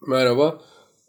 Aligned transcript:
Merhaba. 0.00 0.60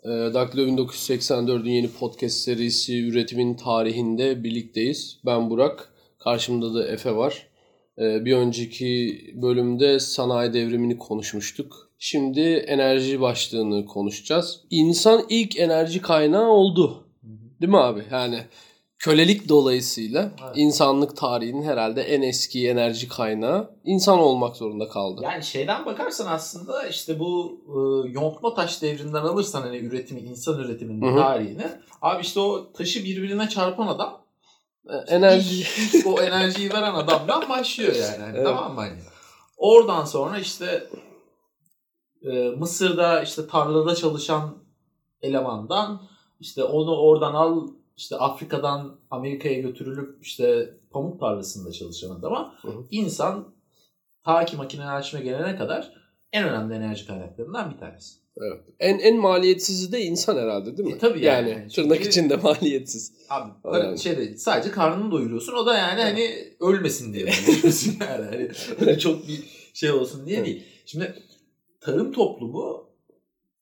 E, 0.03 0.09
Daktilo 0.09 0.62
1984'ün 0.62 1.71
yeni 1.71 1.92
podcast 1.92 2.38
serisi 2.38 3.08
üretimin 3.08 3.54
tarihinde 3.54 4.44
birlikteyiz. 4.44 5.20
Ben 5.25 5.50
Burak. 5.50 5.94
Karşımda 6.19 6.74
da 6.74 6.87
Efe 6.87 7.15
var. 7.15 7.47
E, 8.00 8.25
bir 8.25 8.34
önceki 8.34 9.21
bölümde 9.36 10.00
sanayi 10.00 10.54
devrimini 10.54 10.97
konuşmuştuk. 10.97 11.89
Şimdi 12.00 12.41
enerji 12.41 13.21
başlığını 13.21 13.86
konuşacağız. 13.86 14.61
İnsan 14.70 15.25
ilk 15.29 15.59
enerji 15.59 16.01
kaynağı 16.01 16.49
oldu. 16.49 17.07
Değil 17.61 17.71
mi 17.71 17.77
abi? 17.77 18.04
Yani 18.11 18.39
kölelik 19.00 19.50
dolayısıyla 19.50 20.32
evet. 20.43 20.52
insanlık 20.55 21.18
tarihinin 21.18 21.63
herhalde 21.63 22.02
en 22.02 22.21
eski 22.21 22.70
enerji 22.70 23.07
kaynağı 23.07 23.71
insan 23.84 24.20
olmak 24.20 24.55
zorunda 24.55 24.89
kaldı. 24.89 25.21
Yani 25.23 25.43
şeyden 25.43 25.86
bakarsan 25.86 26.27
aslında 26.27 26.88
işte 26.88 27.20
bu 27.20 27.62
e, 27.68 28.09
yontma 28.12 28.54
taş 28.54 28.81
devrinden 28.81 29.21
alırsan 29.21 29.62
hani 29.62 29.77
üretimi, 29.77 30.20
insan 30.20 30.59
üretiminin 30.59 31.07
Hı-hı. 31.07 31.16
tarihini 31.16 31.66
abi 32.02 32.21
işte 32.21 32.40
o 32.40 32.73
taşı 32.73 33.04
birbirine 33.04 33.49
çarpan 33.49 33.88
adam 33.88 34.21
e, 34.90 34.95
enerji 34.95 35.59
ilk, 35.59 35.95
ilk 35.95 36.07
o 36.07 36.21
enerjiyi 36.21 36.70
veren 36.73 36.93
adamdan 36.93 37.49
başlıyor 37.49 37.95
yani. 37.95 38.21
yani 38.21 38.35
evet. 38.35 38.45
Tamam 38.45 38.73
mı 38.73 38.79
hani? 38.79 38.99
Oradan 39.57 40.05
sonra 40.05 40.40
işte 40.40 40.88
e, 42.23 42.49
Mısır'da 42.49 43.23
işte 43.23 43.48
tarlada 43.48 43.95
çalışan 43.95 44.57
elemandan 45.21 46.02
işte 46.40 46.63
onu 46.63 46.98
oradan 46.98 47.34
al 47.34 47.68
işte 47.97 48.15
Afrika'dan 48.17 48.99
Amerika'ya 49.11 49.59
götürülüp 49.61 50.25
işte 50.25 50.73
pamuk 50.91 51.19
tarlasında 51.19 51.71
çalışan 51.71 52.09
adama 52.09 52.53
hı 52.61 52.67
hı. 52.67 52.85
insan 52.91 53.55
ta 54.23 54.45
ki 54.45 54.57
makinelerleşme 54.57 55.21
gelene 55.21 55.55
kadar 55.55 55.93
en 56.31 56.49
önemli 56.49 56.73
enerji 56.73 57.07
kaynaklarından 57.07 57.73
bir 57.73 57.77
tanesi. 57.77 58.15
Evet. 58.41 58.61
En 58.79 58.99
en 58.99 59.17
maliyetsizi 59.17 59.91
de 59.91 60.01
insan 60.01 60.37
herhalde 60.37 60.77
değil 60.77 60.89
mi? 60.89 60.95
E, 60.95 60.97
tabii 60.97 61.25
yani. 61.25 61.49
yani 61.49 61.67
tırnak 61.67 61.97
çünkü, 61.97 62.09
içinde 62.09 62.35
maliyetsiz. 62.35 63.13
Abi 63.29 63.51
yani. 63.77 63.99
şeyde 63.99 64.38
sadece 64.38 64.72
karnını 64.72 65.11
doyuruyorsun. 65.11 65.54
O 65.54 65.66
da 65.66 65.78
yani 65.78 66.02
hani 66.02 66.54
ölmesin 66.59 67.14
diye. 67.14 67.23
ölmesin 67.26 68.00
yani. 68.09 68.50
Hani 68.80 69.00
çok 69.00 69.28
bir 69.28 69.44
şey 69.73 69.92
olsun 69.92 70.26
diye 70.26 70.45
değil. 70.45 70.64
Şimdi 70.86 71.16
tarım 71.80 72.11
toplumu 72.11 72.89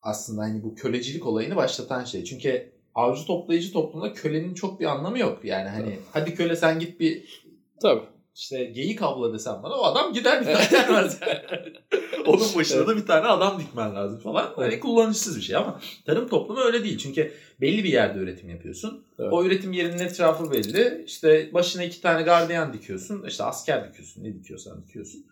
aslında 0.02 0.42
hani 0.42 0.64
bu 0.64 0.75
kölecilik 0.75 1.25
olayını 1.25 1.55
başlatan 1.55 2.03
şey. 2.03 2.23
Çünkü 2.23 2.75
avcı 2.96 3.26
toplayıcı 3.26 3.74
toplumda 3.74 4.14
kölenin 4.14 4.54
çok 4.54 4.80
bir 4.80 4.86
anlamı 4.86 5.20
yok. 5.20 5.40
Yani 5.46 5.70
hani 5.70 5.86
Tabii. 5.86 6.00
hadi 6.14 6.36
köle 6.36 6.56
sen 6.56 6.80
git 6.80 7.00
bir 7.00 7.44
Tabii. 7.82 8.04
işte 8.36 8.64
geyik 8.64 9.02
avla 9.02 9.34
desem 9.34 9.60
bana 9.64 9.74
o 9.74 9.84
adam 9.84 10.14
gider 10.14 10.42
bir 10.42 10.46
tane 10.46 10.88
yani. 10.88 11.12
Onun 12.26 12.56
başına 12.56 12.88
da 12.88 12.98
bir 12.98 13.06
tane 13.06 13.28
adam 13.28 13.60
dikmen 13.60 13.96
lazım 13.96 14.20
falan. 14.20 14.54
Hani 14.56 14.80
kullanışsız 14.80 15.38
bir 15.38 15.42
şey 15.42 15.56
ama 15.56 15.80
tarım 16.06 16.28
toplumu 16.28 16.62
öyle 16.62 16.84
değil. 16.84 16.98
Çünkü 16.98 17.32
belli 17.62 17.84
bir 17.84 17.90
yerde 17.90 18.20
üretim 18.20 18.50
yapıyorsun. 18.50 19.06
Evet. 19.20 19.34
O 19.34 19.44
üretim 19.46 19.73
yerinin 19.73 20.00
etrafı 20.00 20.52
belli. 20.52 21.04
İşte 21.08 21.50
başına 21.54 21.84
iki 21.84 22.02
tane 22.02 22.22
gardiyan 22.22 22.73
dikiyorsun. 22.73 23.26
İşte 23.28 23.44
asker 23.44 23.90
dikiyorsun. 23.90 24.23
Ne 24.23 24.34
dikiyorsan 24.34 24.84
dikiyorsun. 24.84 25.26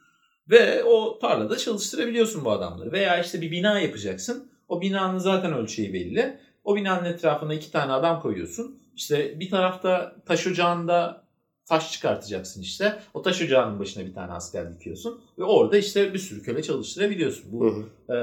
Ve 0.50 0.84
o 0.84 1.20
tarlada 1.20 1.58
çalıştırabiliyorsun 1.58 2.46
bu 2.46 2.52
adamları. 2.52 2.92
Veya 2.92 3.22
işte 3.22 3.42
bir 3.42 3.52
bina 3.52 3.80
yapacaksın. 3.80 4.52
O 4.70 4.82
binanın 4.82 5.18
zaten 5.18 5.54
ölçeği 5.54 5.94
belli. 5.94 6.40
O 6.64 6.76
binanın 6.76 7.06
etrafına 7.06 7.54
iki 7.54 7.72
tane 7.72 7.92
adam 7.92 8.22
koyuyorsun. 8.22 8.80
İşte 8.96 9.40
bir 9.40 9.50
tarafta 9.50 10.16
taş 10.26 10.48
ocağında 10.48 11.24
taş 11.66 11.92
çıkartacaksın 11.92 12.62
işte. 12.62 13.00
O 13.14 13.22
taş 13.22 13.42
ocağının 13.42 13.80
başına 13.80 14.06
bir 14.06 14.14
tane 14.14 14.32
asker 14.32 14.74
dikiyorsun. 14.74 15.22
Ve 15.38 15.44
orada 15.44 15.78
işte 15.78 16.14
bir 16.14 16.20
sürü 16.20 16.44
köle 16.44 16.64
çalıştırabiliyorsun. 16.64 17.52
Bu 17.52 17.66
hı 17.66 17.86
hı. 18.08 18.14
E, 18.14 18.18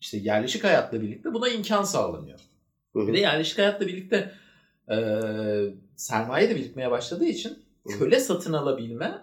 işte 0.00 0.16
yerleşik 0.16 0.64
hayatla 0.64 1.02
birlikte 1.02 1.34
buna 1.34 1.48
imkan 1.48 1.82
sağlanıyor. 1.82 2.38
Hı 2.92 2.98
hı. 2.98 3.08
Bir 3.08 3.12
de 3.12 3.18
yerleşik 3.18 3.58
hayatla 3.58 3.86
birlikte 3.86 4.32
e, 4.90 4.96
sermaye 5.96 6.50
de 6.50 6.56
birikmeye 6.56 6.90
başladığı 6.90 7.26
için 7.26 7.58
köle 7.98 8.20
satın 8.20 8.52
alabilme 8.52 9.22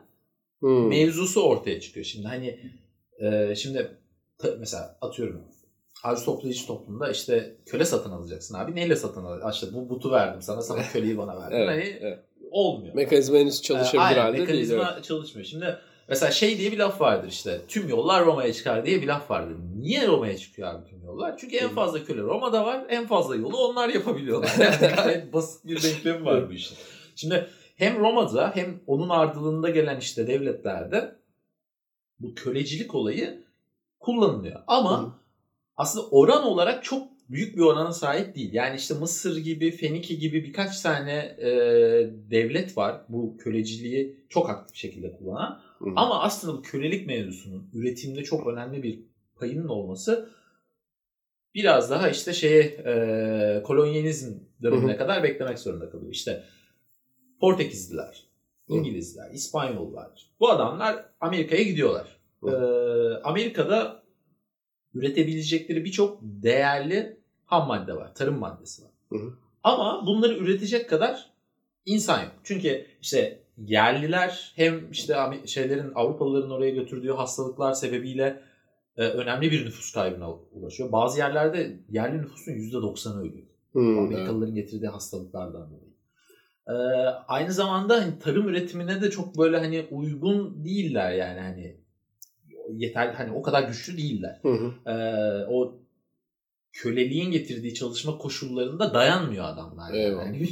hı. 0.61 0.67
mevzusu 0.67 1.41
ortaya 1.41 1.79
çıkıyor. 1.81 2.05
Şimdi 2.05 2.27
hani 2.27 2.59
e, 3.19 3.55
şimdi 3.55 3.97
mesela 4.59 4.97
atıyorum 5.01 5.41
avcı 6.03 6.25
toplayıcı 6.25 6.67
toplumda 6.67 7.11
işte 7.11 7.55
köle 7.65 7.85
satın 7.85 8.11
alacaksın 8.11 8.55
abi. 8.55 8.75
Neyle 8.75 8.95
satın 8.95 9.25
alacaksın? 9.25 9.51
İşte 9.51 9.77
bu 9.77 9.89
butu 9.89 10.11
verdim 10.11 10.41
sana, 10.41 10.61
sana 10.61 10.81
köleyi 10.93 11.17
bana 11.17 11.39
verdim. 11.39 11.57
evet, 11.57 11.69
hani 11.69 11.97
evet. 12.01 12.19
olmuyor. 12.51 12.95
Mekanizma 12.95 13.37
henüz 13.37 13.61
çalışabilir 13.61 14.15
ee, 14.15 14.19
halde 14.19 14.39
mekanizma 14.39 14.77
değil. 14.77 14.89
Evet. 14.93 15.03
çalışmıyor. 15.03 15.47
Şimdi 15.47 15.77
mesela 16.09 16.31
şey 16.31 16.57
diye 16.57 16.71
bir 16.71 16.77
laf 16.77 17.01
vardır 17.01 17.27
işte. 17.27 17.61
Tüm 17.67 17.89
yollar 17.89 18.25
Roma'ya 18.25 18.53
çıkar 18.53 18.85
diye 18.85 19.01
bir 19.01 19.07
laf 19.07 19.31
vardır. 19.31 19.55
Niye 19.75 20.07
Roma'ya 20.07 20.37
çıkıyor 20.37 20.67
abi 20.73 20.89
tüm 20.89 21.03
yollar? 21.03 21.37
Çünkü 21.37 21.55
en 21.55 21.69
fazla 21.69 22.03
köle 22.03 22.21
Roma'da 22.21 22.65
var. 22.65 22.85
En 22.89 23.07
fazla 23.07 23.35
yolu 23.35 23.57
onlar 23.57 23.89
yapabiliyorlar. 23.89 24.51
Yani 24.59 24.95
gayet 24.95 25.33
basit 25.33 25.65
bir 25.65 25.83
denklem 25.83 26.25
var 26.25 26.49
bu 26.49 26.53
işte. 26.53 26.75
Şimdi 27.15 27.47
hem 27.75 27.99
Roma'da 27.99 28.51
hem 28.55 28.81
onun 28.87 29.09
ardılığında 29.09 29.69
gelen 29.69 29.99
işte 29.99 30.27
devletlerde 30.27 31.15
bu 32.19 32.35
kölecilik 32.35 32.95
olayı 32.95 33.43
kullanılıyor. 33.99 34.61
Ama 34.67 35.01
Hı 35.01 35.22
aslında 35.77 36.07
oran 36.07 36.43
olarak 36.43 36.83
çok 36.83 37.07
büyük 37.29 37.57
bir 37.57 37.61
orana 37.61 37.93
sahip 37.93 38.35
değil. 38.35 38.53
Yani 38.53 38.75
işte 38.75 38.93
Mısır 38.93 39.37
gibi, 39.37 39.71
Fenike 39.71 40.15
gibi 40.15 40.43
birkaç 40.43 40.81
tane 40.81 41.13
e, 41.39 41.49
devlet 42.31 42.77
var 42.77 43.01
bu 43.09 43.37
köleciliği 43.37 44.25
çok 44.29 44.49
aktif 44.49 44.75
şekilde 44.75 45.11
kullanan. 45.11 45.61
Hı. 45.79 45.89
Ama 45.95 46.21
aslında 46.21 46.57
bu 46.57 46.61
kölelik 46.61 47.07
mevzusunun 47.07 47.69
üretimde 47.73 48.23
çok 48.23 48.47
önemli 48.47 48.83
bir 48.83 48.99
payının 49.35 49.67
olması 49.67 50.29
biraz 51.55 51.91
daha 51.91 52.09
işte 52.09 52.33
şeye 52.33 52.61
e, 52.61 53.63
kolonyalizm 53.63 54.33
dönemine 54.61 54.93
Hı. 54.93 54.97
kadar 54.97 55.23
beklemek 55.23 55.59
zorunda 55.59 55.89
kalıyor. 55.89 56.11
İşte 56.11 56.43
Portekizliler, 57.39 58.23
İngilizler, 58.67 59.29
Hı. 59.29 59.33
İspanyollar 59.33 60.31
bu 60.39 60.49
adamlar 60.49 61.05
Amerika'ya 61.21 61.63
gidiyorlar. 61.63 62.19
Hı. 62.43 62.49
E, 62.49 63.23
Amerika'da 63.23 64.02
üretebilecekleri 64.93 65.85
birçok 65.85 66.19
değerli 66.21 67.17
ham 67.45 67.67
madde 67.67 67.95
var. 67.95 68.15
Tarım 68.15 68.39
maddesi 68.39 68.83
var. 68.83 68.91
Hı 69.09 69.15
hı. 69.15 69.33
Ama 69.63 70.03
bunları 70.05 70.37
üretecek 70.37 70.89
kadar 70.89 71.29
insan 71.85 72.23
yok. 72.23 72.31
Çünkü 72.43 72.85
işte 73.01 73.39
yerliler 73.57 74.53
hem 74.55 74.91
işte 74.91 75.15
şeylerin 75.45 75.91
Avrupalıların 75.95 76.51
oraya 76.51 76.71
götürdüğü 76.71 77.11
hastalıklar 77.11 77.73
sebebiyle 77.73 78.41
e, 78.97 79.03
önemli 79.03 79.51
bir 79.51 79.65
nüfus 79.65 79.93
kaybına 79.93 80.33
ulaşıyor. 80.33 80.91
Bazı 80.91 81.19
yerlerde 81.19 81.79
yerli 81.89 82.21
nüfusun 82.21 82.51
%90'ı 82.51 83.19
ölüyor. 83.19 83.47
Hmm, 83.71 83.99
Amerikalıların 83.99 84.55
getirdiği 84.55 84.87
hastalıklardan 84.87 85.69
dolayı. 85.71 85.93
Ee, 86.67 86.73
aynı 87.27 87.53
zamanda 87.53 88.01
hani 88.01 88.19
tarım 88.19 88.49
üretimine 88.49 89.01
de 89.01 89.11
çok 89.11 89.37
böyle 89.37 89.57
hani 89.57 89.87
uygun 89.91 90.65
değiller 90.65 91.11
yani 91.11 91.39
hani 91.39 91.77
yeterli 92.77 93.13
hani 93.13 93.31
o 93.31 93.41
kadar 93.41 93.63
güçlü 93.63 93.97
değiller. 93.97 94.39
Hı 94.41 94.49
hı. 94.49 94.91
Ee, 94.91 95.45
o 95.49 95.75
köleliğin 96.73 97.31
getirdiği 97.31 97.73
çalışma 97.73 98.17
koşullarında 98.17 98.93
dayanmıyor 98.93 99.45
adamlar. 99.45 99.93
Yani. 99.93 100.49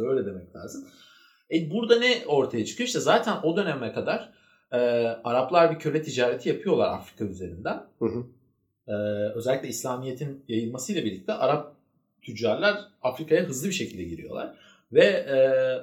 öyle 0.08 0.26
demek 0.26 0.56
lazım. 0.56 0.84
E 1.54 1.70
burada 1.70 1.98
ne 1.98 2.26
ortaya 2.26 2.64
çıkıyor? 2.64 2.86
İşte 2.86 3.00
zaten 3.00 3.36
o 3.42 3.56
döneme 3.56 3.92
kadar 3.92 4.32
e, 4.72 4.76
Araplar 5.24 5.74
bir 5.74 5.78
köle 5.78 6.02
ticareti 6.02 6.48
yapıyorlar 6.48 6.88
Afrika 6.88 7.24
üzerinden. 7.24 7.82
Hı 7.98 8.04
hı. 8.04 8.24
E, 8.88 8.94
özellikle 9.34 9.68
İslamiyet'in 9.68 10.44
yayılmasıyla 10.48 11.04
birlikte 11.04 11.32
Arap 11.32 11.76
tüccarlar 12.22 12.78
Afrika'ya 13.02 13.42
hızlı 13.42 13.68
bir 13.68 13.74
şekilde 13.74 14.04
giriyorlar. 14.04 14.56
Ve 14.92 15.04
e, 15.04 15.38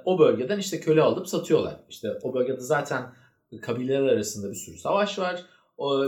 o 0.05 0.19
bölgeden 0.19 0.59
işte 0.59 0.79
köle 0.79 1.01
alıp 1.01 1.27
satıyorlar. 1.27 1.75
İşte 1.89 2.19
o 2.23 2.33
bölgede 2.33 2.59
zaten 2.59 3.13
kabileler 3.61 4.03
arasında 4.03 4.49
bir 4.49 4.55
sürü 4.55 4.77
savaş 4.77 5.19
var 5.19 5.45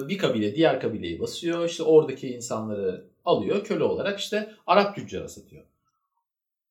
bir 0.09 0.17
kabile 0.17 0.55
diğer 0.55 0.81
kabileyi 0.81 1.19
basıyor. 1.19 1.69
İşte 1.69 1.83
oradaki 1.83 2.29
insanları 2.29 3.05
alıyor 3.25 3.63
köle 3.63 3.84
olarak 3.84 4.19
işte 4.19 4.51
Arap 4.67 4.95
tüccara 4.95 5.28
satıyor. 5.28 5.63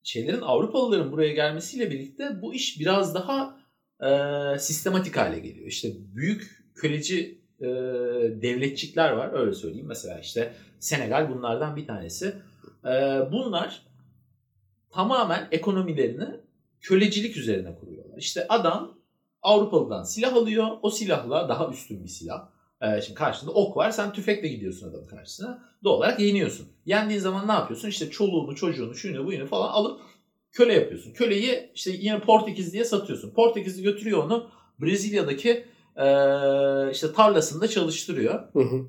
Şeylerin 0.03 0.41
Avrupalıların 0.41 1.13
buraya 1.13 1.33
gelmesiyle 1.33 1.91
birlikte 1.91 2.43
bu 2.43 2.55
iş 2.55 2.81
biraz 2.81 3.15
daha 3.15 3.61
e, 4.01 4.59
sistematik 4.59 5.17
hale 5.17 5.39
geliyor. 5.39 5.67
İşte 5.67 5.89
büyük 6.15 6.65
köleci 6.75 7.39
e, 7.61 7.67
devletçikler 8.43 9.11
var 9.11 9.41
öyle 9.41 9.55
söyleyeyim. 9.55 9.87
Mesela 9.87 10.19
işte 10.19 10.55
Senegal 10.79 11.31
bunlardan 11.31 11.77
bir 11.77 11.87
tanesi. 11.87 12.35
E, 12.85 12.93
bunlar 13.33 13.83
tamamen 14.91 15.49
ekonomilerini 15.51 16.29
kölecilik 16.81 17.37
üzerine 17.37 17.75
kuruyorlar. 17.75 18.19
İşte 18.19 18.47
adam 18.49 18.99
Avrupalı'dan 19.43 20.03
silah 20.03 20.35
alıyor. 20.35 20.69
O 20.83 20.91
silahla 20.91 21.49
daha 21.49 21.69
üstün 21.69 22.05
bir 22.05 22.09
silah 22.09 22.54
ee, 22.85 23.03
şimdi 23.03 23.19
karşında 23.19 23.51
ok 23.51 23.77
var. 23.77 23.91
Sen 23.91 24.13
tüfekle 24.13 24.49
gidiyorsun 24.49 24.91
adamın 24.91 25.07
karşısına. 25.07 25.65
Doğal 25.85 25.95
olarak 25.95 26.21
yeniyorsun. 26.21 26.67
Yendiğin 26.87 27.21
zaman 27.21 27.49
ne 27.49 27.53
yapıyorsun? 27.53 27.89
İşte 27.89 28.11
çoluğunu, 28.11 28.55
çocuğunu, 28.57 28.95
şunu, 28.95 29.27
buyunu 29.27 29.47
falan 29.47 29.69
alıp 29.69 30.01
köle 30.53 30.75
yapıyorsun. 30.75 31.13
Köleyi 31.13 31.71
işte 31.75 31.91
yine 31.91 32.21
Portekiz 32.21 32.73
diye 32.73 32.85
satıyorsun. 32.85 33.35
Portekizli 33.35 33.83
götürüyor 33.83 34.25
onu 34.25 34.51
Brezilya'daki 34.81 35.51
e, 35.97 36.07
işte 36.93 37.13
tarlasında 37.13 37.69
çalıştırıyor. 37.69 38.35
Hı 38.53 38.61
hı. 38.61 38.87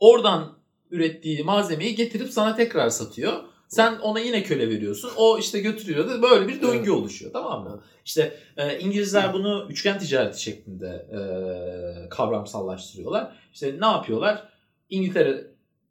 Oradan 0.00 0.58
ürettiği 0.90 1.44
malzemeyi 1.44 1.94
getirip 1.94 2.30
sana 2.30 2.56
tekrar 2.56 2.88
satıyor. 2.88 3.32
Sen 3.74 3.98
ona 3.98 4.20
yine 4.20 4.42
köle 4.42 4.68
veriyorsun. 4.68 5.10
O 5.16 5.38
işte 5.38 5.60
götürüyor 5.60 6.08
da 6.08 6.22
böyle 6.22 6.48
bir 6.48 6.62
döngü 6.62 6.78
Evet. 6.78 6.88
oluşuyor 6.88 7.32
tamam 7.32 7.62
mı? 7.64 7.82
İşte 8.04 8.34
e, 8.56 8.78
İngilizler 8.78 9.32
bunu 9.32 9.66
üçgen 9.70 9.98
ticareti 9.98 10.42
şeklinde 10.42 10.86
e, 10.86 11.18
kavramsallaştırıyorlar. 12.08 13.36
İşte 13.52 13.76
ne 13.80 13.86
yapıyorlar? 13.86 14.48
İngiltere 14.90 15.46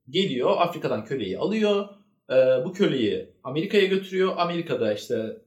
geliyor 0.10 0.58
Afrika'dan 0.58 1.06
köleyi 1.06 1.38
alıyor. 1.38 1.86
E, 2.30 2.36
bu 2.66 2.74
köleyi 2.74 3.30
Amerika'ya 3.44 3.86
götürüyor. 3.86 4.34
Amerika'da 4.38 4.94
işte 4.94 5.38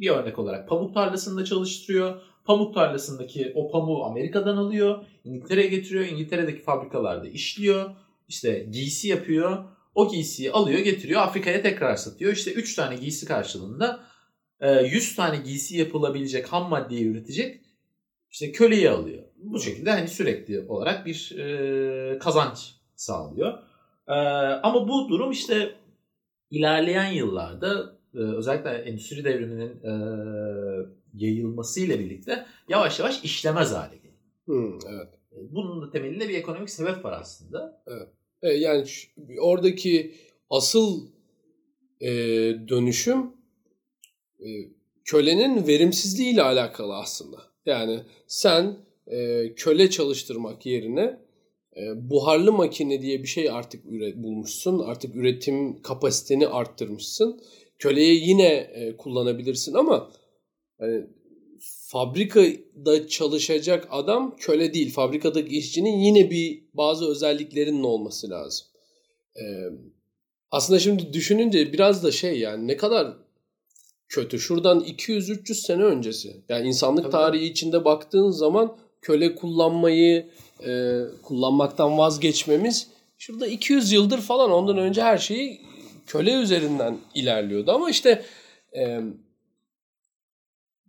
bir 0.00 0.10
örnek 0.10 0.38
olarak 0.38 0.68
pamuk 0.68 0.94
tarlasında 0.94 1.44
çalıştırıyor. 1.44 2.20
Pamuk 2.44 2.74
tarlasındaki 2.74 3.52
o 3.54 3.70
pamuğu 3.70 4.04
Amerika'dan 4.04 4.56
alıyor. 4.56 5.04
İngiltere'ye 5.24 5.66
getiriyor. 5.68 6.04
İngiltere'deki 6.04 6.62
fabrikalarda 6.62 7.28
işliyor. 7.28 7.90
İşte 8.28 8.66
giysi 8.70 9.08
yapıyor. 9.08 9.64
O 9.96 10.10
giysiyi 10.10 10.52
alıyor 10.52 10.78
getiriyor 10.78 11.22
Afrika'ya 11.22 11.62
tekrar 11.62 11.96
satıyor. 11.96 12.32
İşte 12.32 12.52
3 12.52 12.74
tane 12.74 12.96
giysi 12.96 13.26
karşılığında 13.26 14.04
e, 14.60 14.82
100 14.82 15.16
tane 15.16 15.36
giysi 15.36 15.76
yapılabilecek 15.76 16.52
ham 16.52 16.68
maddeyi 16.68 17.06
üretecek 17.06 17.60
işte 18.30 18.52
köleyi 18.52 18.90
alıyor. 18.90 19.24
Bu 19.36 19.60
şekilde 19.60 19.90
hani 19.90 20.08
sürekli 20.08 20.60
olarak 20.68 21.06
bir 21.06 21.38
e, 21.38 22.18
kazanç 22.18 22.74
sağlıyor. 22.94 23.58
E, 24.08 24.12
ama 24.62 24.88
bu 24.88 25.08
durum 25.08 25.30
işte 25.30 25.74
ilerleyen 26.50 27.12
yıllarda 27.12 27.98
e, 28.14 28.18
özellikle 28.18 28.70
endüstri 28.70 29.24
devriminin 29.24 29.84
e, 29.84 29.92
yayılmasıyla 31.14 31.98
birlikte 31.98 32.46
yavaş 32.68 32.98
yavaş 33.00 33.24
işlemez 33.24 33.72
hale 33.72 33.96
geliyor. 33.96 34.14
Hı, 34.46 34.78
evet. 34.90 35.08
E, 35.32 35.36
Bunun 35.54 35.82
da 35.82 35.90
temelinde 35.90 36.28
bir 36.28 36.34
ekonomik 36.34 36.70
sebep 36.70 37.04
var 37.04 37.20
aslında. 37.20 37.82
E, 38.46 38.52
yani 38.52 38.84
oradaki 39.40 40.14
asıl 40.50 41.06
e, 42.00 42.08
dönüşüm 42.68 43.32
e, 44.40 44.48
kölenin 45.04 45.66
verimsizliğiyle 45.66 46.42
alakalı 46.42 46.96
aslında. 46.96 47.42
Yani 47.66 48.00
sen 48.26 48.76
e, 49.06 49.52
köle 49.54 49.90
çalıştırmak 49.90 50.66
yerine 50.66 51.20
e, 51.76 52.10
buharlı 52.10 52.52
makine 52.52 53.02
diye 53.02 53.22
bir 53.22 53.28
şey 53.28 53.50
artık 53.50 53.84
üre- 53.84 54.22
bulmuşsun. 54.22 54.78
Artık 54.78 55.16
üretim 55.16 55.82
kapasiteni 55.82 56.48
arttırmışsın. 56.48 57.40
Köleyi 57.78 58.28
yine 58.28 58.52
e, 58.52 58.96
kullanabilirsin 58.96 59.74
ama 59.74 60.12
hani 60.78 61.06
fabrikada 61.86 63.08
çalışacak 63.08 63.88
adam 63.90 64.36
köle 64.36 64.74
değil. 64.74 64.92
Fabrikadaki 64.92 65.58
işçinin 65.58 65.98
yine 65.98 66.30
bir 66.30 66.62
bazı 66.74 67.10
özelliklerinin 67.10 67.82
olması 67.82 68.30
lazım. 68.30 68.66
Ee, 69.36 69.42
aslında 70.50 70.78
şimdi 70.80 71.12
düşününce 71.12 71.72
biraz 71.72 72.04
da 72.04 72.12
şey 72.12 72.38
yani 72.38 72.66
ne 72.66 72.76
kadar 72.76 73.16
kötü. 74.08 74.38
Şuradan 74.38 74.80
200-300 74.80 75.54
sene 75.54 75.82
öncesi. 75.82 76.36
Yani 76.48 76.68
insanlık 76.68 77.02
Tabii. 77.02 77.12
tarihi 77.12 77.44
içinde 77.44 77.84
baktığın 77.84 78.30
zaman 78.30 78.76
köle 79.02 79.34
kullanmayı 79.34 80.26
e, 80.66 81.00
kullanmaktan 81.22 81.98
vazgeçmemiz 81.98 82.88
şurada 83.18 83.46
200 83.46 83.92
yıldır 83.92 84.20
falan 84.20 84.50
ondan 84.50 84.78
önce 84.78 85.02
her 85.02 85.18
şeyi 85.18 85.60
köle 86.06 86.34
üzerinden 86.34 86.98
ilerliyordu. 87.14 87.72
Ama 87.72 87.90
işte 87.90 88.22
e, 88.76 89.00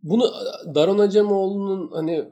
bunu 0.03 0.33
Daron 0.75 0.99
Acemoğlu'nun 0.99 1.91
hani 1.91 2.11
e, 2.11 2.25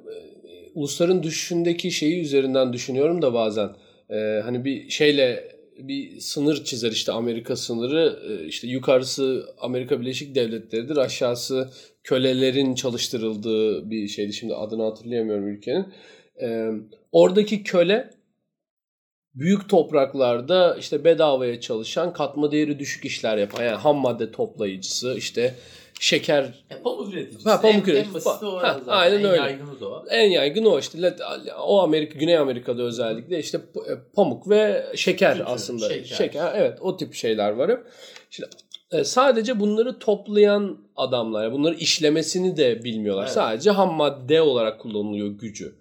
ulusların 0.73 1.23
düşüşündeki 1.23 1.91
şeyi 1.91 2.21
üzerinden 2.21 2.73
düşünüyorum 2.73 3.21
da 3.21 3.33
bazen. 3.33 3.69
E, 4.09 4.41
hani 4.43 4.65
bir 4.65 4.89
şeyle 4.89 5.55
bir 5.77 6.19
sınır 6.19 6.63
çizer 6.63 6.91
işte 6.91 7.11
Amerika 7.11 7.55
sınırı 7.55 8.19
e, 8.29 8.45
işte 8.47 8.67
yukarısı 8.67 9.45
Amerika 9.57 10.01
Birleşik 10.01 10.35
Devletleri'dir 10.35 10.97
aşağısı 10.97 11.69
kölelerin 12.03 12.75
çalıştırıldığı 12.75 13.89
bir 13.89 14.07
şeydi 14.07 14.33
şimdi 14.33 14.55
adını 14.55 14.83
hatırlayamıyorum 14.83 15.47
ülkenin. 15.47 15.85
E, 16.41 16.69
oradaki 17.11 17.63
köle 17.63 18.09
büyük 19.35 19.69
topraklarda 19.69 20.77
işte 20.79 21.03
bedavaya 21.03 21.61
çalışan 21.61 22.13
katma 22.13 22.51
değeri 22.51 22.79
düşük 22.79 23.05
işler 23.05 23.37
yapan 23.37 23.63
yani 23.63 23.75
ham 23.75 23.97
madde 23.97 24.31
toplayıcısı 24.31 25.15
işte 25.17 25.55
şeker 25.99 26.63
E, 26.69 26.81
pamuk 26.81 27.13
üreticisi. 27.13 27.49
Ha, 27.49 27.61
pamuk 27.61 27.87
en, 27.87 27.91
en 27.91 27.95
üreticisi. 27.95 28.25
basiti 28.25 28.45
o 28.45 28.55
Ha, 28.57 28.73
zaten. 28.79 28.91
aynen 28.91 29.19
en 29.19 29.25
öyle. 29.25 29.37
yaygınız 29.41 29.83
o. 29.83 30.03
en 30.09 30.29
yaygın 30.29 30.65
o 30.65 30.79
işte 30.79 31.15
o 31.59 31.81
Amerika 31.81 32.19
Güney 32.19 32.37
Amerika'da 32.37 32.83
özellikle 32.83 33.39
işte 33.39 33.57
e, 33.57 33.91
pamuk 34.15 34.49
ve 34.49 34.85
şeker 34.95 35.37
Kültür, 35.37 35.51
aslında 35.53 35.89
şeker. 35.89 36.15
şeker. 36.15 36.51
evet 36.55 36.77
o 36.81 36.97
tip 36.97 37.13
şeyler 37.13 37.51
var 37.51 37.71
hep. 37.71 37.79
Şimdi 38.29 38.49
e, 38.91 39.03
sadece 39.03 39.59
bunları 39.59 39.99
toplayan 39.99 40.77
adamlar 40.95 41.51
bunları 41.51 41.75
işlemesini 41.75 42.57
de 42.57 42.83
bilmiyorlar. 42.83 43.23
Evet. 43.23 43.33
Sadece 43.33 43.69
ham 43.71 43.93
madde 43.93 44.41
olarak 44.41 44.79
kullanılıyor 44.81 45.27
gücü. 45.27 45.75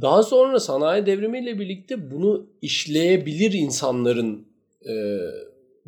Daha 0.00 0.22
sonra 0.22 0.60
sanayi 0.60 1.06
devrimiyle 1.06 1.58
birlikte 1.58 2.10
bunu 2.10 2.46
işleyebilir 2.62 3.52
insanların 3.52 4.46
e, 4.88 4.92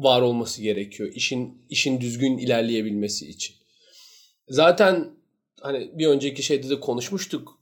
var 0.05 0.23
olması 0.23 0.63
gerekiyor. 0.63 1.13
İşin 1.15 1.63
işin 1.71 2.01
düzgün 2.01 2.39
ilerleyebilmesi 2.39 3.29
için. 3.29 3.57
Zaten 4.49 5.11
hani 5.61 5.91
bir 5.95 6.07
önceki 6.07 6.43
şeyde 6.43 6.71
de 6.71 6.81
konuşmuştuk. 6.81 7.61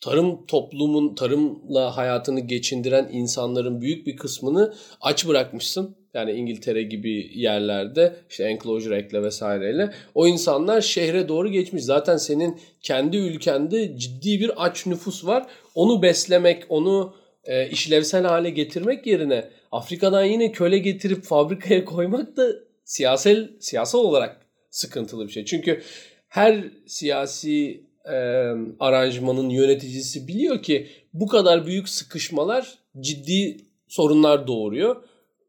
Tarım 0.00 0.46
toplumun 0.46 1.14
tarımla 1.14 1.96
hayatını 1.96 2.40
geçindiren 2.40 3.08
insanların 3.12 3.80
büyük 3.80 4.06
bir 4.06 4.16
kısmını 4.16 4.74
aç 5.00 5.26
bırakmışsın. 5.26 5.96
Yani 6.14 6.32
İngiltere 6.32 6.82
gibi 6.82 7.30
yerlerde 7.34 8.16
işte 8.30 8.44
enclosure 8.44 8.96
ekle 8.96 9.22
vesaireyle 9.22 9.92
o 10.14 10.26
insanlar 10.26 10.80
şehre 10.80 11.28
doğru 11.28 11.48
geçmiş. 11.48 11.82
Zaten 11.84 12.16
senin 12.16 12.60
kendi 12.82 13.16
ülkende 13.16 13.98
ciddi 13.98 14.40
bir 14.40 14.64
aç 14.64 14.86
nüfus 14.86 15.26
var. 15.26 15.46
Onu 15.74 16.02
beslemek, 16.02 16.62
onu 16.68 17.14
e, 17.44 17.70
işlevsel 17.70 18.24
hale 18.24 18.50
getirmek 18.50 19.06
yerine 19.06 19.50
Afrika'dan 19.72 20.24
yine 20.24 20.52
köle 20.52 20.78
getirip 20.78 21.24
fabrikaya 21.24 21.84
koymak 21.84 22.36
da 22.36 22.48
siyasal 22.84 23.48
siyasal 23.60 23.98
olarak 23.98 24.46
sıkıntılı 24.70 25.26
bir 25.26 25.32
şey. 25.32 25.44
Çünkü 25.44 25.82
her 26.28 26.64
siyasi 26.86 27.84
e, 28.04 28.16
aranjmanın 28.80 29.48
yöneticisi 29.48 30.28
biliyor 30.28 30.62
ki 30.62 30.88
bu 31.12 31.26
kadar 31.26 31.66
büyük 31.66 31.88
sıkışmalar 31.88 32.78
ciddi 33.00 33.56
sorunlar 33.88 34.46
doğuruyor. 34.46 35.02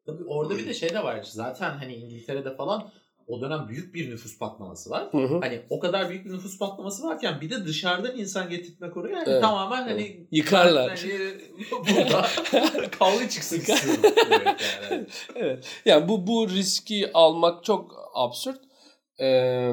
Tabii 0.05 0.23
orada 0.23 0.57
bir 0.57 0.67
de 0.67 0.73
şey 0.73 0.89
de 0.89 1.03
var. 1.03 1.23
Zaten 1.23 1.69
hani 1.69 1.95
İngiltere'de 1.95 2.55
falan 2.55 2.91
o 3.29 3.41
dönem 3.41 3.67
büyük 3.69 3.95
bir 3.95 4.11
nüfus 4.11 4.37
patlaması 4.37 4.89
var. 4.89 5.07
Hı 5.11 5.17
hı. 5.17 5.39
Hani 5.39 5.61
o 5.69 5.79
kadar 5.79 6.09
büyük 6.09 6.25
bir 6.25 6.31
nüfus 6.31 6.59
patlaması 6.59 7.03
varken 7.03 7.41
bir 7.41 7.49
de 7.49 7.65
dışarıdan 7.65 8.17
insan 8.17 8.49
getirtmek 8.49 8.97
oraya 8.97 9.13
yani 9.17 9.23
Evet. 9.27 9.41
tamamen 9.41 9.81
hani 9.81 10.27
Yıkarlar. 10.31 10.89
Hani 10.89 11.31
burada 11.71 12.25
kavga 12.99 13.29
çıksın. 13.29 13.61
Evet, 14.29 14.61
yani. 14.91 15.05
evet. 15.35 15.65
Yani 15.85 16.07
bu 16.07 16.27
bu 16.27 16.49
riski 16.49 17.13
almak 17.13 17.63
çok 17.63 18.11
absürt. 18.13 18.59
Ee, 19.19 19.71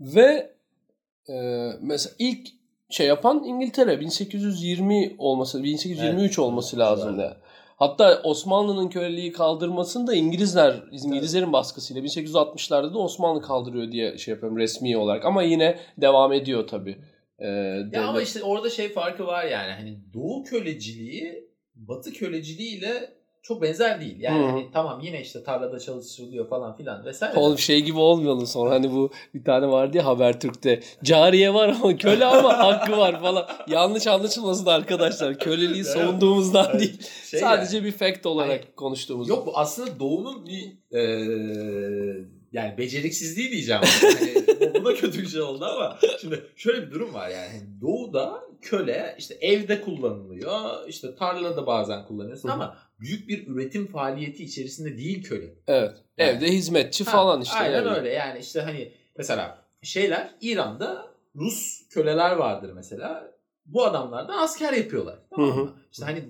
ve 0.00 0.52
e, 1.28 1.34
mesela 1.80 2.14
ilk 2.18 2.48
şey 2.90 3.06
yapan 3.06 3.44
İngiltere 3.44 4.00
1820 4.00 5.14
olması 5.18 5.62
1823 5.62 6.18
Evet. 6.18 6.38
olması 6.38 6.78
lazım 6.78 7.20
yani. 7.20 7.34
Hatta 7.78 8.20
Osmanlı'nın 8.24 8.88
köleliği 8.88 9.32
kaldırmasını 9.32 10.06
da 10.06 10.14
İngilizler 10.14 10.82
İngilizlerin 10.92 11.52
baskısıyla 11.52 12.02
1860'larda 12.02 12.94
da 12.94 12.98
Osmanlı 12.98 13.42
kaldırıyor 13.42 13.92
diye 13.92 14.18
şey 14.18 14.32
yapıyorum 14.32 14.58
resmi 14.58 14.96
olarak 14.96 15.24
ama 15.24 15.42
yine 15.42 15.78
devam 15.98 16.32
ediyor 16.32 16.66
tabii. 16.66 16.98
Ee, 17.38 17.46
Ya 17.92 18.08
ama 18.08 18.22
işte 18.22 18.42
orada 18.42 18.70
şey 18.70 18.88
farkı 18.88 19.26
var 19.26 19.44
yani 19.44 19.72
hani 19.72 19.98
Doğu 20.14 20.44
köleciliği 20.44 21.48
Batı 21.74 22.12
köleciliğiyle 22.12 23.17
çok 23.42 23.62
benzer 23.62 24.00
değil. 24.00 24.16
Yani 24.20 24.44
Hı. 24.44 24.50
hani 24.50 24.66
tamam 24.72 25.00
yine 25.02 25.20
işte 25.20 25.42
tarlada 25.44 25.78
çalıştırılıyor 25.78 26.48
falan 26.48 26.76
filan 26.76 27.04
vesaire. 27.04 27.38
Oğlum 27.38 27.58
şey 27.58 27.80
gibi 27.82 27.98
olmayalım 27.98 28.46
sonra 28.46 28.70
hani 28.70 28.92
bu 28.92 29.10
bir 29.34 29.44
tane 29.44 29.68
vardı 29.68 29.96
ya 29.96 30.04
Habertürk'te. 30.06 30.80
Cariye 31.04 31.54
var 31.54 31.68
ama 31.68 31.96
köle 31.96 32.24
ama 32.24 32.58
hakkı 32.58 32.96
var 32.96 33.20
falan. 33.20 33.46
Yanlış 33.68 34.06
anlaşılmasın 34.06 34.66
arkadaşlar. 34.66 35.38
Köleliği 35.38 35.84
savunduğumuzdan 35.84 36.66
Evet. 36.70 36.80
değil. 36.80 37.02
Şey 37.30 37.40
Sadece 37.40 37.76
yani. 37.76 37.86
bir 37.86 37.92
fact 37.92 38.26
olarak 38.26 38.50
Hani- 38.64 38.74
konuştuğumuz. 38.76 39.28
Yok 39.28 39.46
bu 39.46 39.58
aslında 39.58 40.00
Doğu'nun 40.00 40.46
bir 40.46 40.78
eee, 40.92 42.24
yani 42.52 42.78
beceriksizliği 42.78 43.50
diyeceğim. 43.50 43.82
Hani, 43.82 44.34
bu- 44.74 44.84
da 44.84 44.94
kötü 44.94 45.22
bir 45.22 45.28
şey 45.28 45.40
oldu 45.40 45.64
ama 45.64 45.98
şimdi 46.20 46.42
şöyle 46.56 46.86
bir 46.86 46.90
durum 46.90 47.14
var 47.14 47.28
yani. 47.28 47.80
Doğu'da 47.80 48.40
köle 48.62 49.14
işte 49.18 49.34
evde 49.40 49.80
kullanılıyor. 49.80 50.88
işte 50.88 51.14
tarlada 51.14 51.66
bazen 51.66 52.06
kullanıyorsun 52.06 52.48
hı. 52.48 52.52
ama 52.52 52.76
büyük 53.00 53.28
bir 53.28 53.46
üretim 53.46 53.86
faaliyeti 53.86 54.44
içerisinde 54.44 54.98
değil 54.98 55.22
köle. 55.22 55.54
Evet. 55.66 55.96
Yani- 56.18 56.30
Evde 56.30 56.46
hizmetçi 56.52 57.04
Ha, 57.04 57.10
falan 57.10 57.40
işte. 57.42 57.56
Aynen 57.56 57.74
yani. 57.76 57.88
öyle 57.96 58.08
yani 58.12 58.38
işte 58.38 58.60
hani 58.60 58.92
mesela 59.18 59.58
şeyler 59.82 60.30
İran'da 60.40 61.06
Rus 61.36 61.88
köleler 61.88 62.32
vardır 62.32 62.72
mesela. 62.74 63.30
Bu 63.66 63.84
adamlardan 63.84 64.38
asker 64.38 64.72
yapıyorlar. 64.72 65.18
Tamam 65.30 65.50
Hı 65.50 65.54
hı. 65.54 65.64
mı? 65.64 65.72
İşte 65.92 66.04
hani 66.04 66.24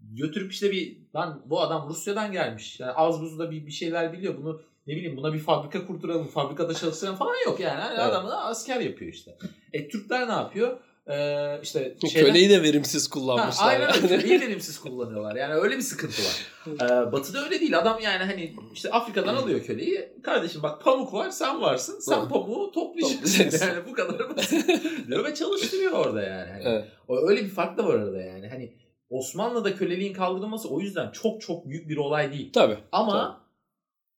götürüp 0.00 0.52
işte 0.52 0.70
bir 0.72 0.96
lan 1.16 1.42
bu 1.46 1.60
adam 1.60 1.88
Rusya'dan 1.88 2.32
gelmiş. 2.32 2.80
Yani 2.80 2.92
az 2.92 3.20
buzda 3.20 3.50
bir, 3.50 3.66
bir 3.66 3.70
şeyler 3.72 4.12
biliyor. 4.12 4.36
Bunu 4.36 4.62
ne 4.86 4.96
bileyim 4.96 5.16
buna 5.16 5.32
bir 5.32 5.38
fabrika 5.38 5.86
kurduralım, 5.86 6.26
fabrikada 6.26 6.74
çalıştıralım 6.74 7.18
falan 7.18 7.34
yok 7.46 7.60
yani. 7.60 7.80
yani 7.80 7.90
Evet. 7.94 8.00
Adam 8.00 8.28
da 8.28 8.44
asker 8.44 8.80
yapıyor 8.80 9.12
işte. 9.12 9.36
E 9.72 9.88
Türkler 9.88 10.28
ne 10.28 10.32
yapıyor? 10.32 10.78
Ee, 11.10 11.60
işte 11.62 11.96
Köleyi 12.14 12.50
de 12.50 12.62
verimsiz 12.62 13.06
Ha, 13.06 13.10
kullanmışlar. 13.14 13.68
aynen 13.68 13.88
öyle. 13.96 14.12
yani. 14.14 14.22
Köleyi 14.22 14.40
verimsiz 14.40 14.78
kullanıyorlar. 14.80 15.36
Yani 15.36 15.54
öyle 15.54 15.76
bir 15.76 15.82
sıkıntı 15.82 16.22
var. 16.22 16.46
Ee, 16.82 17.12
batı'da 17.12 17.44
öyle 17.44 17.60
değil. 17.60 17.78
Adam 17.78 18.00
yani 18.02 18.24
hani 18.24 18.56
işte 18.74 18.90
Afrika'dan 18.90 19.34
alıyor 19.36 19.62
köleyi. 19.62 20.12
Kardeşim 20.22 20.62
bak 20.62 20.82
pamuk 20.84 21.12
var 21.14 21.30
sen 21.30 21.60
varsın. 21.60 22.00
Sen 22.00 22.28
pamuğu 22.28 22.72
toplayacaksın. 22.72 23.66
Yani 23.68 23.86
bu 23.88 23.92
kadar 23.92 24.36
basit. 24.36 24.68
ve 25.10 25.34
çalıştırıyor 25.34 25.92
orada 25.92 26.22
yani. 26.22 26.50
Hani 26.52 26.62
Evet. 26.66 26.84
o- 27.08 27.28
Öyle 27.28 27.44
bir 27.44 27.50
fark 27.50 27.78
da 27.78 27.86
var 27.86 27.94
arada 27.94 28.20
yani. 28.22 28.48
Hani 28.48 28.76
Osmanlı'da 29.10 29.74
köleliğin 29.74 30.12
kaldırılması 30.12 30.68
o 30.68 30.80
yüzden 30.80 31.10
çok 31.10 31.40
çok 31.40 31.66
büyük 31.68 31.88
bir 31.88 31.96
olay 31.96 32.32
değil. 32.32 32.52
Tabii. 32.52 32.78
Ama 32.92 33.46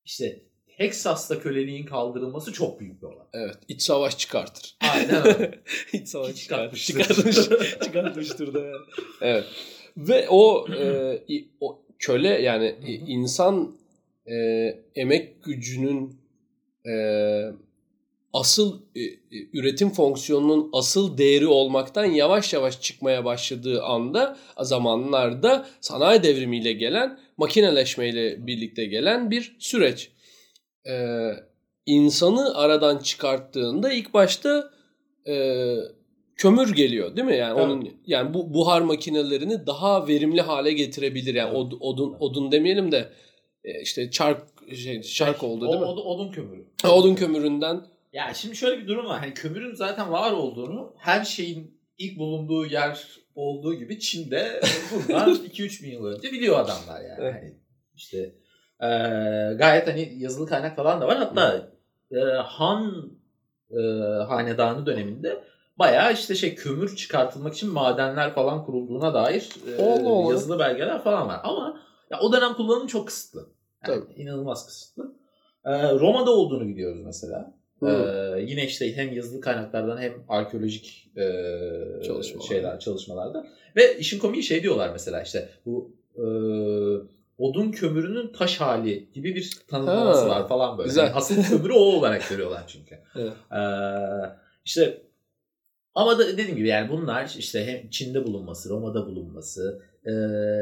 işte 0.04 0.42
Texas'ta 0.78 1.38
köleliğin 1.38 1.86
kaldırılması 1.86 2.52
çok 2.52 2.80
büyük 2.80 3.02
bir 3.02 3.06
olay. 3.06 3.26
Evet. 3.32 3.56
İç 3.68 3.82
savaş 3.82 4.18
çıkartır. 4.18 4.76
Aynen 4.92 5.26
öyle. 5.26 5.62
İç 5.92 6.08
savaş 6.08 6.36
çıkartmıştır. 6.36 7.02
Çıkartmış, 7.02 7.36
çıkartmıştır 7.84 8.54
da. 8.54 8.64
Evet. 9.20 9.44
Ve 9.96 10.26
o, 10.28 10.66
e, 10.72 11.44
o 11.60 11.82
köle 11.98 12.28
yani 12.28 12.76
insan 13.06 13.76
e, 14.26 14.34
emek 14.94 15.44
gücünün 15.44 16.20
e, 16.86 16.94
asıl 18.32 18.80
e, 18.94 19.00
e, 19.00 19.16
üretim 19.52 19.90
fonksiyonunun 19.90 20.70
asıl 20.72 21.18
değeri 21.18 21.46
olmaktan 21.46 22.04
yavaş 22.04 22.52
yavaş 22.52 22.80
çıkmaya 22.80 23.24
başladığı 23.24 23.82
anda 23.82 24.36
zamanlarda 24.60 25.66
sanayi 25.80 26.22
devrimiyle 26.22 26.72
gelen 26.72 27.18
makineleşmeyle 27.36 28.46
birlikte 28.46 28.84
gelen 28.84 29.30
bir 29.30 29.56
süreç. 29.58 30.10
E, 30.88 31.30
insanı 31.86 32.58
aradan 32.58 32.98
çıkarttığında 32.98 33.92
ilk 33.92 34.14
başta 34.14 34.70
e, 35.26 35.74
kömür 36.36 36.74
geliyor 36.74 37.16
değil 37.16 37.26
mi? 37.26 37.36
Yani 37.36 37.54
Evet. 37.60 37.66
onun 37.66 37.90
yani 38.06 38.34
bu 38.34 38.54
buhar 38.54 38.80
makinelerini 38.80 39.66
daha 39.66 40.08
verimli 40.08 40.40
hale 40.40 40.72
getirebilir. 40.72 41.34
Yani 41.34 41.56
od- 41.56 41.76
odun 41.80 42.16
odun 42.20 42.52
demeyelim 42.52 42.92
de 42.92 43.08
e, 43.64 43.80
işte 43.82 44.10
çark 44.10 44.42
şey 44.76 45.02
çark 45.02 45.42
oldu 45.42 45.64
değil 45.68 45.76
o, 45.76 45.80
mi? 45.80 45.86
odun 45.86 46.32
kömürü. 46.32 46.64
Odun 46.88 47.14
kömüründen 47.14 47.86
Ya 48.12 48.34
şimdi 48.34 48.56
şöyle 48.56 48.82
bir 48.82 48.88
durum 48.88 49.06
var. 49.06 49.20
Hani 49.20 49.34
kömürün 49.34 49.74
zaten 49.74 50.12
var 50.12 50.32
olduğunu 50.32 50.94
her 50.98 51.24
şeyin 51.24 51.80
ilk 51.98 52.18
bulunduğu 52.18 52.66
yer 52.66 53.06
olduğu 53.34 53.74
gibi 53.74 53.98
Çin'de 53.98 54.60
bundan 55.08 55.34
2-3 55.34 55.82
bin 55.84 55.90
yıl 55.90 56.04
önce 56.06 56.32
biliyor 56.32 56.58
adamlar 56.60 57.00
yani. 57.00 57.18
Evet. 57.20 57.34
Hani 57.34 57.52
işte 57.94 58.34
e, 58.84 59.54
gayet 59.54 59.88
hani 59.88 60.14
yazılı 60.18 60.46
kaynak 60.46 60.76
falan 60.76 61.00
da 61.00 61.06
var. 61.08 61.16
Hatta 61.16 61.68
e, 62.12 62.18
Han 62.44 63.10
e, 63.70 63.80
hanedanı 64.28 64.86
döneminde 64.86 65.44
bayağı 65.78 66.12
işte 66.12 66.34
şey 66.34 66.54
kömür 66.54 66.96
çıkartılmak 66.96 67.54
için 67.54 67.72
madenler 67.72 68.34
falan 68.34 68.64
kurulduğuna 68.64 69.14
dair 69.14 69.48
e, 69.78 69.82
Allah 69.82 70.08
Allah. 70.08 70.32
yazılı 70.32 70.58
belgeler 70.58 71.02
falan 71.04 71.28
var. 71.28 71.40
Ama 71.44 71.80
ya 72.10 72.20
o 72.20 72.32
dönem 72.32 72.54
kullanım 72.54 72.86
çok 72.86 73.06
kısıtlı. 73.06 73.46
Yani 73.88 74.00
Tabii. 74.04 74.22
inanılmaz 74.22 74.66
kısıtlı. 74.66 75.14
E, 75.64 75.92
Roma'da 75.94 76.30
olduğunu 76.30 76.68
biliyoruz 76.68 77.00
mesela. 77.04 77.54
Hı. 77.80 77.86
Ee, 78.36 78.42
yine 78.42 78.64
işte 78.66 78.96
hem 78.96 79.12
yazılı 79.12 79.40
kaynaklardan 79.40 79.98
hem 80.00 80.12
arkeolojik 80.28 81.10
e, 81.16 81.22
Çalışmalar. 82.06 82.46
şeyler 82.48 82.78
çalışmalarda 82.80 83.46
ve 83.76 83.98
işin 83.98 84.18
komiği 84.18 84.42
şey 84.42 84.62
diyorlar 84.62 84.90
mesela 84.92 85.22
işte 85.22 85.48
bu 85.66 85.92
e, 86.16 86.24
odun 87.38 87.70
kömürünün 87.70 88.32
taş 88.32 88.60
hali 88.60 89.12
gibi 89.12 89.34
bir 89.34 89.58
tanımlaması 89.68 90.22
Ha, 90.22 90.28
var 90.28 90.48
falan 90.48 90.78
böyle. 90.78 90.88
güzel. 90.88 91.02
Yani 91.04 91.14
asıl 91.14 91.42
kömürü 91.42 91.72
o 91.72 91.78
olarak 91.78 92.28
görüyorlar 92.28 92.64
çünkü. 92.66 92.98
Evet. 93.16 93.32
Ee, 93.52 94.36
işte 94.64 95.02
ama 95.94 96.18
da 96.18 96.26
dediğim 96.28 96.56
gibi 96.56 96.68
yani 96.68 96.88
bunlar 96.90 97.34
işte 97.38 97.66
hem 97.66 97.90
Çin'de 97.90 98.24
bulunması, 98.26 98.70
Roma'da 98.70 99.06
bulunması, 99.06 99.82
e, 100.06 100.12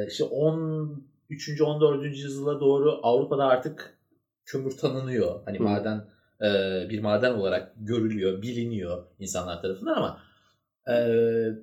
işte 0.08 0.24
13. 0.24 1.60
14. 1.60 2.04
yüzyıla 2.04 2.60
doğru 2.60 3.00
Avrupa'da 3.02 3.44
artık 3.44 3.98
kömür 4.44 4.76
tanınıyor. 4.76 5.40
Hani 5.44 5.58
Hı. 5.58 5.62
maden 5.62 6.04
e, 6.40 6.50
bir 6.90 7.00
maden 7.00 7.32
olarak 7.32 7.72
görülüyor, 7.76 8.42
biliniyor 8.42 9.04
insanlar 9.18 9.62
tarafından 9.62 9.94
ama 9.94 10.18
e, 10.86 10.92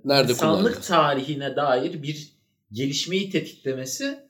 nerede 0.06 0.32
insanlık 0.32 0.60
kullanılıyor? 0.60 0.82
tarihine 0.82 1.56
dair 1.56 2.04
bir 2.04 2.34
gelişmeyi 2.72 3.30
tetiklemesi 3.30 4.29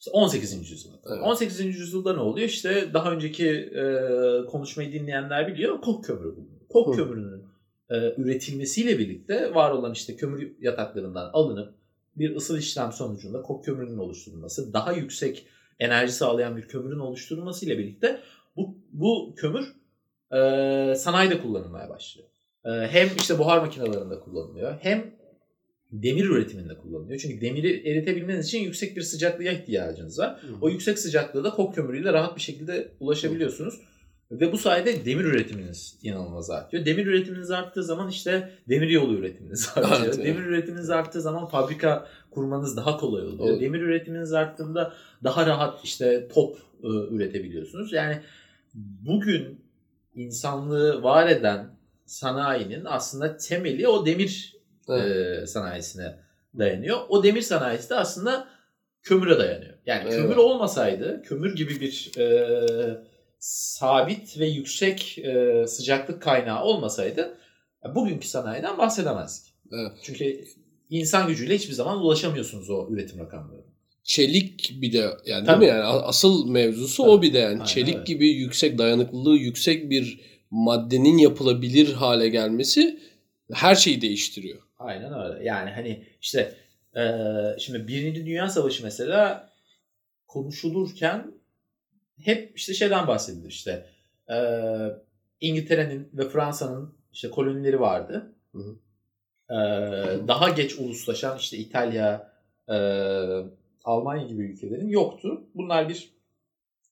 işte 0.00 0.10
18. 0.10 0.70
yüzyılda. 0.70 0.96
Evet. 1.06 1.22
18. 1.22 1.60
yüzyılda 1.60 2.14
ne 2.14 2.20
oluyor? 2.20 2.48
İşte 2.48 2.94
daha 2.94 3.12
önceki 3.12 3.48
e, 3.48 3.84
konuşmayı 4.46 4.92
dinleyenler 4.92 5.48
biliyor. 5.48 5.80
Kok 5.80 6.04
kömürü 6.04 6.36
bulunuyor. 6.36 6.60
Kok 6.68 6.88
Hı. 6.88 6.96
kömürünün 6.96 7.44
e, 7.90 8.14
üretilmesiyle 8.16 8.98
birlikte 8.98 9.54
var 9.54 9.70
olan 9.70 9.92
işte 9.92 10.16
kömür 10.16 10.56
yataklarından 10.60 11.30
alınıp 11.32 11.74
bir 12.16 12.36
ısıl 12.36 12.58
işlem 12.58 12.92
sonucunda 12.92 13.42
kok 13.42 13.64
kömürünün 13.64 13.98
oluşturulması, 13.98 14.72
daha 14.72 14.92
yüksek 14.92 15.46
enerji 15.78 16.12
sağlayan 16.12 16.56
bir 16.56 16.68
kömürün 16.68 16.98
oluşturulmasıyla 16.98 17.78
birlikte 17.78 18.20
bu, 18.56 18.78
bu 18.92 19.34
kömür 19.36 19.74
e, 20.32 20.94
sanayide 20.94 21.40
kullanılmaya 21.40 21.88
başlıyor. 21.88 22.28
E, 22.64 22.70
hem 22.70 23.08
işte 23.16 23.38
buhar 23.38 23.58
makinelerinde 23.58 24.20
kullanılıyor 24.20 24.76
hem 24.80 25.19
demir 25.92 26.24
üretiminde 26.24 26.74
kullanılıyor. 26.76 27.20
Çünkü 27.20 27.40
demiri 27.40 27.88
eritebilmeniz 27.88 28.46
için 28.46 28.58
yüksek 28.58 28.96
bir 28.96 29.02
sıcaklığa 29.02 29.52
ihtiyacınız 29.52 30.18
var. 30.18 30.40
O 30.60 30.68
yüksek 30.68 30.98
sıcaklığa 30.98 31.44
da 31.44 31.50
kok 31.50 31.74
kömürüyle 31.74 32.12
rahat 32.12 32.36
bir 32.36 32.40
şekilde 32.40 32.88
ulaşabiliyorsunuz. 33.00 33.80
Ve 34.30 34.52
bu 34.52 34.58
sayede 34.58 35.04
demir 35.04 35.24
üretiminiz 35.24 35.98
inanılmaz 36.02 36.50
artıyor. 36.50 36.84
Demir 36.84 37.06
üretiminiz 37.06 37.50
arttığı 37.50 37.84
zaman 37.84 38.08
işte 38.08 38.50
demir 38.68 38.88
yolu 38.88 39.14
üretiminiz 39.14 39.72
artıyor. 39.76 40.00
Evet, 40.04 40.14
evet. 40.14 40.26
demir 40.26 40.46
üretiminiz 40.46 40.90
arttığı 40.90 41.20
zaman 41.20 41.46
fabrika 41.46 42.06
kurmanız 42.30 42.76
daha 42.76 42.96
kolay 42.96 43.22
oluyor. 43.22 43.48
Evet. 43.50 43.60
Demir 43.60 43.80
üretiminiz 43.80 44.32
arttığında 44.32 44.92
daha 45.24 45.46
rahat 45.46 45.84
işte 45.84 46.28
top 46.34 46.56
e, 46.82 46.88
üretebiliyorsunuz. 46.88 47.92
Yani 47.92 48.20
bugün 48.74 49.60
insanlığı 50.14 51.02
var 51.02 51.28
eden 51.28 51.70
sanayinin 52.06 52.84
aslında 52.84 53.36
temeli 53.36 53.88
o 53.88 54.06
demir 54.06 54.59
Evet. 54.98 55.42
e, 55.42 55.46
sanayisine 55.46 56.18
dayanıyor. 56.58 56.98
O 57.08 57.22
demir 57.22 57.42
sanayisi 57.42 57.90
de 57.90 57.94
aslında 57.94 58.48
kömüre 59.02 59.38
dayanıyor. 59.38 59.74
Yani 59.86 60.02
Evet. 60.04 60.14
kömür 60.14 60.36
olmasaydı, 60.36 61.22
kömür 61.22 61.56
gibi 61.56 61.80
bir 61.80 62.18
e, 62.18 62.50
sabit 63.38 64.38
ve 64.38 64.46
yüksek 64.46 65.18
e, 65.18 65.64
sıcaklık 65.66 66.22
kaynağı 66.22 66.64
olmasaydı 66.64 67.38
e, 67.86 67.94
bugünkü 67.94 68.28
sanayiden 68.28 68.78
bahsedemezdik. 68.78 69.54
Evet. 69.72 69.92
Çünkü 70.02 70.44
insan 70.90 71.28
gücüyle 71.28 71.54
hiçbir 71.54 71.74
zaman 71.74 71.98
ulaşamıyorsunuz 72.00 72.70
o 72.70 72.88
üretim 72.90 73.18
rakamlarına. 73.18 73.70
Çelik 74.04 74.72
bir 74.82 74.92
de 74.92 75.10
yani 75.26 75.46
Tabii. 75.46 75.60
değil 75.60 75.72
mi 75.72 75.78
yani 75.78 75.84
asıl 75.84 76.48
mevzusu 76.50 77.02
Tabii. 77.02 77.12
o 77.12 77.22
bir 77.22 77.32
de 77.32 77.38
yani 77.38 77.52
Aynen 77.52 77.64
çelik 77.64 77.94
öyle. 77.94 78.04
gibi 78.04 78.28
yüksek 78.28 78.78
dayanıklılığı 78.78 79.36
yüksek 79.36 79.90
bir 79.90 80.20
maddenin 80.50 81.18
yapılabilir 81.18 81.92
hale 81.92 82.28
gelmesi 82.28 83.00
her 83.52 83.74
şeyi 83.74 84.00
değiştiriyor. 84.00 84.58
Aynen 84.78 85.12
öyle. 85.12 85.44
Yani 85.44 85.70
hani 85.70 86.04
işte 86.20 86.54
e, 86.96 87.02
şimdi 87.58 87.88
Birinci 87.88 88.26
Dünya 88.26 88.48
Savaşı 88.48 88.82
mesela 88.82 89.50
konuşulurken 90.26 91.32
hep 92.20 92.52
işte 92.58 92.74
şeyden 92.74 93.06
bahsedilir 93.06 93.48
işte 93.48 93.86
e, 94.30 94.36
İngiltere'nin 95.40 96.10
ve 96.12 96.28
Fransa'nın 96.28 96.94
işte 97.12 97.30
kolonileri 97.30 97.80
vardı. 97.80 98.34
Hı 98.52 98.58
hı. 98.58 98.76
E, 99.50 99.58
daha 100.28 100.48
geç 100.48 100.78
uluslaşan 100.78 101.38
işte 101.38 101.56
İtalya, 101.56 102.32
e, 102.68 102.76
Almanya 103.84 104.26
gibi 104.26 104.42
ülkelerin 104.42 104.88
yoktu. 104.88 105.44
Bunlar 105.54 105.88
bir 105.88 106.10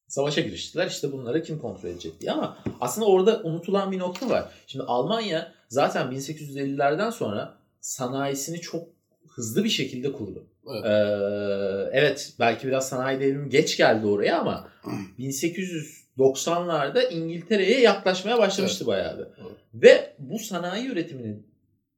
savaşa 0.08 0.40
giriştiler. 0.40 0.86
İşte 0.86 1.12
bunları 1.12 1.42
kim 1.42 1.58
kontrol 1.58 1.88
edecek 1.88 2.20
diye 2.20 2.32
ama 2.32 2.58
aslında 2.80 3.06
orada 3.06 3.40
unutulan 3.42 3.92
bir 3.92 3.98
nokta 3.98 4.30
var. 4.30 4.52
Şimdi 4.66 4.84
Almanya 4.84 5.52
zaten 5.68 6.06
1850'lerden 6.12 7.10
sonra 7.10 7.54
sanayisini 7.80 8.60
çok 8.60 8.88
hızlı 9.28 9.64
bir 9.64 9.68
şekilde 9.68 10.12
kurdu. 10.12 10.46
Evet. 10.70 10.84
Ee, 10.84 11.90
evet 11.92 12.32
belki 12.38 12.66
biraz 12.68 12.88
sanayi 12.88 13.20
devrimi 13.20 13.48
geç 13.48 13.76
geldi 13.76 14.06
oraya 14.06 14.38
ama 14.40 14.68
1890'larda 15.18 17.10
İngiltere'ye 17.12 17.80
yaklaşmaya 17.80 18.38
başlamıştı 18.38 18.86
bayağı 18.86 19.18
bir. 19.18 19.24
Evet. 19.24 19.56
Ve 19.74 20.12
bu 20.18 20.38
sanayi 20.38 20.86
üretimini 20.88 21.36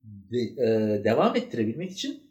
de- 0.05 0.63
e, 0.65 1.05
devam 1.05 1.37
ettirebilmek 1.37 1.91
için 1.93 2.23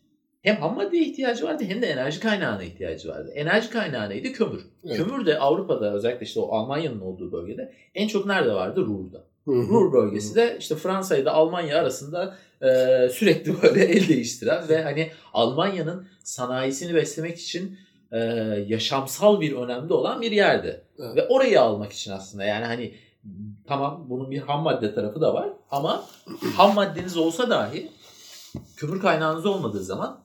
hem 0.41 0.55
ham 0.55 0.75
maddeye 0.75 1.03
ihtiyacı 1.05 1.45
vardı 1.45 1.63
hem 1.67 1.81
de 1.81 1.87
enerji 1.87 2.19
kaynağına 2.19 2.63
ihtiyacı 2.63 3.09
vardı. 3.09 3.31
Enerji 3.35 3.69
kaynağı 3.69 4.09
neydi? 4.09 4.31
Kömür. 4.33 4.61
Evet. 4.85 4.97
Kömür 4.97 5.25
de 5.25 5.39
Avrupa'da 5.39 5.93
özellikle 5.93 6.25
işte 6.25 6.39
o 6.39 6.51
Almanya'nın 6.51 6.99
olduğu 7.01 7.31
bölgede 7.31 7.73
en 7.95 8.07
çok 8.07 8.25
nerede 8.25 8.51
vardı? 8.53 8.81
Ruhr'da. 8.81 9.23
Ruhr 9.49 9.93
bölgesi 9.93 10.35
de 10.35 10.57
işte 10.59 10.75
Fransa 10.75 11.17
ile 11.17 11.29
Almanya 11.29 11.79
arasında 11.79 12.35
e, 12.61 12.67
sürekli 13.09 13.61
böyle 13.61 13.85
el 13.85 14.07
değiştiren 14.07 14.69
ve 14.69 14.83
hani 14.83 15.11
Almanya'nın 15.33 16.07
sanayisini 16.23 16.95
beslemek 16.95 17.37
için 17.39 17.77
e, 18.11 18.17
yaşamsal 18.67 19.41
bir 19.41 19.53
önemli 19.53 19.93
olan 19.93 20.21
bir 20.21 20.31
yerdi. 20.31 20.81
Evet. 20.99 21.15
Ve 21.15 21.27
orayı 21.27 21.61
almak 21.61 21.91
için 21.93 22.11
aslında 22.11 22.43
yani 22.43 22.65
hani 22.65 22.93
tamam 23.67 24.05
bunun 24.09 24.31
bir 24.31 24.39
ham 24.39 24.63
madde 24.63 24.93
tarafı 24.95 25.21
da 25.21 25.33
var 25.33 25.49
ama 25.71 26.03
ham 26.55 26.75
maddeniz 26.75 27.17
olsa 27.17 27.49
dahi 27.49 27.91
kömür 28.75 29.01
kaynağınız 29.01 29.45
olmadığı 29.45 29.83
zaman 29.83 30.19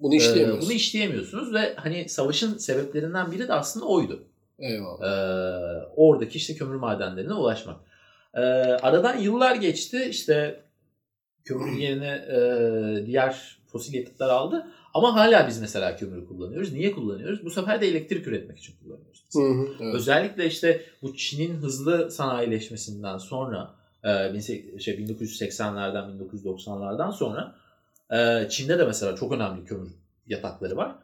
Bunu 0.00 0.14
e, 0.14 0.16
işleyemiyoruz. 0.16 0.64
bunu 0.64 0.72
işleyemiyorsunuz 0.72 1.54
ve 1.54 1.74
hani 1.76 2.08
savaşın 2.08 2.58
sebeplerinden 2.58 3.32
biri 3.32 3.48
de 3.48 3.52
aslında 3.54 3.86
oydu. 3.86 4.24
Eyvallah. 4.58 5.02
Ee, 5.02 5.86
oradaki 5.96 6.38
işte 6.38 6.54
kömür 6.54 6.74
madenlerine 6.76 7.34
ulaşmak. 7.34 7.76
Ee, 8.36 8.40
aradan 8.82 9.18
yıllar 9.18 9.56
geçti 9.56 10.06
işte 10.10 10.60
kömür 11.44 11.72
yerine 11.78 12.08
e, 12.08 13.06
diğer 13.06 13.58
fosil 13.66 13.94
yakıtlar 13.94 14.28
aldı. 14.28 14.66
Ama 14.94 15.14
hala 15.14 15.48
biz 15.48 15.60
mesela 15.60 15.96
kömürü 15.96 16.26
kullanıyoruz. 16.26 16.72
Niye 16.72 16.92
kullanıyoruz? 16.92 17.44
Bu 17.44 17.50
sefer 17.50 17.80
de 17.80 17.88
elektrik 17.88 18.26
üretmek 18.26 18.58
için 18.58 18.74
kullanıyoruz. 18.82 19.24
Hı 19.32 19.38
hı, 19.38 19.68
evet. 19.80 19.94
Özellikle 19.94 20.46
işte 20.46 20.82
bu 21.02 21.16
Çin'in 21.16 21.54
hızlı 21.54 22.10
sanayileşmesinden 22.10 23.18
sonra 23.18 23.74
e, 24.04 24.30
18 24.30 24.82
şey, 24.82 24.94
1980'lerden 24.94 26.18
1990'lardan 26.18 27.12
sonra 27.12 27.54
e, 28.10 28.48
Çin'de 28.48 28.78
de 28.78 28.84
mesela 28.84 29.16
çok 29.16 29.32
önemli 29.32 29.64
kömür 29.64 29.90
yatakları 30.26 30.76
var. 30.76 30.94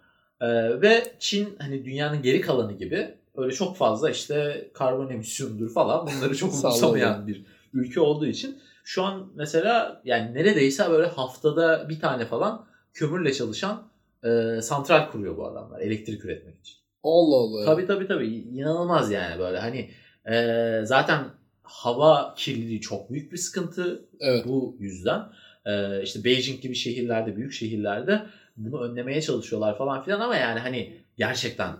E, 0.41 0.47
ve 0.81 1.12
Çin 1.19 1.57
hani 1.59 1.85
dünyanın 1.85 2.23
geri 2.23 2.41
kalanı 2.41 2.73
gibi 2.73 3.15
öyle 3.37 3.53
çok 3.53 3.77
fazla 3.77 4.11
işte 4.11 4.69
karbon 4.75 5.11
emisyondur 5.11 5.75
falan 5.75 6.07
bunları 6.07 6.37
çok 6.37 6.55
umursamayan 6.55 7.27
bir 7.27 7.45
ülke 7.73 8.01
olduğu 8.01 8.27
için 8.27 8.59
şu 8.85 9.03
an 9.03 9.33
mesela 9.35 10.03
yani 10.05 10.35
neredeyse 10.35 10.91
böyle 10.91 11.07
haftada 11.07 11.89
bir 11.89 12.01
tane 12.01 12.27
falan 12.27 12.67
kömürle 12.95 13.33
çalışan 13.33 13.83
e, 14.25 14.62
santral 14.62 15.11
kuruyor 15.11 15.37
bu 15.37 15.47
adamlar 15.47 15.81
elektrik 15.81 16.25
üretmek 16.25 16.61
için. 16.61 16.77
Allah 17.05 17.37
Allah. 17.37 17.65
Tabii 17.65 17.87
tabii 17.87 18.07
tabii. 18.07 18.27
İnanılmaz 18.37 19.11
yani 19.11 19.39
böyle 19.39 19.59
hani 19.59 19.91
e, 20.35 20.81
zaten 20.85 21.25
hava 21.62 22.35
kirliliği 22.37 22.81
çok 22.81 23.11
büyük 23.11 23.33
bir 23.33 23.37
sıkıntı 23.37 24.05
Evet. 24.21 24.45
bu 24.47 24.77
yüzden. 24.79 25.23
E, 25.67 26.03
işte 26.03 26.25
Beijing 26.25 26.61
gibi 26.61 26.75
şehirlerde, 26.75 27.37
büyük 27.37 27.53
şehirlerde 27.53 28.23
bunu 28.57 28.81
önlemeye 28.81 29.23
çalışıyorlar 29.23 29.79
falan 29.79 30.03
filan 30.03 30.21
ama 30.21 30.37
yani 30.37 30.61
hani 30.61 30.97
gerçekten 31.17 31.77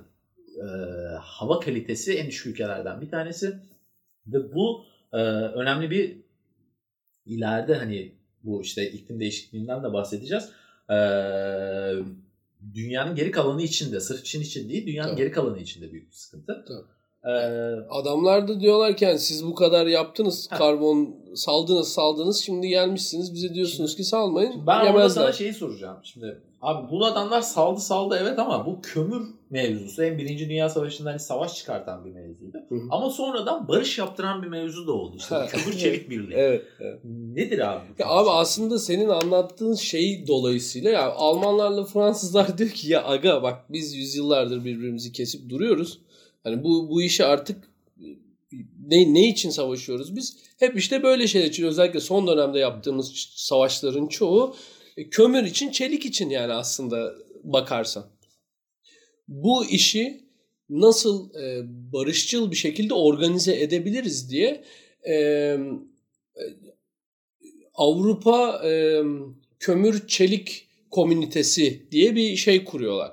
e, 0.59 0.67
hava 1.21 1.61
kalitesi 1.61 2.15
en 2.19 2.27
düşük 2.27 2.47
ülkelerden 2.47 3.01
bir 3.01 3.11
tanesi. 3.11 3.57
Ve 4.27 4.55
bu 4.55 4.85
e, 5.13 5.17
önemli 5.33 5.91
bir 5.91 6.17
ileride 7.27 7.75
hani 7.75 8.13
bu 8.45 8.63
işte 8.63 8.91
iklim 8.91 9.21
değişikliğinden 9.21 9.83
de 9.85 9.93
bahsedeceğiz. 9.93 10.49
E, 10.91 10.97
dünyanın 12.75 13.15
geri 13.15 13.31
kalanı 13.31 13.63
için 13.63 13.93
de 13.93 14.01
sırf 14.01 14.25
Çin 14.25 14.41
için 14.41 14.69
değil 14.69 14.87
dünyanın 14.87 15.09
Tabii. 15.09 15.21
geri 15.21 15.33
kalanı 15.33 15.59
için 15.59 15.83
de 15.83 15.93
büyük 15.93 16.11
bir 16.11 16.17
sıkıntı. 16.17 16.65
Tabii. 16.69 16.87
E, 17.25 17.31
Adamlar 17.91 18.49
da 18.49 18.61
diyorlarken 18.61 19.17
siz 19.17 19.47
bu 19.47 19.55
kadar 19.55 19.87
yaptınız. 19.87 20.49
Ha. 20.51 20.59
Karbon 20.59 21.17
saldınız 21.35 21.89
saldınız. 21.93 22.41
Şimdi 22.43 22.69
gelmişsiniz 22.69 23.35
bize 23.35 23.55
diyorsunuz 23.55 23.97
ki 23.97 24.05
salmayın. 24.05 24.67
ben 24.67 24.77
orada 24.77 24.87
Yemezler. 24.87 25.09
sana 25.09 25.33
şeyi 25.33 25.55
soracağım. 25.55 25.97
Şimdi 26.03 26.41
abi 26.63 26.91
bu 26.91 27.07
adamlar 27.07 27.41
saldı 27.41 27.81
saldı 27.81 28.19
evet 28.23 28.39
ama 28.39 28.67
bu 28.67 28.81
kömür 28.83 29.23
mevzusu 29.53 30.03
hem 30.03 30.19
Birinci 30.19 30.49
Dünya 30.49 30.69
Savaşı'nda 30.69 31.11
hani 31.11 31.19
savaş 31.19 31.55
çıkartan 31.55 32.05
bir 32.05 32.11
mevzuydu. 32.11 32.59
Hı 32.69 32.75
hı. 32.75 32.81
Ama 32.91 33.11
sonradan 33.11 33.69
barış 33.69 33.99
yaptıran 33.99 34.43
bir 34.43 34.49
mevzu 34.49 34.87
da 34.87 34.93
oldu. 34.93 35.17
İşte 35.19 35.47
kömür 35.51 35.79
çelik 35.79 36.11
birliği. 36.11 36.35
Evet. 36.35 36.63
evet. 36.81 37.01
Nedir 37.05 37.73
abi? 37.73 37.85
Ya 37.99 38.07
abi 38.07 38.31
aslında 38.31 38.79
senin 38.79 39.09
anlattığın 39.09 39.75
şey 39.75 40.27
dolayısıyla 40.27 40.91
ya 40.91 41.13
Almanlarla 41.13 41.85
Fransızlar 41.85 42.59
diyor 42.59 42.71
ki 42.71 42.93
ya 42.93 43.05
aga 43.05 43.43
bak 43.43 43.73
biz 43.73 43.95
yüzyıllardır 43.95 44.65
birbirimizi 44.65 45.13
kesip 45.13 45.49
duruyoruz. 45.49 45.99
Hani 46.45 46.65
bu 46.65 46.91
bu 46.91 47.03
işi 47.03 47.25
artık 47.25 47.69
ne 48.87 49.15
ne 49.15 49.29
için 49.29 49.51
savaşıyoruz 49.51 50.17
biz? 50.17 50.37
Hep 50.59 50.77
işte 50.77 51.03
böyle 51.03 51.27
şeyler 51.27 51.47
için 51.47 51.67
özellikle 51.67 52.01
son 52.01 52.27
dönemde 52.27 52.59
yaptığımız 52.59 53.13
savaşların 53.37 54.07
çoğu 54.07 54.55
e, 54.97 55.09
kömür 55.11 55.45
için, 55.45 55.71
çelik 55.71 56.07
için 56.07 56.31
yani 56.31 56.53
aslında 56.53 57.15
bakarsan. 57.45 58.05
Bu 59.29 59.65
işi 59.65 60.25
nasıl 60.71 61.35
e, 61.35 61.63
barışçıl 61.93 62.51
bir 62.51 62.57
şekilde 62.57 62.95
organize 62.95 63.61
edebiliriz 63.61 64.31
diye 64.31 64.65
e, 65.03 65.15
e, 65.15 65.59
Avrupa 67.75 68.63
e, 68.69 69.03
Kömür 69.61 70.07
Çelik 70.09 70.69
Komünitesi 70.91 71.91
diye 71.91 72.17
bir 72.17 72.37
şey 72.37 72.65
kuruyorlar. 72.65 73.13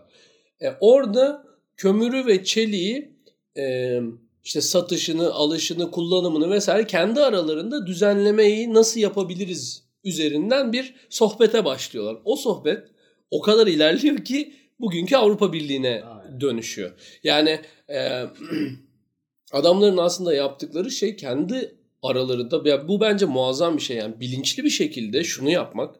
E, 0.61 0.67
orada 0.79 1.45
kömürü 1.77 2.25
ve 2.25 2.43
çeliği 2.43 3.11
e, 3.57 3.99
işte 4.43 4.61
satışını, 4.61 5.33
alışını, 5.33 5.91
kullanımını 5.91 6.49
vesaire 6.49 6.87
kendi 6.87 7.21
aralarında 7.21 7.87
düzenlemeyi 7.87 8.73
nasıl 8.73 8.99
yapabiliriz 8.99 9.83
üzerinden 10.03 10.73
bir 10.73 10.95
sohbete 11.09 11.65
başlıyorlar. 11.65 12.17
O 12.25 12.35
sohbet 12.35 12.83
o 13.31 13.41
kadar 13.41 13.67
ilerliyor 13.67 14.25
ki 14.25 14.53
bugünkü 14.79 15.15
Avrupa 15.15 15.53
Birliği'ne 15.53 16.03
Aynen. 16.03 16.41
dönüşüyor. 16.41 17.19
Yani 17.23 17.59
e, 17.89 17.99
adamların 19.51 19.97
aslında 19.97 20.33
yaptıkları 20.33 20.91
şey 20.91 21.15
kendi 21.15 21.75
aralarında 22.03 22.69
ya 22.69 22.87
bu 22.87 23.01
bence 23.01 23.25
muazzam 23.25 23.77
bir 23.77 23.81
şey 23.81 23.97
yani 23.97 24.19
bilinçli 24.19 24.63
bir 24.63 24.69
şekilde 24.69 25.23
şunu 25.23 25.49
yapmak. 25.49 25.95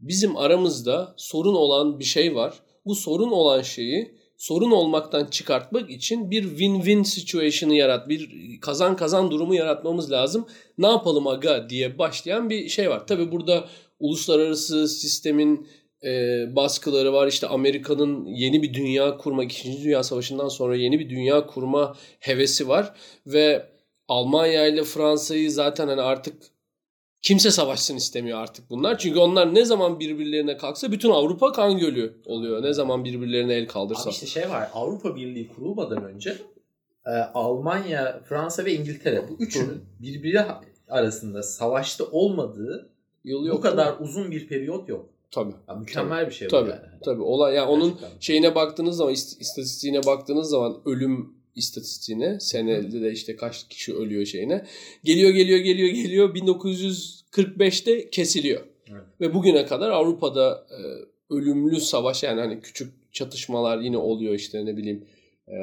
Bizim 0.00 0.36
aramızda 0.36 1.14
sorun 1.16 1.54
olan 1.54 1.98
bir 1.98 2.04
şey 2.04 2.34
var. 2.34 2.54
Bu 2.84 2.94
sorun 2.94 3.30
olan 3.30 3.62
şeyi 3.62 4.18
sorun 4.36 4.70
olmaktan 4.70 5.26
çıkartmak 5.26 5.90
için 5.90 6.30
bir 6.30 6.42
win-win 6.42 7.04
situation'ı 7.04 7.74
yarat, 7.74 8.08
bir 8.08 8.30
kazan 8.60 8.96
kazan 8.96 9.30
durumu 9.30 9.54
yaratmamız 9.54 10.10
lazım. 10.10 10.46
Ne 10.78 10.86
yapalım 10.86 11.26
aga 11.26 11.70
diye 11.70 11.98
başlayan 11.98 12.50
bir 12.50 12.68
şey 12.68 12.90
var. 12.90 13.06
Tabi 13.06 13.32
burada 13.32 13.68
uluslararası 14.00 14.88
sistemin 14.88 15.68
e, 16.04 16.10
baskıları 16.56 17.12
var. 17.12 17.26
İşte 17.26 17.46
Amerika'nın 17.46 18.24
yeni 18.24 18.62
bir 18.62 18.74
dünya 18.74 19.16
kurma, 19.16 19.44
2. 19.44 19.82
Dünya 19.84 20.02
Savaşı'ndan 20.02 20.48
sonra 20.48 20.76
yeni 20.76 20.98
bir 20.98 21.10
dünya 21.10 21.46
kurma 21.46 21.96
hevesi 22.20 22.68
var. 22.68 22.94
Ve 23.26 23.66
Almanya 24.08 24.66
ile 24.66 24.84
Fransa'yı 24.84 25.50
zaten 25.50 25.88
hani 25.88 26.00
artık 26.02 26.34
kimse 27.22 27.50
savaşsın 27.50 27.96
istemiyor 27.96 28.38
artık 28.38 28.70
bunlar. 28.70 28.98
Çünkü 28.98 29.18
onlar 29.18 29.54
ne 29.54 29.64
zaman 29.64 30.00
birbirlerine 30.00 30.56
kalksa 30.56 30.92
bütün 30.92 31.10
Avrupa 31.10 31.52
kan 31.52 31.78
gölü 31.78 32.22
oluyor. 32.26 32.62
Ne 32.62 32.72
zaman 32.72 33.04
birbirlerine 33.04 33.54
el 33.54 33.68
kaldırsa. 33.68 34.02
Abi 34.02 34.10
işte 34.10 34.26
şey 34.26 34.50
var 34.50 34.70
Avrupa 34.74 35.16
Birliği 35.16 35.48
kurulmadan 35.48 36.04
önce 36.04 36.36
e, 37.06 37.10
Almanya, 37.10 38.20
Fransa 38.28 38.64
ve 38.64 38.74
İngiltere 38.74 39.28
bu 39.28 39.42
üçünün 39.42 39.84
birbiri 40.00 40.40
arasında 40.88 41.42
savaşta 41.42 42.04
olmadığı 42.04 42.90
Yıl 43.24 43.42
bu 43.42 43.46
yok. 43.46 43.62
kadar 43.62 43.94
uzun 44.00 44.30
bir 44.30 44.48
periyot 44.48 44.88
yok. 44.88 45.10
Tabii. 45.30 45.52
Ya 45.68 45.74
mükemmel 45.74 46.26
bir 46.26 46.32
şey 46.32 46.46
bu 46.46 46.50
Tabii. 46.50 46.70
yani. 46.70 46.80
Tabii. 47.04 47.22
Olay 47.22 47.54
yani 47.54 47.68
onun 47.68 47.88
Gerçekten. 47.90 48.20
şeyine 48.20 48.54
baktığınız 48.54 48.96
zaman 48.96 49.14
ist- 49.14 49.40
istatistiğine 49.40 50.06
baktığınız 50.06 50.50
zaman 50.50 50.80
ölüm 50.84 51.34
istatistiğine 51.54 52.40
senede 52.40 53.00
de 53.02 53.12
işte 53.12 53.36
kaç 53.36 53.68
kişi 53.68 53.94
ölüyor 53.94 54.24
şeyine 54.26 54.66
geliyor 55.04 55.30
geliyor 55.30 55.58
geliyor 55.58 55.88
geliyor 55.88 56.34
1945'te 56.34 58.10
kesiliyor. 58.10 58.60
Evet. 58.90 59.02
Ve 59.20 59.34
bugüne 59.34 59.66
kadar 59.66 59.90
Avrupa'da 59.90 60.66
e, 60.70 60.78
ölümlü 61.34 61.80
savaş 61.80 62.22
yani 62.22 62.40
hani 62.40 62.60
küçük 62.60 63.12
çatışmalar 63.12 63.78
yine 63.78 63.96
oluyor 63.96 64.34
işte 64.34 64.66
ne 64.66 64.76
bileyim 64.76 65.04
e, 65.48 65.54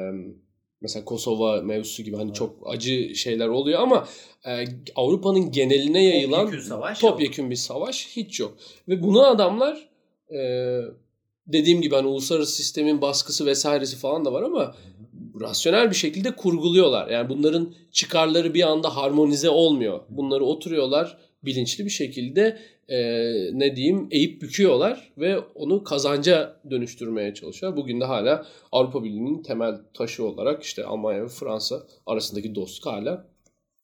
mesela 0.80 1.04
Kosova 1.04 1.62
mevzusu 1.62 2.02
gibi 2.02 2.16
hani 2.16 2.26
Evet. 2.26 2.36
çok 2.36 2.56
acı 2.66 3.14
şeyler 3.14 3.48
oluyor 3.48 3.80
ama 3.80 4.08
e, 4.46 4.64
Avrupa'nın 4.96 5.50
geneline 5.50 6.04
yayılan 6.04 6.44
Topyekün 6.44 6.68
savaş 6.68 6.98
topyekün 6.98 7.50
bir 7.50 7.56
savaş 7.56 8.08
hiç 8.16 8.40
yok. 8.40 8.54
Ve 8.88 9.02
bunu 9.02 9.26
adamlar 9.26 9.88
e, 10.30 10.38
dediğim 11.46 11.80
gibi 11.82 11.94
hani 11.94 12.06
uluslararası 12.06 12.52
sistemin 12.56 13.00
baskısı 13.00 13.46
vesairesi 13.46 13.96
falan 13.96 14.24
da 14.24 14.32
var 14.32 14.42
ama 14.42 14.74
rasyonel 15.40 15.90
bir 15.90 15.96
şekilde 15.96 16.30
kurguluyorlar. 16.30 17.08
Yani 17.08 17.28
bunların 17.28 17.74
çıkarları 17.92 18.54
bir 18.54 18.62
anda 18.62 18.96
harmonize 18.96 19.50
olmuyor. 19.50 20.00
Bunları 20.08 20.44
oturuyorlar 20.44 21.18
bilinçli 21.44 21.84
bir 21.84 21.90
şekilde 21.90 22.58
e, 22.88 22.98
ne 23.58 23.76
diyeyim 23.76 24.08
eğip 24.10 24.42
büküyorlar 24.42 25.12
ve 25.18 25.38
onu 25.38 25.84
kazanca 25.84 26.56
dönüştürmeye 26.70 27.34
çalışıyor. 27.34 27.76
Bugün 27.76 28.00
de 28.00 28.04
hala 28.04 28.46
Avrupa 28.72 29.04
Birliği'nin 29.04 29.42
temel 29.42 29.80
taşı 29.94 30.24
olarak 30.24 30.62
işte 30.62 30.84
Almanya 30.84 31.22
ve 31.24 31.28
Fransa 31.28 31.86
arasındaki 32.06 32.54
dostluk 32.54 32.86
hala 32.86 33.26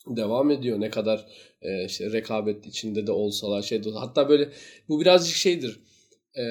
devam 0.07 0.51
ediyor. 0.51 0.81
Ne 0.81 0.91
kadar 0.91 1.27
e, 1.63 1.85
işte 1.85 2.13
rekabet 2.13 2.67
içinde 2.67 3.07
de 3.07 3.13
olsalar 3.13 3.63
şey 3.63 3.83
hatta 3.95 4.29
böyle 4.29 4.49
bu 4.89 5.01
birazcık 5.01 5.37
şeydir. 5.37 5.81
E, 6.37 6.43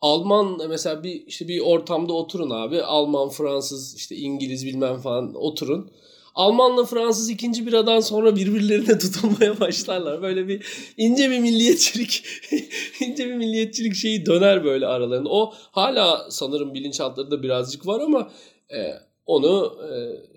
Alman 0.00 0.68
mesela 0.68 1.02
bir 1.02 1.26
işte 1.26 1.48
bir 1.48 1.60
ortamda 1.60 2.12
oturun 2.12 2.50
abi. 2.50 2.82
Alman, 2.82 3.28
Fransız, 3.28 3.96
işte 3.96 4.16
İngiliz 4.16 4.66
bilmem 4.66 4.98
falan 4.98 5.34
oturun. 5.34 5.90
Almanla 6.38 6.84
Fransız 6.84 7.30
ikinci 7.30 7.66
biradan 7.66 8.00
sonra 8.00 8.36
birbirlerine 8.36 8.98
tutulmaya 8.98 9.60
başlarlar. 9.60 10.22
Böyle 10.22 10.48
bir 10.48 10.66
ince 10.96 11.30
bir 11.30 11.38
milliyetçilik 11.38 12.24
ince 13.00 13.26
bir 13.26 13.34
milliyetçilik 13.34 13.94
şeyi 13.94 14.26
döner 14.26 14.64
böyle 14.64 14.86
aralarında. 14.86 15.28
O 15.28 15.54
hala 15.54 16.30
sanırım 16.30 16.74
bilinçaltlarında 16.74 17.42
birazcık 17.42 17.86
var 17.86 18.00
ama 18.00 18.32
e, 18.74 18.94
onu 19.26 19.78
e, 19.82 19.96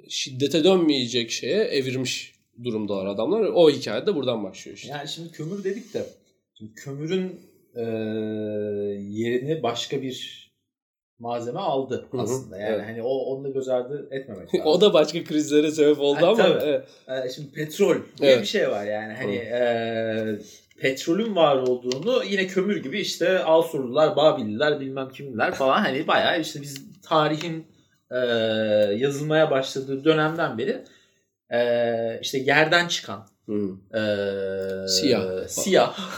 şiddete 0.10 0.64
dönmeyecek 0.64 1.32
şeye 1.32 1.64
evirmiş 1.64 2.34
durumdalar 2.64 3.06
adamlar. 3.06 3.42
O 3.42 3.70
hikaye 3.70 4.06
de 4.06 4.16
buradan 4.16 4.44
başlıyor 4.44 4.78
işte. 4.78 4.90
Yani 4.90 5.08
şimdi 5.08 5.32
kömür 5.32 5.64
dedik 5.64 5.94
de 5.94 6.06
şimdi 6.58 6.74
kömürün 6.74 7.40
e, 7.76 7.82
yerini 9.00 9.64
başka 9.64 10.02
bir 10.02 10.42
malzeme 11.20 11.60
aldı 11.60 12.08
aslında. 12.18 12.58
Yani 12.58 12.76
evet. 12.76 12.86
hani 12.86 13.02
o 13.04 13.10
onu 13.10 13.44
da 13.44 13.50
göz 13.50 13.70
ardı 13.70 14.08
etmemek 14.12 14.48
lazım. 14.56 14.68
o 14.68 14.82
da 14.82 14.94
başka 14.94 15.24
krizlere 15.24 15.72
sebep 15.72 16.00
oldu 16.00 16.22
Ha, 16.22 16.28
ama. 16.28 16.38
tabii. 16.38 16.64
evet. 16.64 16.88
Ee, 17.08 17.30
şimdi 17.36 17.52
petrol 17.52 17.96
diye 18.18 18.32
Evet. 18.32 18.42
bir 18.42 18.48
şey 18.48 18.70
var 18.70 18.86
yani 18.86 19.14
hani 19.14 19.36
e, 19.36 20.40
petrolün 20.80 21.36
var 21.36 21.56
olduğunu 21.56 22.24
yine 22.24 22.48
kömür 22.48 22.84
gibi 22.84 23.00
işte 23.00 23.40
Asurlular, 23.44 24.16
Babililer 24.16 24.80
bilmem 24.80 25.10
kimler 25.10 25.54
falan 25.54 25.78
hani 25.82 26.08
bayağı 26.08 26.42
işte 26.42 26.62
biz 26.62 26.86
tarihin 27.02 27.68
e, 28.12 28.18
yazılmaya 28.98 29.52
başladığı 29.52 30.04
dönemden 30.06 30.58
beri 30.58 30.84
e, 31.54 32.20
işte 32.22 32.38
yerden 32.38 32.88
çıkan 32.88 33.28
Hı. 33.46 33.70
e, 33.98 34.88
Siyah. 34.88 35.48
siyah 35.48 36.18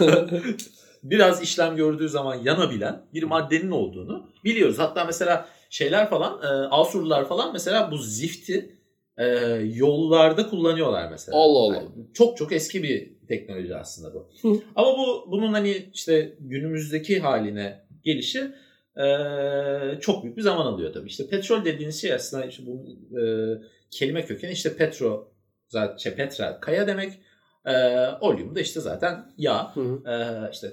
biraz 1.04 1.42
işlem 1.42 1.76
gördüğü 1.76 2.08
zaman 2.08 2.34
yanabilen 2.34 3.02
bir 3.14 3.22
maddenin 3.22 3.70
olduğunu 3.70 4.30
biliyoruz. 4.44 4.78
Hatta 4.78 5.04
mesela 5.04 5.48
şeyler 5.70 6.10
falan 6.10 6.42
e, 6.42 6.46
Asurlular 6.70 7.28
falan 7.28 7.52
mesela 7.52 7.90
bu 7.90 7.98
zifti 7.98 8.78
e, 9.16 9.24
yollarda 9.74 10.48
kullanıyorlar 10.48 11.10
mesela. 11.10 11.38
Allah 11.38 11.58
Allah. 11.58 11.76
Yani 11.76 11.88
çok 12.14 12.36
çok 12.36 12.52
eski 12.52 12.82
bir 12.82 13.26
teknoloji 13.28 13.76
aslında 13.76 14.14
bu. 14.14 14.28
Hı. 14.42 14.60
Ama 14.76 14.98
bu 14.98 15.26
bunun 15.30 15.52
hani 15.52 15.90
işte 15.94 16.36
günümüzdeki 16.40 17.20
haline 17.20 17.86
gelişi 18.04 18.52
e, 18.96 19.06
çok 20.00 20.24
büyük 20.24 20.36
bir 20.36 20.42
zaman 20.42 20.66
alıyor 20.66 20.92
tabii. 20.92 21.08
İşte 21.08 21.28
petrol 21.28 21.64
dediğiniz 21.64 22.00
şey 22.00 22.12
aslında 22.12 22.46
işte 22.46 22.62
bu 22.66 22.86
e, 23.20 23.22
kelime 23.90 24.24
kökeni 24.24 24.52
işte 24.52 24.76
petro 24.76 25.32
zaten 25.68 25.96
şey, 25.96 26.14
petra 26.14 26.60
kaya 26.60 26.86
demek. 26.86 27.12
E, 27.66 27.72
oleum 28.20 28.54
da 28.54 28.60
işte 28.60 28.80
zaten 28.80 29.32
yağ. 29.38 29.76
Hı 29.76 29.80
hı. 29.80 30.10
E, 30.10 30.50
işte 30.52 30.72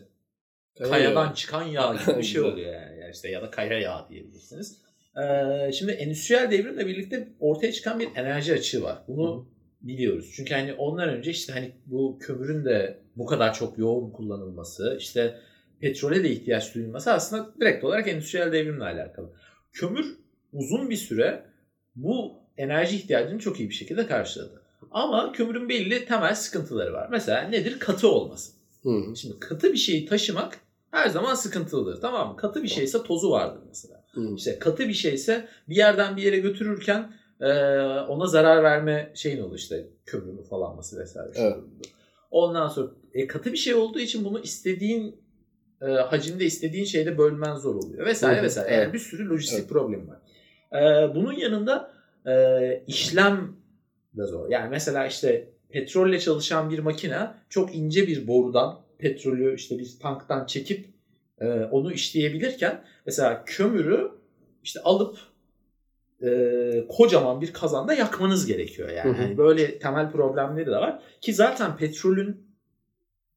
Evet. 0.80 0.90
kayadan 0.90 1.34
çıkan 1.34 1.64
yağ 1.64 1.96
gibi 1.96 2.18
bir 2.18 2.24
şey 2.34 2.42
oluyor 2.42 2.74
yani. 2.74 3.00
yani 3.00 3.12
işte 3.14 3.30
ya 3.30 3.42
da 3.42 3.52
kaya 3.52 3.80
yağı 3.80 4.10
diyebilirsiniz. 4.10 4.82
Ee, 5.18 5.72
şimdi 5.72 5.92
endüstriyel 5.92 6.52
devrimle 6.52 6.88
birlikte 6.88 7.28
ortaya 7.40 7.72
çıkan 7.72 8.00
bir 8.00 8.08
enerji 8.16 8.54
açığı 8.54 8.84
var. 8.84 8.98
Bunu 9.08 9.50
biliyoruz. 9.82 10.32
Çünkü 10.36 10.54
hani 10.54 10.74
ondan 10.74 11.10
önce 11.10 11.32
işte 11.32 11.54
hani 11.54 11.72
bu 11.86 12.20
kömürün 12.20 12.66
de 12.66 13.00
bu 13.16 13.26
kadar 13.26 13.54
çok 13.54 13.78
yoğun 13.78 14.12
kullanılması, 14.12 14.98
işte 15.00 15.40
petrole 15.80 16.24
de 16.24 16.30
ihtiyaç 16.30 16.76
duyulması 16.76 17.14
aslında 17.14 17.54
direkt 17.62 17.84
olarak 17.84 18.08
endüstriyel 18.08 18.52
devrimle 18.52 18.84
alakalı. 18.84 19.34
Kömür 19.74 20.06
uzun 20.54 20.90
bir 20.90 20.96
süre 20.96 21.44
bu 21.96 22.34
enerji 22.58 22.96
ihtiyacını 22.96 23.40
çok 23.40 23.60
iyi 23.60 23.70
bir 23.70 23.74
şekilde 23.74 24.08
karşıladı. 24.08 24.62
Ama 24.92 25.32
kömürün 25.32 25.70
belli 25.70 26.06
temel 26.06 26.36
sıkıntıları 26.36 26.94
var. 26.94 27.08
Mesela 27.12 27.42
nedir? 27.42 27.80
Katı 27.80 28.08
olması. 28.12 28.61
Hı. 28.84 29.16
Şimdi 29.16 29.40
katı 29.40 29.74
bir 29.74 29.78
şeyi 29.78 30.06
taşımak 30.06 30.60
her 30.92 31.10
zaman 31.10 31.36
sıkıntılıdır. 31.36 32.02
Tamam 32.02 32.30
mı? 32.30 32.38
Katı 32.38 32.64
bir 32.64 32.68
şeyse 32.68 33.04
tozu 33.04 33.32
vardır 33.32 33.62
mesela. 33.68 34.04
Hı. 34.14 34.36
İşte 34.36 34.60
katı 34.60 34.88
bir 34.88 34.94
şeyse 34.94 35.48
bir 35.70 35.76
yerden 35.76 36.18
bir 36.18 36.24
yere 36.24 36.40
götürürken 36.40 37.14
e, 37.40 37.52
ona 37.90 38.26
zarar 38.28 38.64
verme 38.64 39.12
şeyin 39.16 39.42
olur 39.42 39.56
işte 39.58 39.88
kömürün 40.06 40.44
falanması 40.44 41.00
vesaire. 41.00 41.32
Evet. 41.36 41.58
Ondan 42.32 42.68
sonra 42.68 42.92
e, 43.14 43.28
katı 43.28 43.52
bir 43.52 43.58
şey 43.58 43.74
olduğu 43.74 44.00
için 44.00 44.26
bunu 44.26 44.40
istediğin 44.40 45.22
e, 45.82 45.86
hacimde 45.86 46.46
istediğin 46.46 46.86
şeyde 46.86 47.18
bölmen 47.18 47.56
zor 47.56 47.76
oluyor 47.76 48.06
vesaire 48.06 48.40
Hı 48.40 48.44
vesaire. 48.44 48.70
evet. 48.74 48.84
Yani 48.84 48.94
bir 48.94 49.00
sürü 49.00 49.30
lojistik 49.30 49.60
Evet. 49.60 49.70
problemi 49.70 50.08
var. 50.08 50.20
E, 50.74 51.16
bunun 51.16 51.34
yanında 51.34 51.94
e, 52.28 52.84
işlem 52.88 53.56
de 54.18 54.24
zor. 54.26 54.50
Yani 54.50 54.70
mesela 54.70 55.08
işte 55.08 55.50
petrolle 55.72 56.20
çalışan 56.20 56.70
bir 56.70 56.80
makine 56.80 57.28
çok 57.50 57.76
ince 57.76 58.08
bir 58.08 58.28
borudan 58.28 58.80
petrolü 58.98 59.56
işte 59.56 59.80
bir 59.80 59.92
tanktan 60.02 60.46
çekip 60.46 60.86
e, 61.40 61.46
onu 61.48 61.94
işleyebilirken 61.94 62.84
mesela 63.06 63.44
kömürü 63.46 64.12
işte 64.64 64.80
alıp 64.84 65.18
e, 66.24 66.84
kocaman 66.90 67.42
bir 67.42 67.54
kazanda 67.54 67.94
yakmanız 67.94 68.46
gerekiyor 68.46 68.90
yani. 68.90 69.10
Hı 69.10 69.18
hı. 69.18 69.22
Hani 69.22 69.38
böyle 69.38 69.80
temel 69.80 70.12
problemleri 70.12 70.66
de 70.66 70.72
var 70.72 71.00
ki 71.22 71.34
zaten 71.34 71.78
petrolün 71.78 72.52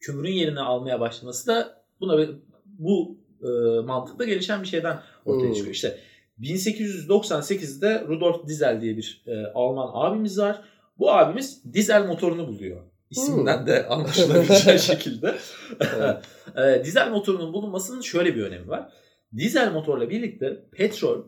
kömürün 0.00 0.32
yerini 0.32 0.60
almaya 0.60 1.00
başlaması 1.00 1.46
da 1.46 1.84
buna 2.00 2.28
bu 2.66 3.18
e, 3.42 3.46
mantıkla 3.80 4.24
gelişen 4.24 4.62
bir 4.62 4.68
şeyden 4.68 5.00
ortaya 5.24 5.46
Hmm. 5.46 5.54
çıkıyor. 5.54 5.74
İşte 5.74 5.98
1898'de 6.40 8.04
Rudolf 8.08 8.48
Diesel 8.48 8.80
diye 8.80 8.96
bir 8.96 9.22
e, 9.26 9.46
Alman 9.54 9.90
abimiz 9.92 10.38
var. 10.38 10.64
Bu 10.98 11.12
abimiz 11.12 11.72
dizel 11.72 12.06
motorunu 12.06 12.48
buluyor. 12.48 12.82
İsminden 13.10 13.66
de 13.66 13.86
anlaşılabileceği 13.86 14.78
şekilde. 14.90 15.34
e, 16.56 16.84
dizel 16.84 17.10
motorunun 17.10 17.52
bulunmasının 17.52 18.00
şöyle 18.00 18.36
bir 18.36 18.42
önemi 18.42 18.68
var. 18.68 18.92
Dizel 19.36 19.72
motorla 19.72 20.10
birlikte 20.10 20.64
petrol 20.72 21.22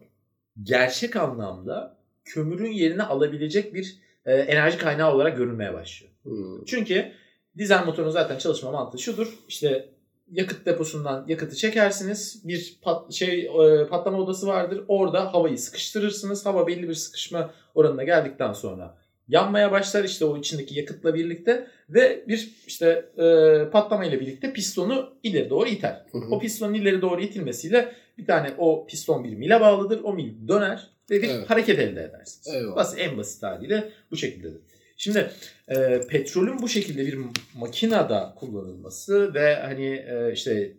gerçek 0.62 1.16
anlamda 1.16 1.98
kömürün 2.24 2.72
yerini 2.72 3.02
alabilecek 3.02 3.74
bir 3.74 3.96
e, 4.26 4.35
enerji 4.35 4.79
kaynağı 4.79 5.14
olarak 5.14 5.37
görülmeye 5.37 5.74
başlıyor. 5.74 6.12
Hı. 6.24 6.64
Çünkü 6.66 7.12
dizel 7.59 7.85
motorun 7.85 8.11
zaten 8.11 8.38
çalışma 8.38 8.70
mantığı 8.70 8.98
şudur. 8.98 9.38
İşte 9.48 9.88
yakıt 10.31 10.66
deposundan 10.66 11.24
yakıtı 11.29 11.57
çekersiniz. 11.57 12.42
Bir 12.44 12.79
pat, 12.83 13.12
şey 13.12 13.40
e, 13.40 13.87
patlama 13.88 14.18
odası 14.18 14.46
vardır. 14.46 14.85
Orada 14.88 15.35
havayı 15.35 15.59
sıkıştırırsınız. 15.59 16.46
Hava 16.46 16.66
belli 16.66 16.88
bir 16.88 16.94
sıkışma 16.94 17.50
oranına 17.74 18.05
geldikten 18.05 18.52
sonra 18.52 18.98
yanmaya 19.29 19.73
başlar 19.73 20.05
işte 20.05 20.25
o 20.25 20.39
içindeki 20.39 20.79
yakıtla 20.79 21.15
birlikte 21.15 21.67
ve 21.89 22.25
bir 22.29 22.51
işte 22.67 23.05
e, 23.19 23.71
patlama 23.71 24.05
ile 24.05 24.21
birlikte 24.21 24.53
pistonu 24.53 25.17
ileri 25.23 25.51
doğru 25.51 25.69
iter. 25.69 26.05
Hı 26.12 26.19
hı. 26.19 26.25
O 26.31 26.39
pistonun 26.39 26.75
ileri 26.75 27.03
doğru 27.03 27.21
itilmesiyle 27.21 27.93
bir 28.19 28.27
tane 28.27 28.55
o 28.59 28.87
piston 28.87 29.25
bir 29.25 29.35
mile 29.35 29.61
bağlıdır. 29.61 30.01
O 30.05 30.12
mil 30.12 30.49
döner 30.49 30.91
ve 31.11 31.23
bir 31.23 31.29
Evet. 31.29 31.51
hareket 31.51 31.79
elde 31.79 32.03
edersiniz. 32.03 32.57
Eyvallah. 32.57 32.77
Basit, 32.77 32.99
en 32.99 33.19
basit 33.19 33.43
haliyle 33.43 33.89
bu 34.11 34.17
şekildedir. 34.17 34.61
Şimdi 34.97 35.31
e, 35.69 36.01
petrolün 36.09 36.62
bu 36.62 36.69
şekilde 36.69 37.07
bir 37.07 37.19
makinede 37.55 38.21
kullanılması 38.37 39.35
ve 39.35 39.55
hani 39.55 39.87
e, 39.87 40.33
işte 40.33 40.73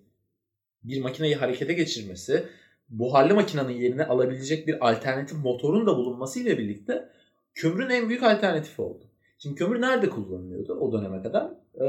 bir 0.84 1.02
makineyi 1.02 1.36
harekete 1.36 1.74
geçirmesi, 1.74 2.44
buharlı 2.90 3.36
makinenin 3.36 3.82
yerine 3.82 4.06
alabilecek 4.06 4.68
bir 4.68 4.90
alternatif 4.90 5.38
motorun 5.38 5.88
da 5.88 5.98
bulunması 5.98 6.40
ile 6.40 6.58
birlikte 6.58 7.10
kömürün 7.58 7.90
en 7.90 8.10
büyük 8.10 8.24
alternatifi 8.24 8.82
oldu. 8.82 9.04
Şimdi 9.40 9.56
kömür 9.56 9.82
nerede 9.82 10.10
kullanılıyordu 10.10 10.74
o 10.74 10.94
döneme 10.94 11.22
kadar? 11.22 11.52
E, 11.82 11.88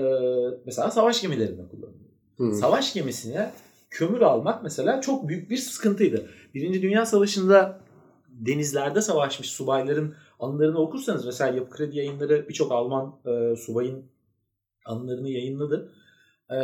mesela 0.66 0.90
savaş 0.90 1.22
gemilerinde 1.22 1.68
kullanılıyordu. 1.68 2.08
Hı. 2.36 2.52
Savaş 2.52 2.94
gemisine 2.94 3.52
kömür 3.90 4.20
almak 4.20 4.62
mesela 4.62 5.00
çok 5.00 5.28
büyük 5.28 5.50
bir 5.50 5.56
sıkıntıydı. 5.56 6.30
Birinci 6.54 6.82
Dünya 6.82 7.06
Savaşı'nda 7.06 7.80
denizlerde 8.28 9.02
savaşmış 9.02 9.50
subayların 9.50 10.14
anılarını 10.40 10.78
okursanız 10.78 11.26
mesela 11.26 11.56
Yapı 11.56 11.70
Kredi 11.70 11.96
yayınları 11.96 12.48
birçok 12.48 12.72
Alman 12.72 13.14
e, 13.26 13.56
subayın 13.56 14.04
anılarını 14.84 15.28
yayınladı. 15.28 15.92
E, 16.50 16.58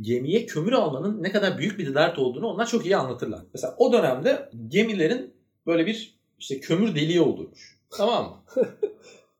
gemiye 0.00 0.46
kömür 0.46 0.72
almanın 0.72 1.22
ne 1.22 1.32
kadar 1.32 1.58
büyük 1.58 1.78
bir 1.78 1.94
dert 1.94 2.18
olduğunu 2.18 2.46
onlar 2.46 2.66
çok 2.66 2.86
iyi 2.86 2.96
anlatırlar. 2.96 3.40
Mesela 3.54 3.74
o 3.78 3.92
dönemde 3.92 4.50
gemilerin 4.68 5.34
böyle 5.66 5.86
bir 5.86 6.15
işte 6.38 6.60
kömür 6.60 6.94
deliği 6.94 7.20
olurmuş. 7.20 7.78
Tamam 7.90 8.24
mı? 8.24 8.64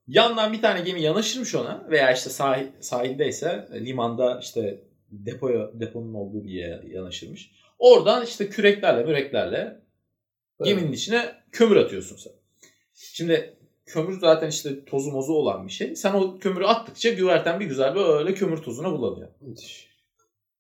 Yandan 0.09 0.53
bir 0.53 0.63
tane 0.63 0.81
gemi 0.81 1.03
yanaşırmış 1.03 1.55
ona 1.55 1.87
veya 1.91 2.13
işte 2.13 2.31
sahil, 2.31 2.67
sahildeyse 2.81 3.69
limanda 3.73 4.41
işte 4.43 4.81
depoya 5.11 5.71
deponun 5.75 6.15
olduğu 6.15 6.45
bir 6.45 6.51
yere 6.51 6.83
yanaşırmış. 6.89 7.51
Oradan 7.79 8.25
işte 8.25 8.49
küreklerle 8.49 9.05
müreklerle 9.05 9.81
geminin 10.65 10.93
içine 10.93 11.35
kömür 11.53 11.77
atıyorsun 11.77 12.17
sen. 12.17 12.33
Şimdi 12.95 13.57
kömür 13.87 14.21
zaten 14.21 14.49
işte 14.49 14.85
tozu 14.85 15.11
mozu 15.11 15.33
olan 15.33 15.67
bir 15.67 15.73
şey. 15.73 15.97
Sen 15.97 16.15
o 16.15 16.39
kömürü 16.39 16.65
attıkça 16.65 17.11
güverten 17.11 17.61
bir 17.61 17.67
güzel 17.67 17.95
böyle 17.95 18.35
kömür 18.35 18.57
tozuna 18.57 18.93
bulanıyor. 18.93 19.29
Müthiş. 19.41 19.89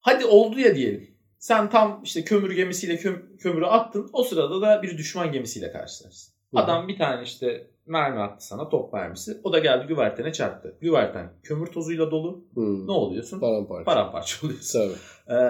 Hadi 0.00 0.24
oldu 0.24 0.60
ya 0.60 0.74
diyelim. 0.74 1.15
Sen 1.38 1.70
tam 1.70 2.00
işte 2.04 2.24
kömür 2.24 2.56
gemisiyle 2.56 2.94
köm- 2.94 3.36
kömürü 3.38 3.64
attın. 3.64 4.10
O 4.12 4.22
sırada 4.22 4.60
da 4.60 4.82
bir 4.82 4.98
düşman 4.98 5.32
gemisiyle 5.32 5.72
karşılaşsın. 5.72 6.34
Hı. 6.54 6.58
Adam 6.58 6.88
bir 6.88 6.98
tane 6.98 7.22
işte 7.22 7.66
mermi 7.86 8.20
attı 8.20 8.46
sana 8.46 8.68
top 8.68 8.92
mermisi. 8.92 9.40
O 9.44 9.52
da 9.52 9.58
geldi 9.58 9.86
güvertene 9.86 10.32
çarptı. 10.32 10.76
Güverten 10.80 11.32
kömür 11.42 11.66
tozuyla 11.66 12.10
dolu. 12.10 12.44
Hmm. 12.54 12.86
Ne 12.86 12.92
oluyorsun? 12.92 13.40
Paramparça. 13.40 13.84
Paramparça 13.84 14.46
oluyorsun. 14.46 14.80
Tabii. 14.80 15.38
Ee, 15.38 15.42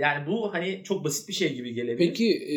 yani 0.00 0.26
bu 0.26 0.54
hani 0.54 0.80
çok 0.84 1.04
basit 1.04 1.28
bir 1.28 1.32
şey 1.32 1.54
gibi 1.54 1.74
gelebilir. 1.74 2.08
Peki 2.08 2.30
e, 2.32 2.56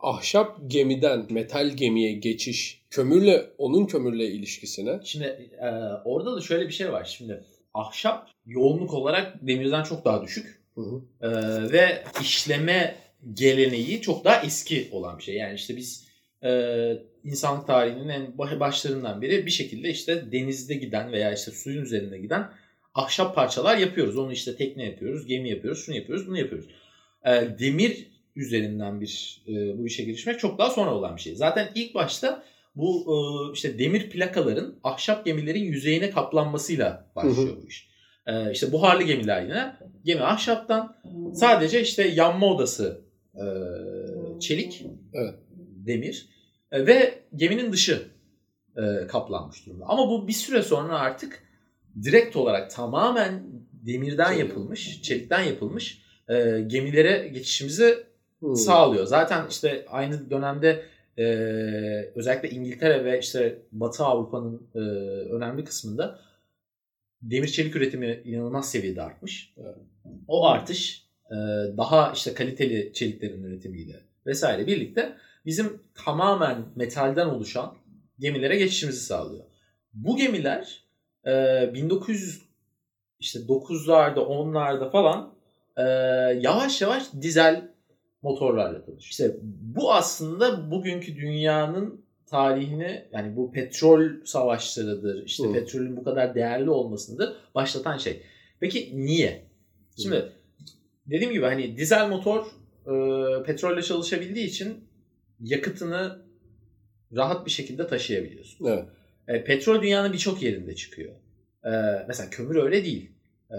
ahşap 0.00 0.58
gemiden 0.66 1.26
metal 1.30 1.68
gemiye 1.68 2.12
geçiş 2.12 2.82
kömürle 2.90 3.46
onun 3.58 3.86
kömürle 3.86 4.26
ilişkisine? 4.26 5.00
Şimdi 5.04 5.24
e, 5.60 5.68
orada 6.04 6.36
da 6.36 6.40
şöyle 6.40 6.68
bir 6.68 6.72
şey 6.72 6.92
var. 6.92 7.04
Şimdi 7.04 7.44
ahşap 7.74 8.28
yoğunluk 8.46 8.94
olarak 8.94 9.46
demirden 9.46 9.82
çok 9.82 10.04
daha 10.04 10.22
düşük. 10.22 10.63
Hı 10.74 10.80
hı. 10.80 11.02
Ee, 11.20 11.72
ve 11.72 12.04
işleme 12.20 12.94
geleneği 13.34 14.00
çok 14.00 14.24
daha 14.24 14.42
eski 14.42 14.88
olan 14.92 15.18
bir 15.18 15.22
şey. 15.22 15.34
Yani 15.34 15.54
işte 15.54 15.76
biz 15.76 16.08
e, 16.44 16.50
insanlık 17.24 17.66
tarihinin 17.66 18.08
en 18.08 18.38
baş- 18.38 18.60
başlarından 18.60 19.22
beri 19.22 19.46
bir 19.46 19.50
şekilde 19.50 19.90
işte 19.90 20.32
denizde 20.32 20.74
giden 20.74 21.12
veya 21.12 21.32
işte 21.34 21.50
suyun 21.50 21.82
üzerinde 21.82 22.18
giden 22.18 22.50
ahşap 22.94 23.34
parçalar 23.34 23.76
yapıyoruz. 23.76 24.16
Onu 24.18 24.32
işte 24.32 24.56
tekne 24.56 24.84
yapıyoruz, 24.84 25.26
gemi 25.26 25.50
yapıyoruz, 25.50 25.84
şunu 25.86 25.96
yapıyoruz, 25.96 26.26
bunu 26.26 26.38
yapıyoruz. 26.38 26.68
Ee, 27.26 27.48
demir 27.58 28.06
üzerinden 28.36 29.00
bir 29.00 29.42
e, 29.48 29.78
bu 29.78 29.86
işe 29.86 30.04
girişmek 30.04 30.40
çok 30.40 30.58
daha 30.58 30.70
sonra 30.70 30.94
olan 30.94 31.16
bir 31.16 31.20
şey. 31.20 31.34
Zaten 31.34 31.70
ilk 31.74 31.94
başta 31.94 32.44
bu 32.76 33.06
e, 33.08 33.14
işte 33.54 33.78
demir 33.78 34.10
plakaların 34.10 34.74
ahşap 34.84 35.24
gemilerin 35.24 35.64
yüzeyine 35.64 36.10
kaplanmasıyla 36.10 37.10
başlıyor 37.16 37.56
bu 37.62 37.68
iş. 37.68 37.93
Ee, 38.26 38.52
işte 38.52 38.72
buharlı 38.72 39.02
gemiler 39.02 39.42
yine 39.42 39.76
gemi 40.04 40.22
ahşaptan 40.22 40.96
sadece 41.34 41.80
işte 41.80 42.08
yanma 42.08 42.46
odası 42.46 43.00
e, 43.34 43.44
çelik, 44.40 44.86
Evet. 45.12 45.34
demir 45.86 46.28
e, 46.72 46.86
ve 46.86 47.14
geminin 47.36 47.72
dışı 47.72 48.02
e, 48.76 49.06
kaplanmış 49.06 49.66
durumda. 49.66 49.84
Ama 49.88 50.08
bu 50.10 50.28
bir 50.28 50.32
süre 50.32 50.62
sonra 50.62 50.98
artık 50.98 51.42
direkt 52.02 52.36
olarak 52.36 52.70
tamamen 52.70 53.42
demirden 53.72 54.28
Çelik. 54.32 54.40
yapılmış, 54.48 55.02
çelikten 55.02 55.40
yapılmış 55.42 56.02
e, 56.28 56.60
gemilere 56.66 57.28
geçişimizi 57.28 58.04
Hmm. 58.38 58.56
sağlıyor. 58.56 59.06
Zaten 59.06 59.44
işte 59.50 59.84
aynı 59.90 60.30
dönemde 60.30 60.82
e, 61.18 61.24
özellikle 62.14 62.50
İngiltere 62.50 63.04
ve 63.04 63.18
işte 63.18 63.58
Batı 63.72 64.04
Avrupa'nın 64.04 64.62
e, 64.74 64.78
önemli 65.34 65.64
kısmında 65.64 66.18
demir 67.30 67.48
çelik 67.48 67.76
üretimi 67.76 68.20
inanılmaz 68.24 68.70
seviyede 68.70 69.02
artmış. 69.02 69.52
Evet. 69.62 69.76
O 70.28 70.46
artış 70.46 71.04
e, 71.30 71.34
daha 71.76 72.12
işte 72.12 72.34
kaliteli 72.34 72.92
çeliklerin 72.92 73.44
üretimiyle 73.44 74.00
vesaire 74.26 74.66
birlikte 74.66 75.16
bizim 75.46 75.82
tamamen 75.94 76.56
metalden 76.76 77.26
oluşan 77.26 77.74
gemilere 78.18 78.56
geçişimizi 78.56 79.00
sağlıyor. 79.00 79.44
Bu 79.94 80.16
gemiler 80.16 80.84
e, 81.26 81.30
1900 81.74 82.42
işte 83.20 83.38
9'larda 83.38 84.18
10'larda 84.18 84.90
falan 84.90 85.34
e, 85.76 85.82
yavaş 86.40 86.82
yavaş 86.82 87.02
dizel 87.20 87.68
motorlarla 88.22 88.84
tanışıyor. 88.84 89.10
İşte 89.10 89.36
bu 89.62 89.92
aslında 89.92 90.70
bugünkü 90.70 91.16
dünyanın 91.16 92.03
tarihini 92.34 93.04
yani 93.12 93.36
bu 93.36 93.52
petrol 93.52 94.24
savaşlarıdır, 94.24 95.24
işte 95.26 95.48
Hı. 95.48 95.52
petrolün 95.52 95.96
bu 95.96 96.04
kadar 96.04 96.34
değerli 96.34 96.70
olmasıdır 96.70 97.36
başlatan 97.54 97.98
şey. 97.98 98.22
Peki 98.60 98.92
niye? 98.94 99.44
Şimdi 100.02 100.32
dediğim 101.06 101.32
gibi 101.32 101.44
hani 101.44 101.76
dizel 101.76 102.08
motor 102.08 102.46
e, 102.86 103.42
petrolle 103.42 103.82
çalışabildiği 103.82 104.46
için 104.46 104.84
yakıtını 105.40 106.18
rahat 107.16 107.46
bir 107.46 107.50
şekilde 107.50 107.86
taşıyabiliyorsun. 107.86 108.66
Evet. 108.66 108.84
E, 109.28 109.44
petrol 109.44 109.82
dünyanın 109.82 110.12
birçok 110.12 110.42
yerinde 110.42 110.74
çıkıyor. 110.74 111.12
E, 111.64 111.70
mesela 112.08 112.30
kömür 112.30 112.56
öyle 112.56 112.84
değil. 112.84 113.10
E, 113.50 113.56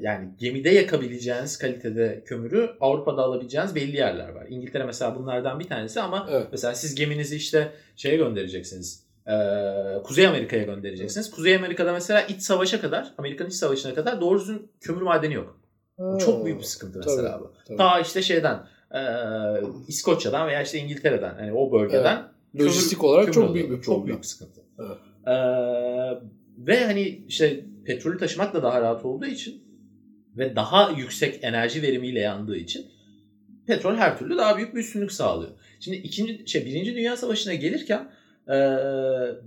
yani 0.00 0.28
gemide 0.38 0.70
yakabileceğiniz 0.70 1.58
kalitede 1.58 2.22
kömürü 2.26 2.70
Avrupa'da 2.80 3.22
alabileceğiniz 3.22 3.74
belli 3.74 3.96
yerler 3.96 4.28
var. 4.28 4.46
İngiltere 4.48 4.84
mesela 4.84 5.16
bunlardan 5.16 5.60
bir 5.60 5.68
tanesi 5.68 6.00
ama 6.00 6.26
Evet. 6.30 6.46
mesela 6.52 6.74
siz 6.74 6.94
geminizi 6.94 7.36
işte 7.36 7.72
şeye 7.96 8.16
göndereceksiniz. 8.16 9.02
e, 9.26 9.32
Kuzey 10.04 10.26
Amerika'ya 10.26 10.62
göndereceksiniz. 10.62 11.30
Kuzey 11.30 11.56
Amerika'da 11.56 11.92
mesela 11.92 12.20
iç 12.22 12.42
savaşa 12.42 12.80
kadar, 12.80 13.12
Amerikan 13.18 13.46
iç 13.46 13.54
savaşına 13.54 13.94
kadar 13.94 14.20
doğru 14.20 14.40
düzgün 14.40 14.68
kömür 14.80 15.02
madeni 15.02 15.34
yok. 15.34 15.58
Bu 15.98 16.18
çok 16.18 16.44
büyük 16.44 16.58
bir 16.58 16.64
sıkıntı 16.64 16.98
mesela 16.98 17.40
bu. 17.40 17.52
Tabii. 17.68 17.76
Ta 17.78 18.00
işte 18.00 18.22
şeyden, 18.22 18.66
e, 18.94 19.00
İskoçya'dan 19.88 20.48
veya 20.48 20.62
işte 20.62 20.78
İngiltere'den, 20.78 21.34
hani 21.34 21.52
o 21.52 21.72
bölgeden 21.72 22.22
Lojistik 22.60 22.98
kömür- 23.00 23.08
olarak 23.12 23.24
kömür 23.24 23.34
çok 23.34 23.44
alıyor. 23.50 23.68
büyük 23.68 23.80
bir 23.80 23.84
Çok 23.84 23.94
problem. 23.94 24.06
büyük 24.06 24.22
bir 24.22 24.26
sıkıntı. 24.26 24.60
Evet. 24.78 24.96
Ee, 25.26 25.32
ve 26.66 26.84
hani 26.84 27.02
işte 27.28 27.60
petrolü 27.84 28.18
taşımak 28.18 28.54
da 28.54 28.62
daha 28.62 28.80
rahat 28.80 29.04
olduğu 29.04 29.26
için 29.26 29.62
ve 30.36 30.56
daha 30.56 30.90
yüksek 30.90 31.44
enerji 31.44 31.82
verimiyle 31.82 32.20
yandığı 32.20 32.56
için 32.56 32.86
petrol 33.66 33.96
her 33.96 34.18
türlü 34.18 34.36
daha 34.36 34.56
büyük 34.56 34.74
bir 34.74 34.80
üstünlük 34.80 35.12
sağlıyor. 35.12 35.50
Şimdi 35.80 35.96
ikinci 35.96 36.48
şey 36.48 36.66
birinci 36.66 36.94
Dünya 36.94 37.16
Savaşı'na 37.16 37.54
gelirken 37.54 38.10
e, 38.48 38.54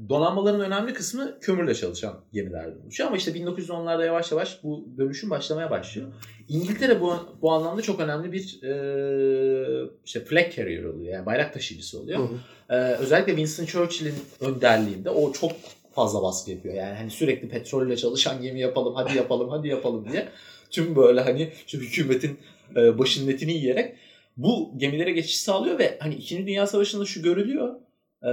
donanmaların 0.09 0.61
önemli 0.61 0.93
kısmı 0.93 1.39
kömürle 1.39 1.75
çalışan 1.75 2.19
gemilerden 2.33 2.81
oluşuyor. 2.81 3.07
Ama 3.07 3.17
işte 3.17 3.31
1910'larda 3.31 4.05
yavaş 4.05 4.31
yavaş 4.31 4.63
bu 4.63 4.87
dönüşüm 4.97 5.29
başlamaya 5.29 5.71
başlıyor. 5.71 6.07
İngiltere 6.47 7.01
bu, 7.01 7.15
bu 7.41 7.51
anlamda 7.51 7.81
çok 7.81 7.99
önemli 7.99 8.31
bir 8.31 8.63
e, 8.63 9.89
işte 10.05 10.19
flag 10.19 10.55
carrier 10.55 10.83
oluyor. 10.83 11.13
Yani 11.13 11.25
bayrak 11.25 11.53
taşıyıcısı 11.53 11.99
oluyor. 11.99 12.19
Hı 12.19 12.23
hı. 12.23 12.37
Ee, 12.69 12.75
özellikle 12.75 13.31
Winston 13.31 13.65
Churchill'in 13.65 14.15
önderliğinde 14.41 15.09
o 15.09 15.33
çok 15.33 15.51
fazla 15.95 16.21
baskı 16.21 16.51
yapıyor. 16.51 16.75
Yani 16.75 16.95
hani 16.95 17.11
sürekli 17.11 17.49
petrolle 17.49 17.97
çalışan 17.97 18.41
gemi 18.41 18.59
yapalım, 18.59 18.95
hadi 18.95 19.17
yapalım, 19.17 19.49
hadi 19.49 19.67
yapalım 19.67 20.11
diye. 20.11 20.27
Tüm 20.69 20.95
böyle 20.95 21.21
hani 21.21 21.49
şu 21.67 21.77
hükümetin 21.77 22.39
e, 22.75 22.97
başının 22.97 23.31
etini 23.31 23.53
yiyerek 23.53 23.95
bu 24.37 24.73
gemilere 24.77 25.11
geçiş 25.11 25.37
sağlıyor 25.37 25.79
ve 25.79 25.97
hani 25.99 26.15
2. 26.15 26.47
Dünya 26.47 26.67
Savaşı'nda 26.67 27.05
şu 27.05 27.21
görülüyor. 27.21 27.75
E, 28.23 28.31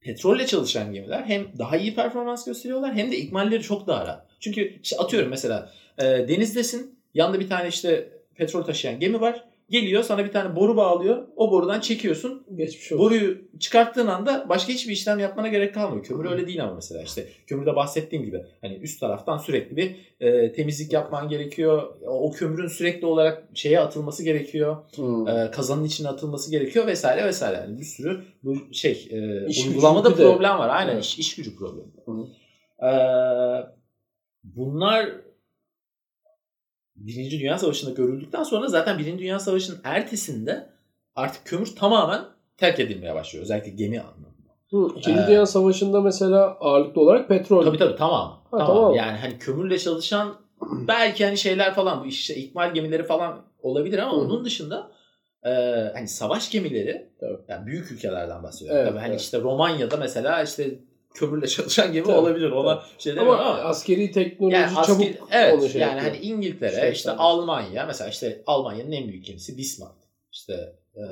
petrolle 0.00 0.46
çalışan 0.46 0.92
gemiler 0.92 1.22
hem 1.22 1.58
daha 1.58 1.76
iyi 1.76 1.94
performans 1.94 2.44
gösteriyorlar 2.44 2.94
hem 2.94 3.12
de 3.12 3.16
ikmalleri 3.16 3.62
çok 3.62 3.86
daha 3.86 4.06
rahat. 4.06 4.26
Çünkü 4.40 4.80
işte 4.82 4.96
atıyorum 4.96 5.30
mesela 5.30 5.72
e, 5.98 6.04
denizdesin, 6.04 6.98
yanında 7.14 7.40
bir 7.40 7.48
tane 7.48 7.68
işte 7.68 8.08
petrol 8.34 8.62
taşıyan 8.62 9.00
gemi 9.00 9.20
var. 9.20 9.44
Geliyor 9.70 10.02
sana 10.02 10.24
bir 10.24 10.32
tane 10.32 10.56
boru 10.56 10.76
bağlıyor. 10.76 11.28
O 11.36 11.50
borudan 11.50 11.80
çekiyorsun. 11.80 12.46
Geçmiş 12.54 12.92
olsun. 12.92 13.04
Boruyu 13.04 13.38
çıkarttığın 13.60 14.06
anda 14.06 14.46
başka 14.48 14.72
hiçbir 14.72 14.92
işlem 14.92 15.18
yapmana 15.18 15.48
gerek 15.48 15.74
kalmıyor. 15.74 16.04
Kömür 16.04 16.30
öyle 16.30 16.46
değil 16.46 16.64
ama 16.64 16.74
mesela 16.74 17.02
işte 17.02 17.28
kömürde 17.46 17.76
bahsettiğim 17.76 18.24
gibi 18.24 18.44
hani 18.60 18.74
üst 18.74 19.00
taraftan 19.00 19.38
sürekli 19.38 19.76
bir 19.76 19.96
e, 20.20 20.52
temizlik 20.52 20.92
yapman 20.92 21.28
gerekiyor. 21.28 21.82
O, 22.06 22.32
kömürün 22.32 22.68
sürekli 22.68 23.06
olarak 23.06 23.42
şeye 23.54 23.80
atılması 23.80 24.24
gerekiyor. 24.24 24.76
E, 25.28 25.50
kazanın 25.50 25.84
içine 25.84 26.08
atılması 26.08 26.50
gerekiyor 26.50 26.86
vesaire 26.86 27.24
vesaire. 27.24 27.56
Yani 27.56 27.78
bir 27.80 27.84
sürü 27.84 28.24
bu 28.42 28.56
şey 28.72 29.08
e, 29.10 29.46
İş 29.48 29.66
uygulamada 29.66 30.10
bir 30.10 30.18
de- 30.18 30.32
problem 30.32 30.58
var. 30.58 30.68
Aynen 30.68 30.92
Evet. 30.92 31.04
iş, 31.04 31.18
iş 31.18 31.36
gücü 31.36 31.56
problemi. 31.56 31.88
Hı. 32.06 32.26
E, 32.86 32.90
bunlar 34.44 35.08
Birinci 36.96 37.40
Dünya 37.40 37.58
Savaşı'nda 37.58 37.90
görüldükten 37.90 38.42
sonra 38.42 38.66
zaten 38.68 38.98
Birinci 38.98 39.22
Dünya 39.22 39.38
Savaşı'nın 39.38 39.80
ertesinde 39.84 40.68
artık 41.14 41.44
kömür 41.46 41.76
tamamen 41.76 42.24
terk 42.56 42.80
edilmeye 42.80 43.14
başlıyor. 43.14 43.42
Özellikle 43.42 43.70
gemi 43.70 44.00
anlamında. 44.00 44.34
Hı. 44.70 44.98
İkinci 44.98 45.20
Ee, 45.20 45.26
Dünya 45.26 45.46
Savaşı'nda 45.46 46.00
mesela 46.00 46.56
ağırlıklı 46.60 47.00
olarak 47.00 47.28
petrol. 47.28 47.64
Tabii 47.64 47.78
tabii 47.78 47.96
tamam. 47.96 48.42
tamam. 48.50 48.66
tamam. 48.66 48.94
Yani 48.94 49.18
hani 49.18 49.38
kömürle 49.38 49.78
çalışan 49.78 50.34
belki 50.88 51.24
hani 51.24 51.38
şeyler 51.38 51.74
falan 51.74 52.04
bu 52.04 52.06
işte 52.06 52.34
ikmal 52.34 52.74
gemileri 52.74 53.04
falan 53.04 53.42
olabilir 53.62 53.98
ama 53.98 54.12
Hı 54.12 54.16
onun 54.16 54.44
dışında 54.44 54.90
e, 55.44 55.50
hani 55.94 56.08
savaş 56.08 56.50
gemileri 56.50 57.10
Tabii. 57.20 57.38
yani 57.48 57.66
büyük 57.66 57.92
ülkelerden 57.92 58.42
bahsediyorum. 58.42 58.80
Evet, 58.80 58.88
tabii 58.90 59.00
hani 59.00 59.10
evet. 59.10 59.20
işte 59.20 59.40
Romanya'da 59.40 59.96
mesela 59.96 60.42
işte 60.42 60.78
kömürle 61.14 61.46
çalışan 61.46 61.92
gemi 61.92 62.06
Tabii, 62.06 62.16
olabilir. 62.16 62.50
Ona 62.50 62.82
şey 62.98 63.16
demiyorum 63.16 63.40
Ama 63.40 63.50
ama, 63.50 63.58
askeri 63.58 64.12
teknoloji 64.12 64.56
yani 64.56 64.74
çabuk 64.74 64.88
asker, 64.88 65.16
evet 65.30 65.54
onu 65.54 65.68
şey 65.68 65.80
yani 65.80 65.90
yapıyor. 65.90 66.14
hani 66.14 66.24
İngiltere, 66.24 66.80
Şey 66.80 66.92
işte 66.92 67.08
yapıyor. 67.08 67.28
Almanya 67.28 67.86
mesela 67.86 68.10
işte 68.10 68.42
Almanya'nın 68.46 68.92
en 68.92 69.08
büyük 69.08 69.24
gemisi 69.24 69.58
Bismarck. 69.58 69.94
İşte 70.32 70.72
e, 70.96 71.04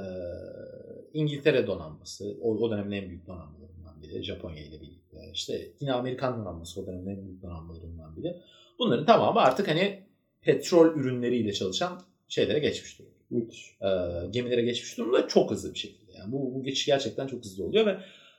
İngiltere 1.13 1.67
donanması 1.67 2.37
o, 2.43 2.55
o 2.57 2.71
dönemin 2.71 2.93
en 2.93 3.09
büyük 3.09 3.27
donanmalarından 3.27 4.03
biri 4.03 4.23
Japonya 4.23 4.63
ile 4.63 4.81
birlikte. 4.81 5.31
İşte 5.33 5.69
yine 5.81 5.93
Amerikan 5.93 6.41
donanması 6.41 6.81
o 6.81 6.87
dönemin 6.87 7.17
en 7.17 7.27
büyük 7.27 7.43
donanmalarından 7.43 8.17
biri. 8.17 8.37
Bunların 8.79 9.07
tamamı 9.07 9.41
artık 9.41 9.69
hani 9.69 10.03
petrol 10.41 10.95
ürünleriyle 10.95 11.53
çalışan 11.53 12.03
şeylere 12.29 12.59
geçmiş 12.59 12.99
durumda. 12.99 13.15
Müthiş. 13.31 13.77
E, 13.81 13.89
gemilere 14.31 14.63
geçmiş 14.63 14.99
durumda 14.99 15.29
çok 15.29 15.51
hızlı 15.51 15.75
bir 15.75 15.79
şekilde. 15.79 16.13
Yani 16.19 16.33
bu, 16.33 16.55
bu 16.55 16.63
geçiş 16.63 16.87
gerçekten 16.87 17.27
çok 17.27 17.45
hızlı 17.45 17.65
oluyor 17.65 17.87
ve 17.87 17.97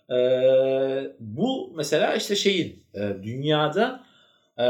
e, 0.10 0.16
bu 1.20 1.74
mesela 1.76 2.16
işte 2.16 2.36
şeyin 2.36 2.84
e, 2.94 3.13
dünyada 3.24 4.04
e, 4.60 4.66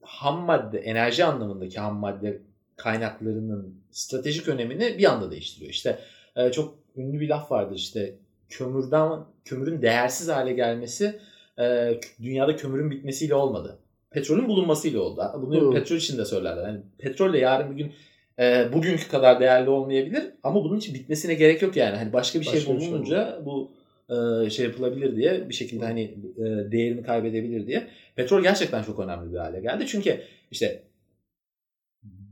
ham 0.00 0.40
madde, 0.40 0.78
enerji 0.78 1.24
anlamındaki 1.24 1.80
ham 1.80 1.96
madde 1.96 2.42
kaynaklarının 2.76 3.74
stratejik 3.90 4.48
önemini 4.48 4.98
bir 4.98 5.04
anda 5.04 5.30
değiştiriyor. 5.30 5.70
İşte 5.70 5.98
e, 6.36 6.52
çok 6.52 6.74
ünlü 6.96 7.20
bir 7.20 7.28
laf 7.28 7.50
vardır 7.50 7.76
işte 7.76 8.14
kömürden 8.48 9.10
kömürün 9.44 9.82
değersiz 9.82 10.28
hale 10.28 10.52
gelmesi 10.52 11.20
e, 11.58 11.94
dünyada 12.22 12.56
kömürün 12.56 12.90
bitmesiyle 12.90 13.34
olmadı. 13.34 13.78
Petrolün 14.10 14.48
bulunmasıyla 14.48 15.00
oldu. 15.00 15.22
Bunu 15.42 15.60
Hmm. 15.60 15.74
petrol 15.74 15.96
için 15.96 16.18
de 16.18 16.24
söylerler. 16.24 16.68
Yani 16.68 16.80
petrol 16.98 17.32
de 17.32 17.38
yarın 17.38 17.70
bir 17.70 17.84
gün 17.84 17.92
e, 18.38 18.72
bugünkü 18.72 19.08
kadar 19.08 19.40
değerli 19.40 19.70
olmayabilir 19.70 20.24
ama 20.42 20.64
bunun 20.64 20.78
için 20.78 20.94
bitmesine 20.94 21.34
gerek 21.34 21.62
yok 21.62 21.76
yani. 21.76 21.96
Hani 21.96 22.12
başka 22.12 22.40
bir 22.40 22.44
şey 22.44 22.54
Başka 22.54 22.80
şey 22.80 22.90
bulununca 22.90 23.40
bu 23.44 23.70
e, 24.10 24.50
şey 24.50 24.66
yapılabilir 24.66 25.16
diye 25.16 25.48
bir 25.48 25.54
şekilde 25.54 25.84
hani 25.84 26.02
e, 26.38 26.72
değerini 26.72 27.02
kaybedebilir 27.02 27.66
diye. 27.66 27.90
Petrol 28.16 28.42
gerçekten 28.42 28.82
çok 28.82 28.98
önemli 28.98 29.32
bir 29.32 29.38
hale 29.38 29.60
geldi. 29.60 29.84
Çünkü 29.86 30.22
işte 30.50 30.82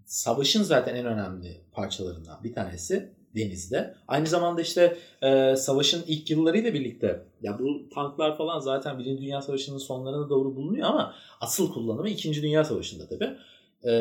savaşın 0.07 0.63
zaten 0.63 0.95
en 0.95 1.07
önemli 1.07 1.61
parçalarından 1.73 2.45
bir 2.45 2.53
tanesi 2.53 3.11
denizde. 3.37 3.95
Aynı 4.09 4.27
zamanda 4.27 4.61
işte 4.63 4.97
e, 5.23 5.57
savaşın 5.57 6.05
ilk 6.07 6.31
yıllarıyla 6.31 6.75
birlikte 6.75 7.23
ya 7.43 7.59
bu 7.59 7.89
tanklar 7.95 8.39
falan 8.39 8.61
zaten 8.61 8.99
Birinci 8.99 9.23
Dünya 9.23 9.43
Savaşı'nın 9.43 9.79
sonlarına 9.79 10.29
doğru 10.29 10.57
bulunuyor 10.57 10.89
ama 10.89 11.15
asıl 11.41 11.73
kullanımı 11.73 12.09
İkinci 12.09 12.43
Dünya 12.43 12.65
Savaşı'nda 12.65 13.09
tabii. 13.09 13.37
E, 13.85 13.93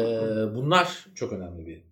bunlar 0.56 1.06
çok 1.16 1.34
önemli 1.34 1.66
bir 1.66 1.84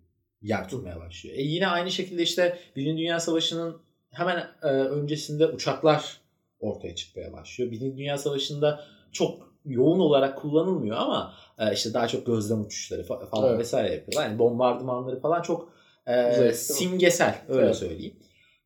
yer 0.42 0.68
tutmaya 0.68 1.00
başlıyor. 1.00 1.36
E 1.36 1.42
yine 1.42 1.66
aynı 1.66 1.90
şekilde 1.90 2.22
işte 2.22 2.58
Birinci 2.76 3.02
Dünya 3.02 3.20
Savaşı'nın 3.20 3.76
hemen 4.12 4.46
e, 4.62 4.66
öncesinde 4.66 5.46
uçaklar 5.46 6.20
ortaya 6.60 6.94
çıkmaya 6.94 7.32
başlıyor. 7.32 7.70
Birinci 7.70 7.96
Dünya 7.96 8.18
Savaşı'nda 8.18 8.84
çok 9.12 9.52
yoğun 9.64 9.98
olarak 10.00 10.38
kullanılmıyor 10.38 10.96
ama 10.96 11.34
e, 11.58 11.72
işte 11.72 11.94
daha 11.94 12.08
çok 12.08 12.26
gözlem 12.26 12.60
uçuşları 12.60 13.02
fa- 13.02 13.26
falan 13.26 13.48
Evet. 13.48 13.58
vesaire 13.60 13.94
yapıyorlar. 13.94 14.28
Yani 14.28 14.38
bombardımanları 14.38 15.20
falan 15.20 15.42
çok 15.42 15.72
e, 16.06 16.40
mi? 16.40 16.54
simgesel 16.54 17.42
öyle 17.48 17.64
Evet. 17.66 17.76
söyleyeyim. 17.76 18.16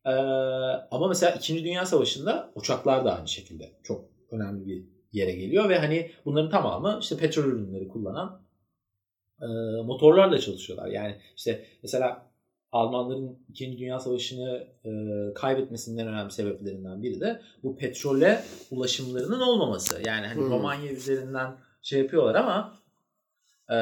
E, 0.05 0.11
ama 0.91 1.07
mesela 1.07 1.31
2. 1.35 1.63
Dünya 1.63 1.85
Savaşı'nda 1.85 2.51
uçaklar 2.55 3.05
da 3.05 3.15
aynı 3.17 3.27
şekilde 3.27 3.71
çok 3.83 4.05
önemli 4.31 4.65
bir 4.65 4.85
yere 5.11 5.31
geliyor 5.31 5.69
ve 5.69 5.79
hani 5.79 6.11
bunların 6.25 6.49
tamamı 6.49 6.97
işte 7.01 7.17
petrol 7.17 7.43
ürünleri 7.43 7.87
kullanan 7.87 8.41
e, 9.41 9.45
motorlarla 9.83 10.39
çalışıyorlar. 10.39 10.87
Yani 10.87 11.15
işte 11.37 11.65
mesela 11.83 12.26
Almanların 12.71 13.39
2. 13.49 13.77
Dünya 13.77 13.99
Savaşı'nı 13.99 14.67
e, 14.85 14.91
kaybetmesinin 15.33 15.97
en 15.97 16.07
önemli 16.07 16.31
sebeplerinden 16.31 17.03
biri 17.03 17.19
de 17.19 17.41
bu 17.63 17.77
petrole 17.77 18.43
ulaşımlarının 18.71 19.39
olmaması. 19.39 20.01
Yani 20.05 20.27
hani 20.27 20.41
Hmm. 20.41 20.49
Romanya 20.49 20.91
üzerinden 20.91 21.57
şey 21.81 22.01
yapıyorlar 22.01 22.35
ama 22.35 22.73
e, 23.69 23.77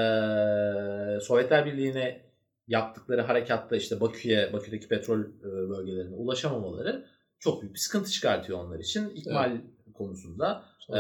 Sovyetler 1.19 1.65
Birliği'ne 1.65 2.21
yaptıkları 2.67 3.21
harekatta 3.21 3.75
işte 3.75 4.01
Bakü'ye, 4.01 4.53
Bakü'deki 4.53 4.87
petrol 4.87 5.19
e, 5.19 5.69
bölgelerine 5.69 6.15
ulaşamamaları 6.15 7.05
çok 7.39 7.61
büyük 7.61 7.73
bir 7.73 7.79
sıkıntı 7.79 8.11
çıkartıyor 8.11 8.59
onlar 8.59 8.79
için. 8.79 9.09
İkmal 9.09 9.57
konusunda. 9.93 10.63
Ee, 10.89 10.95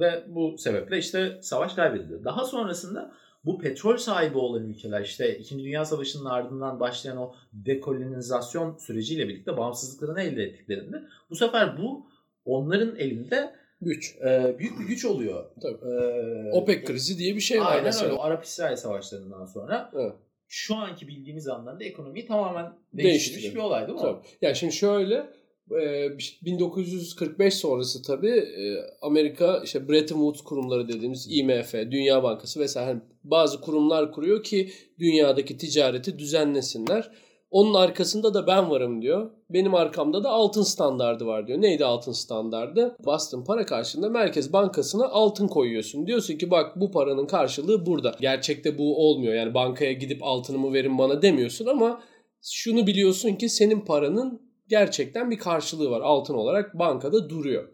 ve 0.00 0.24
bu 0.28 0.58
sebeple 0.58 0.98
işte 0.98 1.38
savaş 1.42 1.74
kaybediliyor. 1.74 2.24
Daha 2.24 2.44
sonrasında 2.44 3.12
bu 3.44 3.58
petrol 3.58 3.96
sahibi 3.96 4.38
olan 4.38 4.64
ülkeler 4.68 5.00
işte 5.00 5.38
2. 5.38 5.58
Dünya 5.58 5.84
Savaşı'nın 5.84 6.24
ardından 6.24 6.80
başlayan 6.80 7.16
o 7.16 7.34
dekolonizasyon 7.52 8.76
süreciyle 8.76 9.28
birlikte 9.28 9.56
bağımsızlıklarını 9.56 10.22
elde 10.22 10.42
ettiklerinde 10.42 10.96
bu 11.30 11.36
sefer 11.36 11.78
bu 11.78 12.06
onların 12.44 12.96
elinde 12.96 13.54
Güç. 13.80 14.16
e, 14.16 14.56
büyük 14.58 14.80
bir 14.80 14.84
güç 14.84 15.04
oluyor. 15.04 15.44
Tabii. 15.62 15.90
Ee, 15.92 16.50
OPEC 16.52 16.84
krizi 16.84 17.18
diye 17.18 17.34
bir 17.36 17.40
şey 17.40 17.60
var 17.60 17.70
Aynen 17.72 17.84
mesela. 17.84 18.10
öyle. 18.10 18.20
Arap-İsrail 18.20 18.76
savaşlarından 18.76 19.44
sonra 19.46 19.90
Evet. 19.94 20.12
şu 20.48 20.76
anki 20.76 21.08
bildiğimiz 21.08 21.48
anlamda 21.48 21.84
ekonomiyi 21.84 22.26
tamamen 22.26 22.72
değiştirmiş 22.92 23.26
Değiştiriyor. 23.42 23.54
bir 23.54 23.60
olay 23.68 23.86
değil 23.86 23.98
mi? 23.98 24.02
Tabii. 24.02 24.18
Yani 24.42 24.56
şimdi 24.56 24.72
şöyle 24.72 25.14
e, 25.14 25.26
1945 25.70 27.54
sonrası 27.54 28.02
tabii 28.02 28.30
e, 28.30 28.76
Amerika 29.02 29.60
işte 29.64 29.88
Bretton 29.88 30.16
Woods 30.16 30.40
kurumları 30.40 30.88
dediğimiz 30.88 31.26
IMF, 31.30 31.74
Dünya 31.74 32.22
Bankası 32.22 32.60
vesaire 32.60 32.86
hani 32.90 33.00
bazı 33.24 33.60
kurumlar 33.60 34.12
kuruyor 34.12 34.42
ki 34.42 34.70
dünyadaki 34.98 35.56
ticareti 35.56 36.18
düzenlesinler. 36.18 37.10
Onun 37.50 37.74
arkasında 37.74 38.34
da 38.34 38.46
ben 38.46 38.70
varım 38.70 39.02
diyor. 39.02 39.30
Benim 39.50 39.74
arkamda 39.74 40.24
da 40.24 40.28
altın 40.30 40.62
standardı 40.62 41.26
var 41.26 41.46
diyor. 41.46 41.62
Neydi 41.62 41.84
altın 41.84 42.12
standardı? 42.12 42.96
Bastığın 43.06 43.44
para 43.44 43.66
karşılığında 43.66 44.08
Merkez 44.08 44.52
Bankası'na 44.52 45.08
altın 45.08 45.48
koyuyorsun. 45.48 46.06
Diyorsun 46.06 46.38
ki 46.38 46.50
bak 46.50 46.80
bu 46.80 46.90
paranın 46.90 47.26
karşılığı 47.26 47.86
burada. 47.86 48.14
Gerçekte 48.20 48.78
bu 48.78 49.08
olmuyor. 49.08 49.34
Yani 49.34 49.54
bankaya 49.54 49.92
gidip 49.92 50.22
altınımı 50.22 50.72
verin 50.72 50.98
bana 50.98 51.22
demiyorsun 51.22 51.66
ama 51.66 52.02
şunu 52.42 52.86
biliyorsun 52.86 53.34
ki 53.34 53.48
senin 53.48 53.80
paranın 53.80 54.49
gerçekten 54.70 55.30
bir 55.30 55.38
karşılığı 55.38 55.90
var. 55.90 56.00
Altın 56.00 56.34
olarak 56.34 56.78
bankada 56.78 57.30
duruyor. 57.30 57.68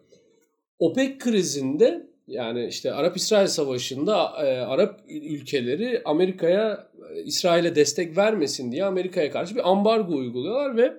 OPEC 0.79 1.17
krizinde 1.17 2.07
yani 2.27 2.67
işte 2.67 2.93
Arap-İsrail 2.93 3.47
Savaşı'nda 3.47 4.45
e, 4.45 4.57
Arap 4.57 5.01
ülkeleri 5.09 6.01
Amerika'ya, 6.05 6.89
e, 7.13 7.23
İsrail'e 7.23 7.75
destek 7.75 8.17
vermesin 8.17 8.71
diye 8.71 8.85
Amerika'ya 8.85 9.31
karşı 9.31 9.55
bir 9.55 9.71
ambargo 9.71 10.15
uyguluyorlar 10.15 10.77
ve 10.77 10.93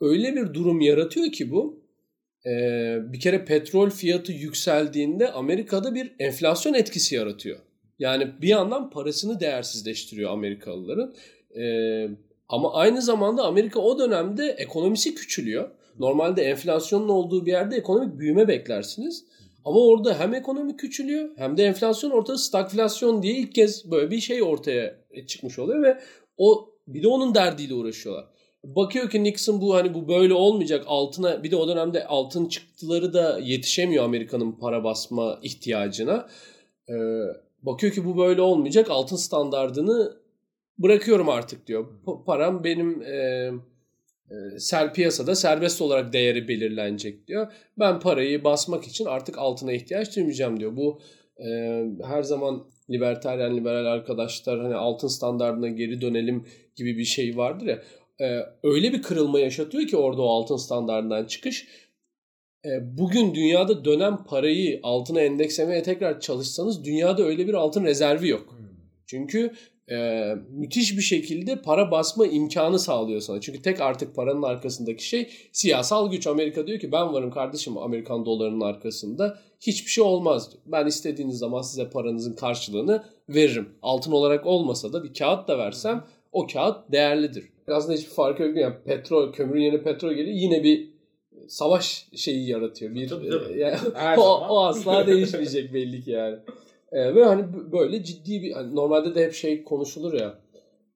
öyle 0.00 0.36
bir 0.36 0.54
durum 0.54 0.80
yaratıyor 0.80 1.32
ki 1.32 1.50
bu 1.50 1.84
e, 2.46 2.52
bir 3.12 3.20
kere 3.20 3.44
petrol 3.44 3.90
fiyatı 3.90 4.32
yükseldiğinde 4.32 5.32
Amerika'da 5.32 5.94
bir 5.94 6.12
enflasyon 6.18 6.74
etkisi 6.74 7.14
yaratıyor. 7.14 7.58
Yani 7.98 8.28
bir 8.42 8.48
yandan 8.48 8.90
parasını 8.90 9.40
değersizleştiriyor 9.40 10.30
Amerikalıların. 10.30 11.14
E, 11.56 11.64
ama 12.54 12.72
aynı 12.72 13.02
zamanda 13.02 13.44
Amerika 13.44 13.80
o 13.80 13.98
dönemde 13.98 14.46
ekonomisi 14.58 15.14
küçülüyor. 15.14 15.70
Normalde 15.98 16.42
enflasyonun 16.42 17.08
olduğu 17.08 17.46
bir 17.46 17.52
yerde 17.52 17.76
ekonomik 17.76 18.18
büyüme 18.18 18.48
beklersiniz. 18.48 19.24
Ama 19.64 19.80
orada 19.80 20.18
hem 20.18 20.34
ekonomi 20.34 20.76
küçülüyor 20.76 21.28
hem 21.36 21.56
de 21.56 21.64
enflasyon 21.64 22.10
ortada 22.10 22.38
stagflasyon 22.38 23.22
diye 23.22 23.34
ilk 23.34 23.54
kez 23.54 23.90
böyle 23.90 24.10
bir 24.10 24.20
şey 24.20 24.42
ortaya 24.42 24.96
çıkmış 25.26 25.58
oluyor 25.58 25.82
ve 25.82 25.98
o 26.38 26.70
bir 26.88 27.02
de 27.02 27.08
onun 27.08 27.34
derdiyle 27.34 27.74
uğraşıyorlar. 27.74 28.24
Bakıyor 28.64 29.10
ki 29.10 29.24
Nixon 29.24 29.60
bu 29.60 29.74
hani 29.74 29.94
bu 29.94 30.08
böyle 30.08 30.34
olmayacak 30.34 30.84
altına 30.86 31.42
bir 31.42 31.50
de 31.50 31.56
o 31.56 31.68
dönemde 31.68 32.06
altın 32.06 32.46
çıktıları 32.46 33.12
da 33.12 33.38
yetişemiyor 33.38 34.04
Amerika'nın 34.04 34.52
para 34.52 34.84
basma 34.84 35.38
ihtiyacına. 35.42 36.28
Ee, 36.88 36.94
bakıyor 37.62 37.92
ki 37.92 38.04
bu 38.04 38.16
böyle 38.18 38.40
olmayacak 38.40 38.90
altın 38.90 39.16
standardını 39.16 40.23
bırakıyorum 40.78 41.28
artık 41.28 41.66
diyor. 41.66 41.86
Pa- 42.06 42.24
Param 42.24 42.64
benim 42.64 43.02
e, 43.02 43.50
e, 44.30 44.58
ser 44.58 44.94
piyasada 44.94 45.34
serbest 45.34 45.82
olarak 45.82 46.12
değeri 46.12 46.48
belirlenecek 46.48 47.28
diyor. 47.28 47.52
Ben 47.78 48.00
parayı 48.00 48.44
basmak 48.44 48.84
için 48.84 49.04
artık 49.04 49.38
altına 49.38 49.72
ihtiyaç 49.72 50.16
duymayacağım 50.16 50.60
diyor. 50.60 50.76
Bu 50.76 51.00
e, 51.38 51.80
her 52.04 52.22
zaman 52.22 52.64
libertaryen 52.90 53.56
liberal 53.56 53.86
arkadaşlar 53.86 54.60
hani 54.60 54.74
altın 54.74 55.08
standardına 55.08 55.68
geri 55.68 56.00
dönelim 56.00 56.46
gibi 56.76 56.98
bir 56.98 57.04
şey 57.04 57.36
vardır 57.36 57.66
ya. 57.66 57.82
E, 58.20 58.40
öyle 58.62 58.92
bir 58.92 59.02
kırılma 59.02 59.40
yaşatıyor 59.40 59.86
ki 59.86 59.96
orada 59.96 60.22
o 60.22 60.28
altın 60.28 60.56
standardından 60.56 61.24
çıkış. 61.24 61.68
E, 62.64 62.98
bugün 62.98 63.34
dünyada 63.34 63.84
dönen 63.84 64.24
parayı 64.24 64.80
altına 64.82 65.20
endekslemeye 65.20 65.82
tekrar 65.82 66.20
çalışsanız 66.20 66.84
dünyada 66.84 67.22
öyle 67.22 67.48
bir 67.48 67.54
altın 67.54 67.84
rezervi 67.84 68.28
yok. 68.28 68.52
Hmm. 68.58 68.66
Çünkü 69.06 69.52
e, 69.90 70.34
müthiş 70.50 70.96
bir 70.96 71.02
şekilde 71.02 71.62
para 71.62 71.90
basma 71.90 72.26
imkanı 72.26 72.78
sağlıyor 72.78 73.20
sana. 73.20 73.40
Çünkü 73.40 73.62
tek 73.62 73.80
artık 73.80 74.14
paranın 74.16 74.42
arkasındaki 74.42 75.08
şey 75.08 75.28
siyasal 75.52 76.10
güç. 76.10 76.26
Amerika 76.26 76.66
diyor 76.66 76.78
ki 76.78 76.92
ben 76.92 77.12
varım 77.12 77.30
kardeşim 77.30 77.78
Amerikan 77.78 78.26
dolarının 78.26 78.60
arkasında. 78.60 79.38
Hiçbir 79.60 79.90
şey 79.90 80.04
olmaz 80.04 80.52
diyor. 80.52 80.62
Ben 80.66 80.86
istediğiniz 80.86 81.38
zaman 81.38 81.62
size 81.62 81.90
paranızın 81.90 82.34
karşılığını 82.34 83.04
veririm. 83.28 83.68
Altın 83.82 84.12
olarak 84.12 84.46
olmasa 84.46 84.92
da 84.92 85.04
bir 85.04 85.14
kağıt 85.14 85.48
da 85.48 85.58
versem 85.58 86.04
o 86.32 86.46
kağıt 86.46 86.92
değerlidir. 86.92 87.44
Aslında 87.68 87.94
hiçbir 87.94 88.10
farkı 88.10 88.42
yok. 88.42 88.56
Yani 88.56 88.74
petrol, 88.84 89.32
kömürün 89.32 89.60
yerine 89.60 89.82
petrol 89.82 90.12
geliyor. 90.12 90.36
Yine 90.36 90.64
bir 90.64 90.94
savaş 91.48 92.08
şeyi 92.16 92.48
yaratıyor. 92.48 92.94
Bir, 92.94 93.08
Tabii, 93.08 93.26
e, 93.26 93.58
yani 93.58 93.78
o, 94.18 94.46
o 94.48 94.64
asla 94.64 95.06
değişmeyecek 95.06 95.74
belli 95.74 96.04
ki 96.04 96.10
yani. 96.10 96.36
Ee, 96.94 97.14
ve 97.14 97.24
hani 97.24 97.72
böyle 97.72 98.04
ciddi 98.04 98.42
bir 98.42 98.52
hani 98.52 98.74
normalde 98.76 99.14
de 99.14 99.24
hep 99.24 99.34
şey 99.34 99.64
konuşulur 99.64 100.12
ya. 100.12 100.38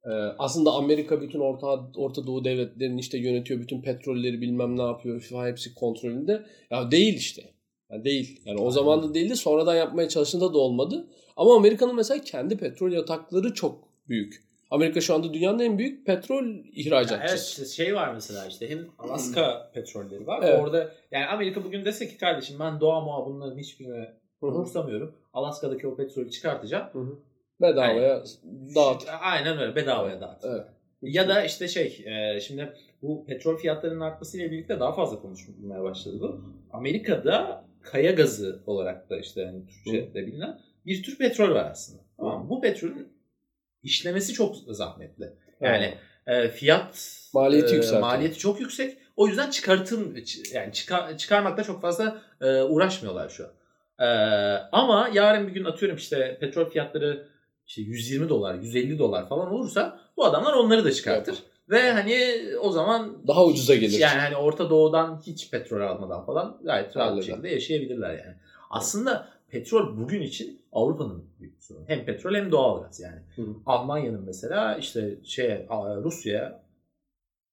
e, 0.04 0.10
aslında 0.38 0.72
Amerika 0.72 1.22
bütün 1.22 1.40
Orta 1.40 1.66
Orta 1.96 2.26
Doğu 2.26 2.44
devletlerini 2.44 3.00
işte 3.00 3.18
yönetiyor, 3.18 3.60
bütün 3.60 3.82
petrolleri 3.82 4.40
bilmem 4.40 4.78
ne 4.78 4.82
yapıyor 4.82 5.20
falan 5.20 5.46
hepsi 5.46 5.74
kontrolünde. 5.74 6.42
Ya 6.70 6.90
değil 6.90 7.14
işte. 7.14 7.42
Ya 7.90 8.04
değil. 8.04 8.40
Yani 8.44 8.60
o 8.60 8.70
zaman 8.70 9.02
da 9.02 9.14
değildi. 9.14 9.36
Sonradan 9.36 9.74
yapmaya 9.74 10.08
çalıştığında 10.08 10.54
da 10.54 10.58
olmadı. 10.58 11.08
Ama 11.36 11.56
Amerika'nın 11.56 11.96
mesela 11.96 12.20
kendi 12.20 12.56
petrol 12.56 12.92
yatakları 12.92 13.54
çok 13.54 13.88
büyük. 14.08 14.48
Amerika 14.70 15.00
şu 15.00 15.14
anda 15.14 15.34
dünyanın 15.34 15.58
en 15.58 15.78
büyük 15.78 16.06
petrol 16.06 16.44
ihracatçısı. 16.72 17.34
evet 17.34 17.40
işte 17.40 17.84
şey 17.84 17.94
var 17.94 18.14
mesela 18.14 18.46
işte 18.46 18.70
hem 18.70 18.86
Alaska 18.98 19.70
petrolleri 19.74 20.26
var. 20.26 20.40
Evet. 20.42 20.60
Orada 20.60 20.92
yani 21.10 21.26
Amerika 21.26 21.64
bugün 21.64 21.84
dese 21.84 22.08
ki 22.08 22.18
kardeşim 22.18 22.56
ben 22.60 22.80
doğa 22.80 23.00
muha 23.00 23.26
bunların 23.26 23.58
hiçbirine. 23.58 24.08
Umursamıyorum. 24.40 25.14
Alaska'daki 25.32 25.88
o 25.88 25.96
petrolü 25.96 26.30
çıkartacağım. 26.30 26.88
Hı 26.92 26.98
hı. 26.98 27.18
Bedavaya 27.60 28.24
dağıt. 28.74 29.06
Aynen 29.20 29.58
öyle 29.58 29.76
bedavaya 29.76 30.20
dağıt. 30.20 30.44
Evet. 30.44 30.66
Ya 31.02 31.28
da 31.28 31.44
işte 31.44 31.68
şey 31.68 32.04
e, 32.06 32.40
şimdi 32.40 32.72
bu 33.02 33.26
petrol 33.26 33.56
fiyatlarının 33.56 34.00
artmasıyla 34.00 34.50
birlikte 34.50 34.80
daha 34.80 34.92
fazla 34.92 35.20
konuşulmaya 35.20 35.82
başladı 35.82 36.20
bu. 36.20 36.40
Amerika'da 36.72 37.64
kaya 37.82 38.12
gazı 38.12 38.62
olarak 38.66 39.10
da 39.10 39.18
işte 39.18 39.40
yani 39.40 39.66
Türkçe'de 39.66 40.26
bilinen 40.26 40.60
bir 40.86 41.02
tür 41.02 41.18
petrol 41.18 41.50
var 41.50 41.70
aslında. 41.70 42.02
Tamam? 42.16 42.50
Bu 42.50 42.60
petrolün 42.60 43.08
işlemesi 43.82 44.32
çok 44.32 44.56
zahmetli. 44.56 45.32
Yani 45.60 45.94
e, 46.26 46.48
fiyat 46.48 47.20
Maliyeti 47.34 47.96
e, 47.96 47.98
maliyeti 47.98 48.38
çok 48.38 48.60
yüksek. 48.60 48.98
O 49.16 49.26
yüzden 49.26 49.50
çıkartım 49.50 50.16
yani 50.54 50.72
çıkar, 50.72 51.18
çıkarmakta 51.18 51.64
çok 51.64 51.82
fazla 51.82 52.22
e, 52.40 52.62
uğraşmıyorlar 52.62 53.28
şu 53.28 53.44
an. 53.44 53.50
E, 54.00 54.06
ama 54.72 55.10
yarın 55.12 55.46
bir 55.48 55.52
gün 55.52 55.64
atıyorum 55.64 55.96
işte 55.96 56.38
petrol 56.40 56.70
fiyatları 56.70 57.28
işte 57.66 57.82
120 57.82 58.28
dolar, 58.28 58.54
150 58.54 58.98
dolar 58.98 59.28
falan 59.28 59.52
olursa 59.52 60.00
bu 60.16 60.24
adamlar 60.24 60.52
onları 60.54 60.84
da 60.84 60.92
çıkartır. 60.92 61.38
Ve 61.70 61.92
hani 61.92 62.16
o 62.60 62.70
zaman 62.70 63.26
Daha 63.26 63.44
ucuza 63.44 63.74
gelir. 63.74 63.98
yani 63.98 64.20
hani 64.20 64.36
Orta 64.36 64.70
Doğu'dan 64.70 65.20
hiç 65.26 65.50
petrol 65.50 65.80
almadan 65.80 66.26
falan 66.26 66.58
gayet 66.64 66.96
rahat 66.96 67.16
bir 67.16 67.22
şekilde 67.22 67.48
yaşayabilirler 67.48 68.10
yani. 68.10 68.36
Aslında 68.70 69.28
petrol 69.48 69.96
bugün 69.96 70.22
için 70.22 70.62
Avrupa'nın 70.72 71.24
büyük 71.40 71.62
sorunu. 71.62 71.84
Hem 71.88 72.04
petrol 72.04 72.34
hem 72.34 72.52
doğalgaz 72.52 73.00
yani. 73.00 73.20
Hı. 73.36 73.42
Almanya'nın 73.66 74.22
mesela 74.24 74.76
işte 74.76 75.14
şeye 75.24 75.66
a- 75.68 75.96
Rusya'ya 75.96 76.62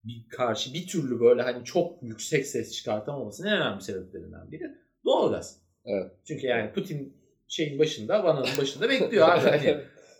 bir 0.04 0.30
karşı 0.30 0.74
bir 0.74 0.88
türlü 0.88 1.20
böyle 1.20 1.42
hani 1.42 1.64
çok 1.66 2.04
yüksek 2.04 2.48
ses 2.48 2.72
çıkartamamasının 2.74 3.48
en 3.48 3.58
önemli 3.58 3.82
sebeplerinden 3.82 4.52
biri 4.52 4.72
doğalgaz. 5.06 5.65
Evet. 5.86 6.12
Çünkü 6.28 6.48
yani 6.48 6.74
Putin 6.74 7.18
şeyin 7.48 7.80
başında, 7.80 8.24
vananın 8.24 8.58
başında 8.58 8.90
bekliyor 8.90 9.30
abi. 9.30 9.50
Hani 9.50 9.78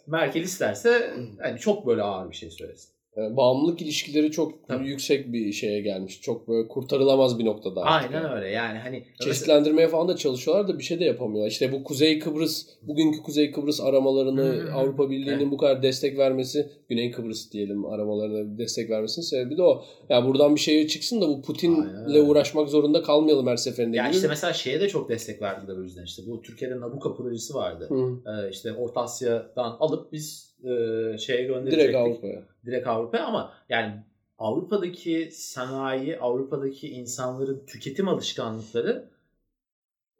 Merkel 0.08 0.42
isterse 0.42 1.14
hani 1.42 1.60
çok 1.60 1.88
böyle 1.88 2.02
ağır 2.02 2.32
bir 2.32 2.36
şey 2.36 2.52
söylesin. 2.52 2.95
Yani 3.18 3.38
bağımlılık 3.38 3.82
ilişkileri 3.82 4.32
çok 4.32 4.68
Tabii. 4.68 4.88
yüksek 4.88 5.34
bir 5.34 5.52
şeye 5.52 5.82
gelmiş. 5.82 6.22
Çok 6.22 6.48
böyle 6.48 6.68
kurtarılamaz 6.68 7.40
bir 7.40 7.46
noktada 7.46 7.82
artık. 7.82 8.16
Aynen 8.16 8.28
yani. 8.28 8.36
öyle 8.36 8.50
yani 8.50 8.80
hani 8.80 9.04
Çeşitlendirmeye 9.24 9.88
falan 9.88 10.08
da 10.08 10.16
çalışıyorlar 10.16 10.68
da 10.68 10.80
bir 10.80 10.84
şey 10.84 11.00
de 11.00 11.06
yapamıyorlar. 11.06 11.52
İşte 11.52 11.72
bu 11.72 11.84
Kuzey 11.84 12.20
Kıbrıs, 12.20 12.68
bugünkü 12.82 13.22
Kuzey 13.22 13.52
Kıbrıs 13.52 13.82
aramalarını 13.82 14.42
hı. 14.42 14.74
Avrupa 14.74 15.10
Birliği'nin 15.10 15.40
Evet. 15.40 15.52
bu 15.52 15.58
kadar 15.58 15.84
destek 15.84 16.18
vermesi, 16.18 16.70
Güney 16.90 17.12
Kıbrıs 17.12 17.52
diyelim 17.52 17.86
aramalarına 17.86 18.58
destek 18.58 18.90
vermesinin 18.90 19.26
sebebi 19.26 19.58
de 19.58 19.64
o. 19.64 19.84
Yani 20.10 20.28
buradan 20.28 20.56
bir 20.56 20.60
şey 20.60 20.88
çıksın 20.88 21.22
da 21.22 21.28
bu 21.28 21.42
Putin'le 21.42 22.28
uğraşmak 22.28 22.70
zorunda 22.70 23.04
kalmayalım 23.04 23.48
her 23.48 23.58
seferinde. 23.58 23.98
Ya 23.98 24.10
işte 24.10 24.28
mesela 24.28 24.54
şeye 24.54 24.82
de 24.82 24.88
çok 24.88 25.10
destek 25.10 25.42
verdiler 25.42 25.78
o 25.78 25.84
yüzden 25.84 26.04
işte 26.04 26.24
bu 26.28 26.42
Türkiye'de 26.42 26.80
Nabucco 26.80 27.16
projesi 27.16 27.54
vardı. 27.54 27.90
Hı. 27.90 28.32
Ee, 28.32 28.50
işte 28.52 28.74
Orta 28.74 29.02
Asya'dan 29.02 29.78
alıp 29.80 30.12
biz 30.12 30.55
e, 30.66 31.18
şeye 31.18 31.44
gönderecektik. 31.44 31.80
Direkt 31.80 31.96
Avrupa'ya. 31.96 32.42
Direkt 32.66 32.88
Avrupa'ya 32.88 33.26
ama 33.26 33.54
yani 33.70 33.94
Avrupa'daki 34.38 35.30
sanayi, 35.32 36.20
Avrupa'daki 36.20 36.90
insanların 36.90 37.66
tüketim 37.68 38.08
alışkanlıkları 38.08 39.10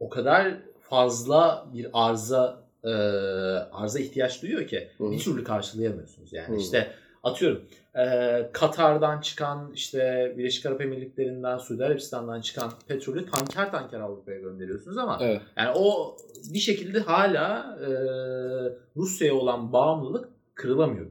o 0.00 0.08
kadar 0.08 0.54
fazla 0.80 1.66
bir 1.74 1.88
arıza 1.92 2.66
e, 2.84 2.90
arıza 3.72 3.98
ihtiyaç 3.98 4.42
duyuyor 4.42 4.66
ki 4.66 4.88
Hı. 4.98 5.10
bir 5.10 5.18
türlü 5.18 5.44
karşılayamıyorsunuz. 5.44 6.32
Yani 6.32 6.56
Hı. 6.56 6.60
işte 6.60 6.92
atıyorum 7.22 7.62
e, 7.98 8.50
Katar'dan 8.52 9.20
çıkan 9.20 9.72
işte 9.74 10.34
Birleşik 10.38 10.66
Arap 10.66 10.80
Emirlikleri'nden 10.80 11.58
Suudi 11.58 11.84
Arabistan'dan 11.84 12.40
çıkan 12.40 12.72
petrolü 12.88 13.26
tanker 13.30 13.70
tanker 13.70 14.00
Avrupa'ya 14.00 14.38
gönderiyorsunuz 14.40 14.98
ama 14.98 15.18
Evet. 15.20 15.40
yani 15.56 15.70
o 15.76 16.16
bir 16.52 16.58
şekilde 16.58 17.00
hala 17.00 17.78
e, 17.80 17.88
Rusya'ya 18.96 19.34
olan 19.34 19.72
bağımlılık 19.72 20.28
kırılamıyor. 20.56 21.10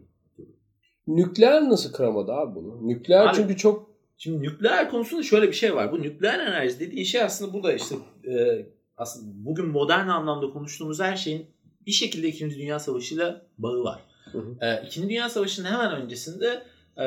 Nükleer 1.08 1.70
nasıl 1.70 1.93
kıramadı 1.93 2.32
abi 2.32 2.56
bunu? 2.56 2.88
Nükleer 2.88 3.28
Abi- 3.28 3.36
çünkü 3.36 3.58
çok 3.58 3.96
Şimdi 4.18 4.41
nükleer 4.41 4.89
konusunda 4.89 5.24
şöyle 5.24 5.48
bir 5.48 5.54
şey 5.54 5.76
var. 5.76 5.91
Bu 5.91 6.02
nükleer 6.02 6.39
enerji 6.39 6.80
dediğin 6.80 7.04
şey 7.04 7.22
aslında 7.22 7.54
burada 7.54 7.74
işte 7.74 7.96
e, 8.28 8.66
aslında 8.98 9.32
bugün 9.36 9.66
modern 9.66 10.08
anlamda 10.08 10.50
konuştuğumuz 10.50 11.00
her 11.00 11.16
şeyin 11.16 11.48
bir 11.86 11.91
şekilde 11.91 12.28
2. 12.28 12.50
Dünya 12.50 12.80
Savaşı'yla 12.80 13.41
bağı 13.58 13.84
var. 13.84 14.02
Hı 14.32 14.38
hı. 14.38 14.66
E, 14.66 14.86
İkinci 14.88 15.10
Dünya 15.10 15.30
Savaşı'nın 15.30 15.68
hemen 15.68 16.02
öncesinde 16.02 16.64
e, 16.98 17.06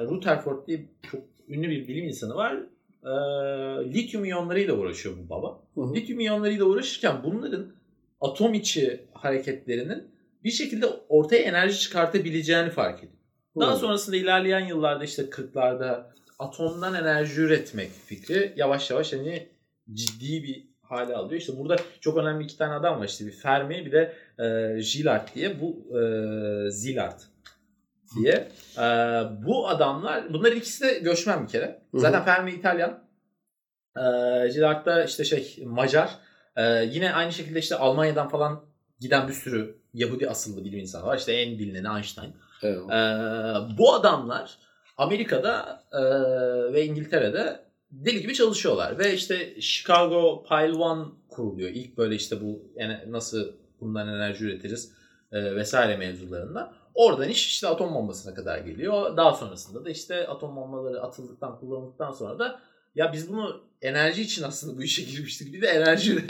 Rutherford 0.00 0.66
diye 0.66 0.88
çok 1.10 1.20
ünlü 1.48 1.70
bir 1.70 1.88
bilim 1.88 2.04
insanı 2.04 2.34
var. 2.34 2.56
E, 3.02 3.10
lityum 3.94 4.24
iyonlarıyla 4.24 4.74
uğraşıyor 4.74 5.14
bu 5.24 5.30
baba. 5.30 5.60
Hı 5.74 5.80
hı. 5.80 5.94
Lityum 5.94 6.20
iyonlarıyla 6.20 6.64
uğraşırken 6.64 7.16
bunların 7.24 7.66
atom 8.20 8.54
içi 8.54 9.00
hareketlerinin 9.12 10.13
bir 10.44 10.50
şekilde 10.50 10.86
ortaya 11.08 11.42
enerji 11.42 11.78
çıkartabileceğini 11.78 12.70
fark 12.70 12.98
ediyor. 12.98 13.12
Daha 13.60 13.76
sonrasında 13.76 14.16
ilerleyen 14.16 14.66
yıllarda 14.66 15.04
işte 15.04 15.22
40'larda 15.22 16.04
atomdan 16.38 16.94
enerji 16.94 17.40
üretmek 17.40 17.90
fikri 18.06 18.52
yavaş 18.56 18.90
yavaş 18.90 19.12
hani 19.12 19.48
ciddi 19.92 20.42
bir 20.42 20.68
hale 20.82 21.14
alıyor. 21.14 21.40
İşte 21.40 21.58
burada 21.58 21.76
çok 22.00 22.16
önemli 22.16 22.44
iki 22.44 22.58
tane 22.58 22.74
adam 22.74 23.00
var 23.00 23.04
işte 23.04 23.26
bir 23.26 23.32
Fermi 23.32 23.86
bir 23.86 23.92
de 23.92 24.14
e, 24.38 24.78
Gillard 24.80 25.28
diye 25.34 25.60
bu 25.60 25.98
e, 25.98 26.70
Szilard 26.70 27.20
diye. 28.16 28.48
E, 28.78 28.84
bu 29.46 29.68
adamlar 29.68 30.32
bunların 30.32 30.58
ikisi 30.58 30.84
de 30.84 30.98
göçmen 30.98 31.46
bir 31.46 31.48
kere. 31.48 31.82
Zaten 31.94 32.24
Fermi 32.24 32.52
İtalyan. 32.52 33.04
E, 33.96 34.02
Gillard 34.48 34.86
da 34.86 35.04
işte 35.04 35.24
şey 35.24 35.62
Macar. 35.66 36.18
E, 36.56 36.84
yine 36.84 37.12
aynı 37.12 37.32
şekilde 37.32 37.58
işte 37.58 37.76
Almanya'dan 37.76 38.28
falan 38.28 38.64
giden 39.00 39.28
bir 39.28 39.32
sürü 39.32 39.83
Yahudi 39.94 40.30
asıllı 40.30 40.64
bilim 40.64 40.78
insanı 40.78 41.06
var. 41.06 41.18
İşte 41.18 41.32
en 41.32 41.58
bilineni 41.58 41.96
Einstein. 41.96 42.34
Evet. 42.62 42.78
Ee, 42.78 43.78
bu 43.78 43.94
adamlar 43.94 44.58
Amerika'da 44.96 45.82
e, 45.92 46.02
ve 46.72 46.84
İngiltere'de 46.84 47.64
deli 47.90 48.22
gibi 48.22 48.34
çalışıyorlar 48.34 48.98
ve 48.98 49.14
işte 49.14 49.60
Chicago 49.60 50.44
Pile 50.48 50.72
One 50.72 51.04
kuruluyor. 51.28 51.70
İlk 51.70 51.98
böyle 51.98 52.14
işte 52.14 52.40
bu 52.40 52.72
yani 52.76 53.00
nasıl 53.08 53.52
bundan 53.80 54.08
enerji 54.08 54.44
üretiriz 54.44 54.92
e, 55.32 55.56
vesaire 55.56 55.96
mevzularında. 55.96 56.74
Oradan 56.94 57.28
iş 57.28 57.46
işte 57.46 57.68
atom 57.68 57.94
bombasına 57.94 58.34
kadar 58.34 58.58
geliyor. 58.58 59.16
Daha 59.16 59.32
sonrasında 59.32 59.84
da 59.84 59.90
işte 59.90 60.26
atom 60.26 60.56
bombaları 60.56 61.02
atıldıktan 61.02 61.58
kullanıldıktan 61.58 62.10
sonra 62.10 62.38
da 62.38 62.60
ya 62.94 63.12
biz 63.12 63.28
bunu 63.28 63.60
enerji 63.82 64.22
için 64.22 64.42
aslında 64.42 64.78
bu 64.78 64.82
işe 64.82 65.02
girmiştik. 65.02 65.52
Bir 65.52 65.62
de 65.62 65.66
enerji 65.66 66.16
bir 66.16 66.24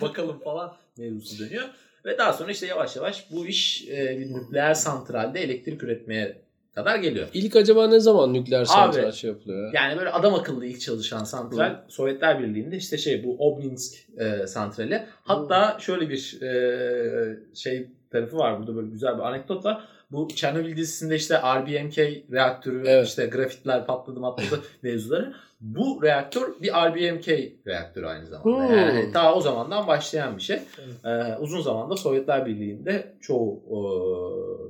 bakalım 0.00 0.38
falan 0.38 0.76
mevzusu 0.98 1.44
dönüyor. 1.44 1.68
Ve 2.04 2.18
daha 2.18 2.32
sonra 2.32 2.50
işte 2.50 2.66
yavaş 2.66 2.96
yavaş 2.96 3.30
bu 3.30 3.46
iş 3.46 3.88
e, 3.88 4.18
bir 4.18 4.34
nükleer 4.34 4.74
santralde 4.74 5.40
elektrik 5.40 5.82
üretmeye 5.82 6.36
kadar 6.74 6.96
geliyor. 6.96 7.28
İlk 7.34 7.56
acaba 7.56 7.88
ne 7.88 8.00
zaman 8.00 8.34
nükleer 8.34 8.64
santral 8.64 9.12
şey 9.12 9.30
yapılıyor 9.30 9.64
ya? 9.64 9.70
Yani 9.82 9.98
böyle 9.98 10.10
adam 10.10 10.34
akıllı 10.34 10.66
ilk 10.66 10.80
çalışan 10.80 11.24
santral 11.24 11.76
Sovyetler 11.88 12.40
Birliği'nde 12.42 12.76
işte 12.76 12.98
şey 12.98 13.24
bu 13.24 13.36
Obninsk 13.38 13.94
e, 14.18 14.46
santrali. 14.46 15.06
Hatta 15.22 15.76
şöyle 15.80 16.08
bir 16.08 16.42
e, 16.42 17.38
şey 17.54 17.88
tarafı 18.10 18.36
var 18.36 18.58
burada 18.58 18.76
böyle 18.76 18.88
güzel 18.88 19.14
bir 19.18 19.22
anekdot 19.22 19.64
var. 19.64 19.88
Bu 20.12 20.28
Chernobyl 20.28 20.76
dizisinde 20.76 21.16
işte 21.16 21.34
RBMK 21.38 21.98
reaktörü 22.32 22.82
Evet. 22.86 23.06
işte 23.06 23.26
grafitler 23.26 23.86
patladı 23.86 24.20
matladı 24.20 24.60
mevzuları. 24.82 25.34
Bu 25.60 26.02
reaktör 26.02 26.60
bir 26.62 26.68
RBMK 26.68 27.28
reaktörü 27.66 28.06
aynı 28.06 28.26
zamanda. 28.26 28.68
Hmm. 28.68 28.76
Yani 28.76 29.12
ta 29.12 29.34
o 29.34 29.40
zamandan 29.40 29.86
başlayan 29.86 30.36
bir 30.36 30.42
şey. 30.42 30.56
Evet. 30.56 31.04
Ee, 31.04 31.38
uzun 31.38 31.60
zamanda 31.60 31.96
Sovyetler 31.96 32.46
Birliği'nde 32.46 33.14
çoğu 33.20 33.62
e, 33.70 33.78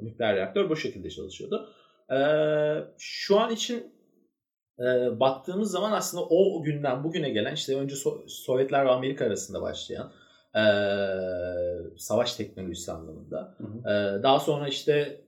nükleer 0.05 0.36
reaktör 0.36 0.70
bu 0.70 0.76
şekilde 0.76 1.11
çalışıyordu. 1.11 1.68
Ee, 2.12 2.84
şu 2.99 3.41
an 3.41 3.53
için 3.53 3.93
e, 4.78 5.20
baktığımız 5.20 5.70
zaman 5.70 5.93
aslında 5.93 6.24
o 6.24 6.62
günden 6.62 7.05
bugüne 7.05 7.30
gelen 7.30 7.55
işte 7.55 7.76
önce 7.76 7.95
So- 7.95 8.28
Sovyetler 8.28 8.86
ve 8.86 8.91
Amerika 8.91 9.24
arasında 9.24 9.62
başlayan 9.62 10.12
e, 10.57 10.64
savaş 11.99 12.34
teknolojisi 12.34 12.93
anlamında. 12.93 13.55
Hı 13.59 13.64
hı. 13.64 13.93
E, 14.18 14.22
daha 14.22 14.41
sonra 14.41 14.68
işte 14.68 15.20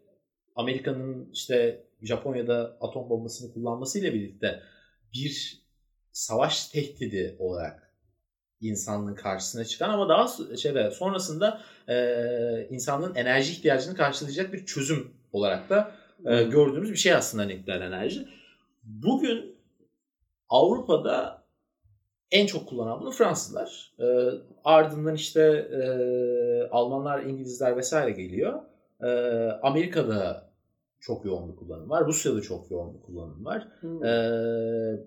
Amerika'nın 0.57 1.31
işte 1.33 1.85
Japonya'da 2.03 2.77
atom 2.81 3.11
bombasını 3.11 3.53
kullanmasıyla 3.53 4.15
birlikte 4.15 4.63
bir 5.15 5.63
savaş 6.13 6.69
tehdidi 6.69 7.37
olarak 7.39 7.93
insanlığın 8.61 9.15
karşısına 9.15 9.65
çıkan 9.65 9.91
ama 9.91 10.09
daha 10.09 10.57
şeyde 10.57 10.91
sonrasında 10.91 11.61
e, 11.89 12.67
insanlığın 12.71 13.15
enerji 13.15 13.53
ihtiyacını 13.53 13.95
karşılayacak 13.95 14.53
bir 14.53 14.67
çözüm 14.67 15.11
olarak 15.33 15.71
da 15.71 15.95
e, 16.27 16.43
gördüğümüz 16.43 16.91
bir 16.91 16.97
şey 16.97 17.15
aslında 17.15 17.45
nükleer 17.45 17.81
enerji. 17.81 18.29
Bugün 18.83 19.57
Avrupa'da 20.49 21.43
en 22.31 22.47
çok 22.47 22.69
kullanan 22.69 23.01
bunu 23.01 23.11
Fransızlar. 23.11 23.93
E, 23.99 24.07
ardından 24.65 25.15
işte 25.15 25.43
e, 25.73 25.85
Almanlar, 26.71 27.23
İngilizler 27.23 27.77
vesaire 27.77 28.11
geliyor. 28.11 28.63
E, 29.03 29.09
Amerika'da 29.63 30.53
çok 31.03 31.25
yoğun 31.25 31.53
bir 31.53 31.57
kullanım 31.57 31.91
var. 31.91 32.07
Rusya'da 32.07 32.41
çok 32.41 32.71
yoğun 32.71 32.95
bir 32.95 33.01
kullanım 33.03 33.45
var. 33.45 33.69
Hmm. 33.81 34.05
Ee, 34.05 34.11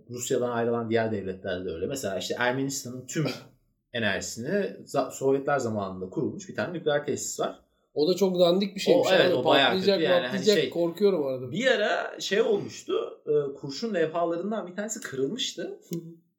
Rusya'dan 0.10 0.50
ayrılan 0.50 0.89
diğer 0.89 1.12
devletler 1.12 1.66
de 1.66 1.70
öyle. 1.70 1.86
Mesela 1.86 2.18
işte 2.18 2.36
Ermenistan'ın 2.39 3.06
tüm 3.08 3.26
enerjisini 3.93 4.78
Sovyetler 5.12 5.60
zamanında 5.60 6.10
kurulmuş 6.10 6.50
bir 6.50 6.56
tane 6.56 6.74
nükleer 6.74 7.06
tesis 7.06 7.39
var. 7.39 7.60
O 7.93 8.08
da 8.08 8.16
çok 8.16 8.39
dandik 8.39 8.76
bir 8.76 8.80
şeymiş. 8.80 9.08
O- 9.08 9.16
evet, 9.16 9.26
abi. 9.26 9.34
o 9.34 9.46
bayağı 9.46 9.68
patlayacak, 9.68 9.98
kötü 10.00 10.12
yani. 10.12 10.28
Hani 10.28 10.46
şey- 10.46 10.70
korkuyorum 10.70 11.26
arada. 11.26 11.52
Bir 11.52 11.68
ara 11.68 12.20
şey 12.20 12.41
olmuştu. 12.41 13.22
e, 13.28 13.54
kurşun 13.54 13.93
levhalarından 13.93 14.68
bir 14.68 14.76
tanesi 14.76 15.02
kırılmıştı 15.02 15.80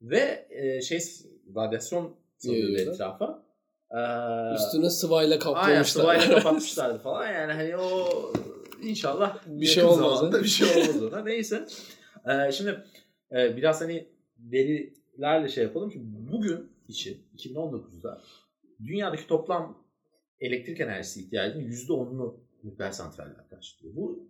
ve 0.03 0.47
e, 0.51 0.81
şey 0.81 1.01
radyasyon 1.57 2.17
salıyordu 2.39 2.91
etrafa. 2.91 3.46
Ee, 3.91 4.55
Üstüne 4.55 4.91
sıvayla 4.91 5.35
Aynen 5.35 5.39
kaplamışlar. 5.39 5.85
sıvayla 5.85 6.29
kapatmışlardı 6.37 6.99
falan. 6.99 7.27
Yani 7.27 7.53
hani 7.53 7.77
o 7.77 8.09
inşallah 8.83 9.39
Bir 9.47 9.67
şey 9.67 9.85
olmaz, 9.85 10.19
zamanda 10.19 10.43
bir 10.43 10.49
şey 10.49 10.69
olmaz 10.83 11.03
ona. 11.03 11.23
Neyse. 11.23 11.67
Ee, 12.27 12.53
şimdi 12.53 12.85
e, 13.33 13.57
biraz 13.57 13.81
hani 13.81 14.09
verilerle 14.39 15.49
şey 15.49 15.65
yapalım. 15.65 15.93
Şimdi 15.93 16.07
bugün 16.33 16.73
için 16.89 17.27
2019'da 17.37 18.21
dünyadaki 18.87 19.27
toplam 19.27 19.79
elektrik 20.41 20.81
enerjisi 20.81 21.21
ihtiyacının 21.21 21.71
%10'unu 21.71 22.35
nükleer 22.65 22.91
santraller 22.91 23.49
karşılıyor. 23.51 23.97
Bu 23.97 24.29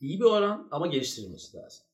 iyi 0.00 0.20
bir 0.20 0.24
oran 0.24 0.68
ama 0.70 0.86
geliştirilmesi 0.86 1.56
lazım. 1.56 1.84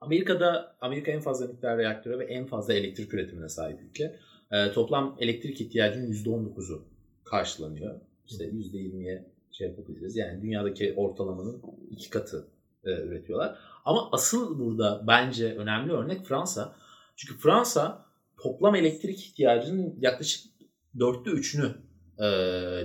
Amerika'da 0.00 0.76
Amerika 0.80 1.10
en 1.10 1.20
fazla 1.20 1.46
nükleer 1.46 1.78
reaktöre 1.78 2.18
ve 2.18 2.24
en 2.24 2.46
fazla 2.46 2.74
elektrik 2.74 3.14
üretimine 3.14 3.48
sahip 3.48 3.80
ülke. 3.82 4.18
Ee, 4.52 4.72
toplam 4.72 5.16
elektrik 5.20 5.60
ihtiyacının 5.60 6.12
%19'u 6.12 6.84
karşılanıyor. 7.24 8.00
İşte 8.26 8.44
%20'ye 8.44 9.24
şey 9.50 9.68
yapabiliriz. 9.68 10.16
Yani 10.16 10.42
dünyadaki 10.42 10.94
ortalamanın 10.96 11.62
iki 11.90 12.10
katı 12.10 12.48
e, 12.84 12.90
üretiyorlar. 12.90 13.58
Ama 13.84 14.08
asıl 14.12 14.58
burada 14.58 15.04
bence 15.06 15.54
önemli 15.54 15.92
örnek 15.92 16.26
Fransa. 16.26 16.76
Çünkü 17.16 17.38
Fransa 17.40 18.04
toplam 18.42 18.74
elektrik 18.74 19.20
ihtiyacının 19.20 19.94
yaklaşık 20.00 20.52
dörtte 20.98 21.30
üçünü 21.30 21.74
e, 22.18 22.26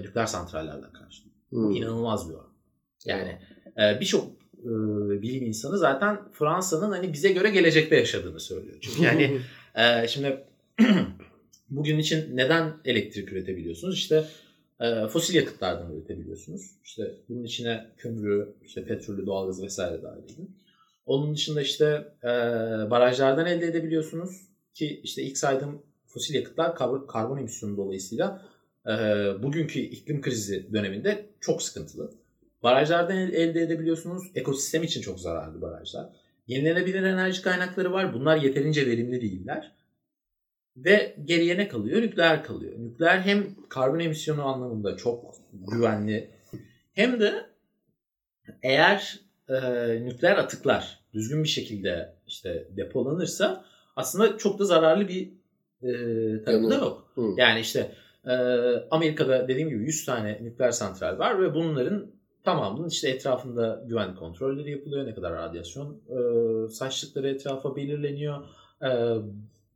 nükleer 0.01 0.25
santrallerden 0.25 0.93
karşılıyor. 0.93 1.35
Hmm. 1.49 1.75
İnanılmaz 1.75 2.29
bir 2.29 2.33
oran. 2.33 2.53
Yani 3.05 3.39
e, 3.77 3.99
birçok 3.99 4.27
e, 4.59 4.71
bilim 5.21 5.45
insanı 5.45 5.77
zaten 5.77 6.31
Fransa'nın 6.31 6.91
hani 6.91 7.13
bize 7.13 7.31
göre 7.31 7.49
gelecekte 7.49 7.95
yaşadığını 7.95 8.39
söylüyor. 8.39 8.77
Çünkü 8.81 9.03
yani 9.03 9.41
e, 9.75 10.07
şimdi 10.07 10.43
bugün 11.69 11.99
için 11.99 12.37
neden 12.37 12.73
elektrik 12.85 13.31
üretebiliyorsunuz? 13.31 13.95
İşte 13.95 14.25
e, 14.79 15.07
fosil 15.07 15.35
yakıtlardan 15.35 15.93
üretebiliyorsunuz. 15.93 16.71
İşte 16.83 17.11
bunun 17.29 17.43
içine 17.43 17.85
kömürü, 17.97 18.53
işte 18.65 18.85
petrolü, 18.85 19.25
doğalgaz 19.25 19.63
vesaire 19.63 20.01
dahil 20.03 20.23
edin. 20.23 20.57
Onun 21.05 21.35
dışında 21.35 21.61
işte 21.61 21.85
e, 22.23 22.27
barajlardan 22.91 23.45
elde 23.45 23.65
edebiliyorsunuz 23.65 24.41
ki 24.73 24.99
işte 25.03 25.21
ilk 25.23 25.37
saydığım 25.37 25.81
fosil 26.07 26.35
yakıtlar 26.35 26.75
karbon, 26.75 27.07
karbon 27.07 27.37
emisyonu 27.37 27.77
dolayısıyla 27.77 28.41
e, 28.87 28.91
bugünkü 29.43 29.79
iklim 29.79 30.21
krizi 30.21 30.73
döneminde 30.73 31.25
çok 31.39 31.61
sıkıntılı. 31.61 32.11
Barajlardan 32.63 33.17
el- 33.17 33.33
elde 33.33 33.61
edebiliyorsunuz. 33.61 34.23
Ekosistem 34.35 34.83
için 34.83 35.01
çok 35.01 35.19
zararlı 35.19 35.61
barajlar. 35.61 36.09
Yenilenebilir 36.47 37.03
enerji 37.03 37.41
kaynakları 37.41 37.91
var. 37.91 38.13
Bunlar 38.13 38.37
yeterince 38.37 38.85
verimli 38.87 39.21
değiller. 39.21 39.71
Ve 40.77 41.15
geriye 41.25 41.57
ne 41.57 41.67
kalıyor? 41.67 42.01
Nükleer 42.01 42.43
kalıyor. 42.43 42.73
Nükleer 42.77 43.19
hem 43.19 43.55
karbon 43.69 43.99
emisyonu 43.99 44.45
anlamında 44.45 44.97
çok 44.97 45.35
güvenli 45.53 46.29
hem 46.93 47.19
de 47.19 47.45
eğer 48.63 49.19
e, 49.49 49.55
nükleer 50.05 50.37
atıklar 50.37 50.99
düzgün 51.13 51.43
bir 51.43 51.49
şekilde 51.49 52.13
işte 52.27 52.67
depolanırsa 52.77 53.65
aslında 53.95 54.37
çok 54.37 54.59
da 54.59 54.65
zararlı 54.65 55.07
bir 55.07 55.29
e, 55.83 56.43
tarafı 56.43 56.69
da 56.69 56.75
yok. 56.75 57.11
Hı. 57.15 57.21
Yani 57.37 57.59
işte 57.59 57.91
e, 58.25 58.33
Amerika'da 58.91 59.47
dediğim 59.47 59.69
gibi 59.69 59.83
100 59.83 60.05
tane 60.05 60.39
nükleer 60.41 60.71
santral 60.71 61.19
var 61.19 61.41
ve 61.41 61.53
bunların 61.53 62.11
tamamının 62.43 62.87
işte 62.87 63.09
etrafında 63.09 63.83
güvenlik 63.87 64.17
kontrolleri 64.17 64.71
yapılıyor. 64.71 65.05
Ne 65.05 65.15
kadar 65.15 65.33
radyasyon 65.33 66.01
e, 66.09 66.69
saçtıkları 66.69 67.29
etrafa 67.29 67.75
belirleniyor. 67.75 68.43
E, 68.81 68.89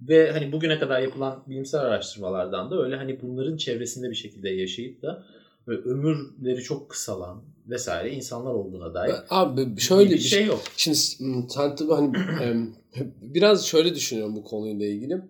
ve 0.02 0.32
hani 0.32 0.52
bugüne 0.52 0.80
kadar 0.80 1.02
yapılan 1.02 1.44
bilimsel 1.48 1.82
araştırmalardan 1.82 2.72
da 2.72 2.84
öyle 2.84 2.96
hani 2.96 3.22
bunların 3.22 3.58
çevresinde 3.58 4.10
bir 4.10 4.16
şekilde 4.16 4.50
yaşayıp 4.50 5.02
da 5.02 5.24
böyle 5.68 5.82
ömürleri 5.82 6.62
çok 6.62 6.90
kısalan 6.90 7.44
vesaire 7.68 8.12
insanlar 8.12 8.54
olduğuna 8.54 8.94
dair 8.94 9.16
Abi 9.30 9.80
şöyle 9.80 10.10
bir 10.10 10.16
bir 10.16 10.20
şey 10.20 10.46
yok. 10.46 10.62
Şimdi 10.78 10.98
m, 11.20 11.50
sen 11.50 11.76
tabii 11.76 11.92
hani 11.92 12.14
biraz 13.22 13.66
şöyle 13.66 13.96
düşünüyorum 13.96 14.36
bu 14.36 14.44
konuyla 14.44 14.86
ilgili. 14.86 15.22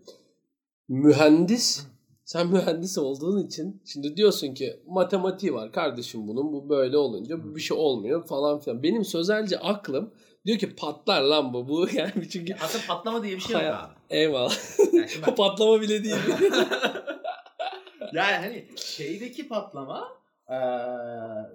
Mühendis, 0.88 1.86
sen 2.26 2.48
mühendis 2.48 2.98
olduğun 2.98 3.48
için 3.48 3.82
şimdi 3.86 4.18
diyorsun 4.18 4.54
ki 4.54 4.80
matematiği 4.88 5.54
var 5.54 5.72
kardeşim 5.72 6.28
bunun 6.28 6.54
bu 6.54 6.70
böyle 6.70 6.98
olunca 6.98 7.56
bir 7.56 7.62
şey 7.62 7.78
olmuyor 7.78 8.28
falan 8.28 8.60
filan. 8.60 8.84
Benim 8.84 9.06
sözelce 9.06 9.60
aklım 9.60 10.12
diyor 10.46 10.58
ki 10.60 10.76
patlar 10.76 11.22
lan 11.22 11.54
bu 11.54 11.68
bu 11.70 11.90
yani 11.94 12.30
çünkü 12.32 12.56
Aslında 12.62 12.84
patlama 12.88 13.24
diye 13.24 13.36
bir 13.36 13.42
şey 13.42 13.54
yok 13.54 13.64
abi. 13.64 13.94
eyvallah. 14.10 14.54
Yani 14.94 15.10
şimdi 15.10 15.30
O 15.32 15.36
patlama 15.36 15.82
bile 15.82 16.04
değil. 16.04 16.16
yani 18.14 18.36
hani 18.36 18.66
şeydeki 18.76 19.48
patlama 19.48 20.08
eee, 20.50 20.56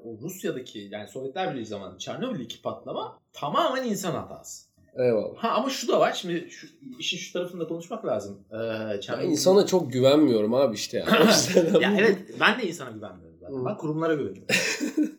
o 0.04 0.18
Rusya'daki 0.22 0.88
yani 0.92 1.08
Sovyetler 1.08 1.52
Birliği 1.54 1.66
zamanı 1.66 1.98
Çernobil'deki 1.98 2.62
patlama 2.62 3.18
tamamen 3.32 3.84
insan 3.84 4.12
hatası. 4.14 4.66
eyvallah. 4.98 5.36
Ha 5.36 5.48
ama 5.48 5.70
şu 5.70 5.88
da 5.88 6.00
var 6.00 6.12
şimdi 6.12 6.50
şu, 6.50 6.66
işin 6.98 7.16
şu 7.18 7.32
tarafında 7.32 7.68
konuşmak 7.68 8.06
lazım. 8.06 8.44
Çernobil- 8.50 9.24
insana 9.24 9.66
çok 9.66 9.92
güvenmiyorum 9.92 10.54
abi 10.54 10.74
işte 10.74 10.98
yani. 11.10 11.82
Ya 11.82 11.94
evet 11.98 12.18
ben 12.40 12.60
de 12.60 12.66
insana 12.68 12.90
güvenmiyorum 12.90 13.38
zaten. 13.40 13.54
Hı. 13.56 13.64
Ben 13.64 13.76
kurumlara 13.76 14.14
güveniyorum. 14.14 14.54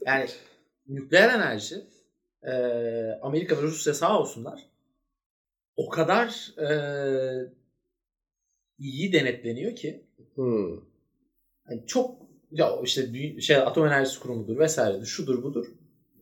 yani 0.05 0.25
nükleer 0.87 1.29
enerji 1.29 1.75
eee, 2.47 3.19
Amerika 3.21 3.57
ve 3.57 3.61
Rusya 3.61 3.93
sağ 3.93 4.19
olsunlar 4.19 4.65
o 5.75 5.89
kadar 5.89 6.51
eee, 6.57 7.53
iyi 8.79 9.13
denetleniyor 9.13 9.75
ki 9.75 10.03
Hmm. 10.35 10.79
hani 11.67 11.85
çok 11.87 12.15
ya 12.51 12.71
işte 12.83 13.41
şey 13.41 13.55
atom 13.55 13.85
enerjisi 13.87 14.19
kurumudur 14.19 14.59
vesairedir 14.59 15.05
şudur 15.05 15.43
budur 15.43 15.65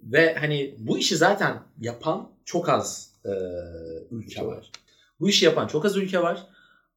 ve 0.04 0.34
hani 0.36 0.76
bu 0.80 0.98
işi 0.98 1.18
zaten 1.18 1.60
yapan 1.82 2.32
çok 2.46 2.70
az 2.70 3.14
e, 3.26 3.30
Ülke 4.12 4.46
var. 4.46 4.72
Bu 5.20 5.30
işi 5.30 5.46
yapan 5.46 5.68
çok 5.68 5.86
az 5.86 5.98
ülke 5.98 6.22
var. 6.22 6.48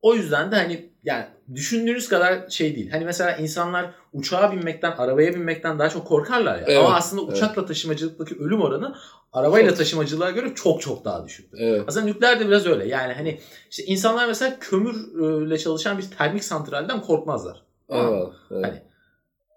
O 0.02 0.14
yüzden 0.14 0.52
de 0.52 0.56
hani 0.56 0.90
yani 1.06 1.24
düşündüğünüz 1.54 2.08
kadar 2.08 2.48
şey 2.48 2.76
değil. 2.76 2.90
Hani 2.90 3.04
mesela 3.04 3.36
insanlar 3.36 3.90
uçağa 4.12 4.52
binmekten, 4.52 4.92
arabaya 4.92 5.34
binmekten 5.34 5.78
daha 5.78 5.88
çok 5.88 6.06
korkarlar 6.06 6.58
ya. 6.58 6.64
Evet, 6.66 6.78
Ama 6.78 6.94
aslında 6.94 7.22
evet. 7.22 7.36
uçakla 7.36 7.66
taşımacılıktaki 7.66 8.34
ölüm 8.34 8.62
oranı 8.62 8.96
arabayla 9.32 9.70
Çok. 9.70 9.78
taşımacılığa 9.78 10.30
göre 10.30 10.54
çok 10.54 10.80
çok 10.80 11.04
daha 11.04 11.24
düşüktür. 11.24 11.58
Evet. 11.60 11.84
Aslında 11.86 12.06
nükleer 12.06 12.40
de 12.40 12.46
biraz 12.46 12.66
öyle. 12.66 12.88
Yani 12.88 13.12
hani 13.12 13.40
işte 13.70 13.84
insanlar 13.84 14.26
mesela 14.26 14.58
kömürle 14.60 15.58
çalışan 15.58 15.98
bir 15.98 16.10
termik 16.18 16.44
santralden 16.44 17.02
korkmazlar. 17.02 17.62
Eyvallah. 17.90 18.32
Evet. 18.50 18.64
Hani 18.64 18.82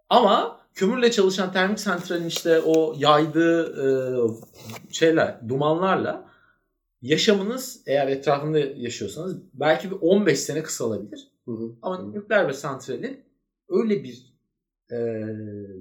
ama 0.10 0.60
kömürle 0.74 1.12
çalışan 1.12 1.54
termik 1.54 1.80
santralin 1.80 2.28
işte 2.28 2.60
o 2.60 2.96
yaydığı 2.98 3.64
e, 3.64 3.88
şeyler, 4.94 5.50
dumanlarla 5.50 6.30
yaşamınız 7.02 7.82
eğer 7.86 8.08
etrafında 8.08 8.60
yaşıyorsanız 8.60 9.36
belki 9.54 9.92
bir 9.92 9.98
15 10.02 10.40
sene 10.40 10.64
kısalabilir. 10.64 11.29
Hı 11.50 11.54
hı. 11.64 11.72
Ama 11.82 12.00
Hı. 12.00 12.14
nükleer 12.14 12.48
bir 12.48 12.54
santralin 12.54 13.20
öyle 13.70 14.04
bir 14.04 14.34
e, 14.92 14.98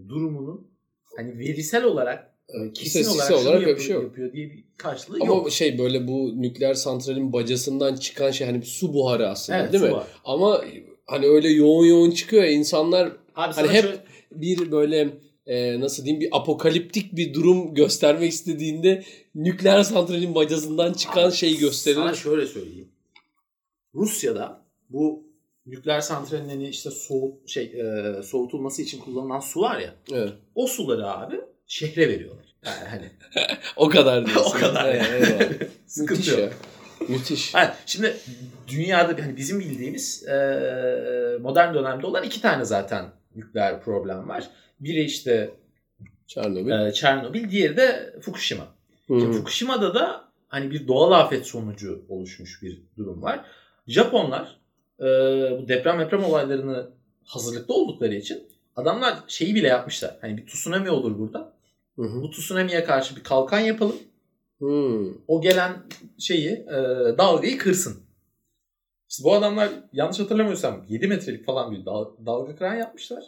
durumunun 0.09 0.71
hani 1.17 1.39
verisel 1.39 1.85
olarak 1.85 2.35
e, 2.49 2.73
kesin 2.73 3.15
olarak, 3.15 3.33
olarak 3.33 3.61
bir 3.61 3.67
yapıyor, 3.67 3.79
şey 3.87 3.95
yok. 3.95 4.05
yapıyor 4.05 4.33
diye 4.33 4.51
bir 4.51 4.65
karşılığı 4.77 5.17
Ama 5.21 5.27
yok. 5.35 5.51
şey 5.53 5.79
böyle 5.79 6.09
bu 6.09 6.43
nükleer 6.43 6.75
santralin 6.75 7.33
bacasından 7.33 7.97
çıkan 7.97 8.31
şey 8.31 8.47
hani 8.47 8.63
su 8.63 8.95
buharı 8.95 9.29
aslında 9.29 9.59
Evet, 9.59 9.73
değil 9.73 9.85
mi? 9.85 9.93
var. 9.93 10.07
Ama 10.25 10.65
hani 11.07 11.27
öyle 11.27 11.49
yoğun 11.49 11.87
yoğun 11.87 12.11
çıkıyor 12.11 12.43
ya 12.45 12.51
insanlar 12.51 13.07
Abi 13.07 13.15
Hani 13.35 13.55
sana 13.55 13.73
hep- 13.73 13.83
şöyle- 13.85 14.05
bir 14.33 14.71
böyle 14.73 15.09
e, 15.47 15.81
nasıl 15.81 16.05
diyeyim 16.05 16.21
bir 16.21 16.29
apokaliptik 16.33 17.17
bir 17.17 17.35
durum 17.35 17.75
göstermek 17.75 18.33
istediğinde 18.33 19.05
nükleer 19.35 19.83
santralin 19.83 20.35
bacasından 20.35 20.93
çıkan 20.93 21.29
Abi, 21.29 21.35
şeyi 21.35 21.55
Sana 21.55 21.61
gösterilir. 21.67 22.15
şöyle 22.15 22.47
söyleyeyim. 22.47 22.89
Rusya'da 23.95 24.63
bu 24.91 25.28
nükleer 25.69 26.01
santralin 26.01 26.49
hani 26.49 26.69
işte 26.69 26.91
soğut 26.91 27.49
şey 27.49 27.65
e, 27.65 28.23
soğutulması 28.23 28.83
için 28.83 29.01
kullanılan 29.01 29.41
su 29.41 29.61
var 29.61 29.79
ya. 29.79 29.95
Evet. 30.13 30.33
O 30.55 30.67
suları 30.67 31.07
abi 31.11 31.41
şehre 31.67 32.09
veriyorlar. 32.09 32.45
Yani 32.67 32.89
hani 32.91 33.11
O 33.77 33.89
kadar 33.89 34.27
diyorsun. 34.27 34.57
o 34.57 34.61
kadar 34.61 34.89
Evet, 34.95 35.03
yani. 35.11 35.25
eyvallah. 35.43 35.69
Sıkıntı 35.87 36.13
Müthiş 36.21 36.29
yok. 36.33 36.39
ya. 36.41 36.51
Müthiş. 37.09 37.55
Ha, 37.55 37.77
şimdi 37.87 38.17
dünyada 38.69 39.23
hani 39.23 39.37
bizim 39.37 39.61
bildiğimiz 39.61 40.29
e, 40.29 40.35
modern 41.41 41.75
dönemde 41.75 42.07
olan 42.07 42.23
iki 42.25 42.41
tane 42.41 42.65
zaten 42.65 43.05
nükleer 43.37 43.83
problem 43.83 44.29
var. 44.29 44.51
Biri 44.81 45.05
işte 45.05 45.51
Çernobil. 46.27 46.71
e, 46.89 46.93
Çernobil, 46.93 47.51
diğeri 47.51 47.77
de 47.77 48.15
Fukushima. 48.21 48.63
Hı 49.07 49.21
Şimdi. 49.21 49.37
Fukushima'da 49.37 49.95
da 49.95 50.25
hani 50.49 50.71
bir 50.71 50.89
doğal 50.89 51.13
afet 51.13 51.47
sonucu 51.47 52.05
oluşmuş 52.09 52.63
bir 52.63 52.83
durum 52.97 53.23
var. 53.23 53.45
Japonlar 53.87 54.57
e, 55.01 55.05
bu 55.63 55.69
deprem 55.69 56.01
deprem 56.01 56.25
olaylarını 56.25 56.91
hazırlıklı 57.25 57.75
oldukları 57.75 58.15
için 58.15 58.43
adamlar 58.77 59.19
şeyi 59.29 59.55
bile 59.55 59.69
yapmışlar. 59.69 60.19
Hani 60.21 60.37
bir 60.37 60.47
tsunami 60.47 60.91
olur 60.91 61.19
burada. 61.19 61.53
Hı 61.97 62.03
hı. 62.03 62.23
Bu 62.23 62.31
tsunami'ye 62.31 62.85
karşı 62.85 63.17
bir 63.17 63.23
kalkan 63.23 63.61
yapalım. 63.61 63.97
Hmm. 64.59 65.09
O 65.29 65.41
gelen 65.41 65.77
şeyi 66.19 66.51
e, 66.51 66.75
dalgayı 67.19 67.59
kırsın. 67.59 68.03
İşte 69.09 69.25
bu 69.25 69.35
adamlar 69.35 69.69
yanlış 69.93 70.19
hatırlamıyorsam 70.19 70.85
7 70.89 71.09
metrelik 71.09 71.47
falan 71.47 71.73
bir 71.73 71.85
dal- 71.85 72.27
dalga 72.27 72.57
kıran 72.57 72.75
yapmışlar. 72.75 73.25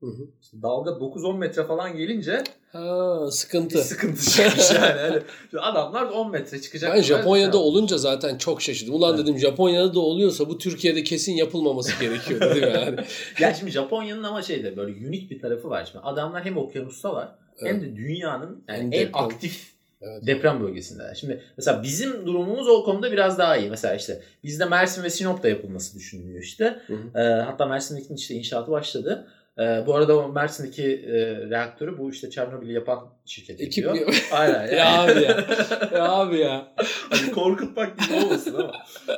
Hı 0.00 0.06
hı. 0.06 0.26
İşte 0.42 0.62
dalga 0.62 0.90
9-10 0.90 1.38
metre 1.38 1.64
falan 1.64 1.96
gelince 1.96 2.42
Ha, 2.72 3.18
sıkıntı. 3.30 3.78
sıkıntı 3.78 4.30
çıkmış 4.30 4.70
yani. 4.74 5.00
Hani 5.00 5.22
adamlar 5.60 6.02
10 6.02 6.30
metre 6.30 6.60
çıkacak. 6.60 6.94
Ben 6.94 7.02
Japonya'da 7.02 7.52
şey 7.52 7.60
olunca 7.60 7.98
zaten 7.98 8.38
çok 8.38 8.62
şaşırdım. 8.62 8.94
Ulan 8.94 9.14
Evet. 9.14 9.26
dedim 9.26 9.38
Japonya'da 9.38 9.94
da 9.94 10.00
oluyorsa 10.00 10.48
bu 10.48 10.58
Türkiye'de 10.58 11.02
kesin 11.02 11.32
yapılmaması 11.32 12.00
gerekiyor 12.00 12.40
dedim 12.40 12.68
yani. 12.74 12.96
Ya 13.40 13.54
şimdi 13.54 13.70
Japonya'nın 13.72 14.22
ama 14.22 14.42
şeyde 14.42 14.76
böyle 14.76 15.08
unik 15.08 15.30
bir 15.30 15.40
tarafı 15.40 15.70
var. 15.70 15.88
Şimdi 15.92 16.04
adamlar 16.04 16.44
hem 16.44 16.56
okyanustalar 16.56 17.28
hem 17.60 17.80
de 17.82 17.96
dünyanın 17.96 18.64
yani 18.68 18.78
Hem 18.78 18.86
en 18.86 18.92
deprem. 18.92 19.24
aktif 19.24 19.70
Evet. 20.02 20.26
deprem 20.26 20.60
bölgesindeler. 20.62 21.14
Şimdi 21.14 21.42
mesela 21.56 21.82
bizim 21.82 22.26
durumumuz 22.26 22.68
o 22.68 22.84
konuda 22.84 23.12
biraz 23.12 23.38
daha 23.38 23.56
iyi. 23.56 23.70
Mesela 23.70 23.94
işte 23.94 24.22
bizde 24.44 24.64
Mersin 24.64 25.02
ve 25.02 25.10
Sinop'ta 25.10 25.48
yapılması 25.48 25.98
düşünülüyor 25.98 26.42
işte. 26.42 26.80
Hı 26.86 26.94
hı. 26.94 27.18
Ee, 27.20 27.42
hatta 27.42 27.66
Mersin'deki 27.66 28.14
işte 28.14 28.34
inşaatı 28.34 28.70
başladı. 28.70 29.26
Ee, 29.60 29.86
bu 29.86 29.94
arada 29.94 30.18
o 30.18 30.32
Mersin'deki 30.32 30.84
e, 30.84 31.36
reaktörü 31.50 31.98
bu 31.98 32.10
işte 32.10 32.30
Çernobil'i 32.30 32.72
yapan 32.72 33.08
şirket 33.26 33.60
Ekip 33.60 33.84
yapıyor. 33.84 34.28
Aynen. 34.32 34.60
yani. 34.60 34.74
Ya 34.74 35.02
abi 35.02 35.22
ya. 35.22 35.46
ya 35.92 36.12
abi 36.12 36.38
ya. 36.38 36.72
Hani 37.10 37.32
korkutmak 37.32 37.98
gibi 37.98 38.24
olmasın 38.24 38.54
ama. 38.54 38.72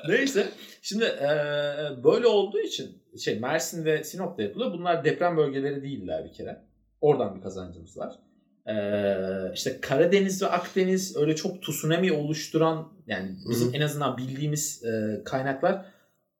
Neyse. 0.08 0.48
Şimdi 0.82 1.04
e, 1.04 1.28
böyle 2.04 2.26
olduğu 2.26 2.60
için 2.60 3.02
şey 3.24 3.38
Mersin 3.38 3.84
ve 3.84 4.04
Sinop'ta 4.04 4.42
yapılıyor. 4.42 4.72
Bunlar 4.72 5.04
deprem 5.04 5.36
bölgeleri 5.36 5.82
değiller 5.82 6.24
bir 6.24 6.32
kere. 6.32 6.62
Oradan 7.00 7.36
bir 7.36 7.42
kazancımız 7.42 7.98
var. 7.98 8.14
E, 8.66 8.74
işte 9.54 9.80
Karadeniz 9.80 10.42
ve 10.42 10.46
Akdeniz 10.46 11.16
öyle 11.16 11.36
çok 11.36 11.62
tsunami 11.62 12.12
oluşturan 12.12 12.92
yani 13.06 13.36
bizim 13.50 13.68
Hı 13.68 13.72
hı. 13.72 13.76
en 13.76 13.80
azından 13.80 14.16
bildiğimiz 14.16 14.84
e, 14.84 15.22
kaynaklar 15.24 15.86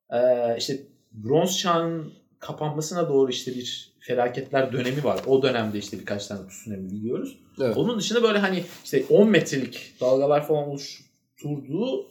e, 0.09 0.19
işte 0.57 0.77
bronz 1.11 1.59
çağının 1.59 2.22
kapanmasına 2.43 3.09
doğru 3.09 3.31
işte 3.31 3.55
bir 3.55 3.93
felaketler 3.99 4.73
dönemi 4.73 5.03
var. 5.03 5.19
O 5.27 5.43
dönemde 5.43 5.77
işte 5.77 5.99
birkaç 5.99 6.27
tane 6.27 6.47
tsunami 6.47 6.91
biliyoruz. 6.91 7.37
Evet. 7.61 7.77
Onun 7.77 7.99
dışında 7.99 8.23
böyle 8.23 8.39
hani 8.39 8.63
işte 8.83 9.05
10 9.09 9.29
metrelik 9.29 9.95
dalgalar 10.01 10.47
falan 10.47 10.69
oluşturduğunu 10.69 12.07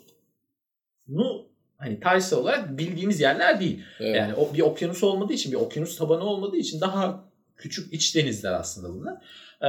hani 1.76 2.01
tarihsel 2.01 2.39
olarak 2.39 2.78
bildiğimiz 2.78 3.20
yerler 3.20 3.61
değil. 3.61 3.83
Evet. 4.01 4.16
Yani 4.16 4.35
o 4.35 4.55
bir 4.55 4.61
okyanus 4.61 5.03
olmadığı 5.03 5.33
için, 5.33 5.53
bir 5.53 5.57
okyanus 5.57 5.99
tabanı 5.99 6.24
olmadığı 6.24 6.57
için 6.57 6.80
daha 6.80 7.24
küçük 7.57 7.93
iç 7.93 8.16
denizler 8.16 8.53
aslında 8.53 8.95
bunlar. 8.95 9.14
Ee, 9.62 9.66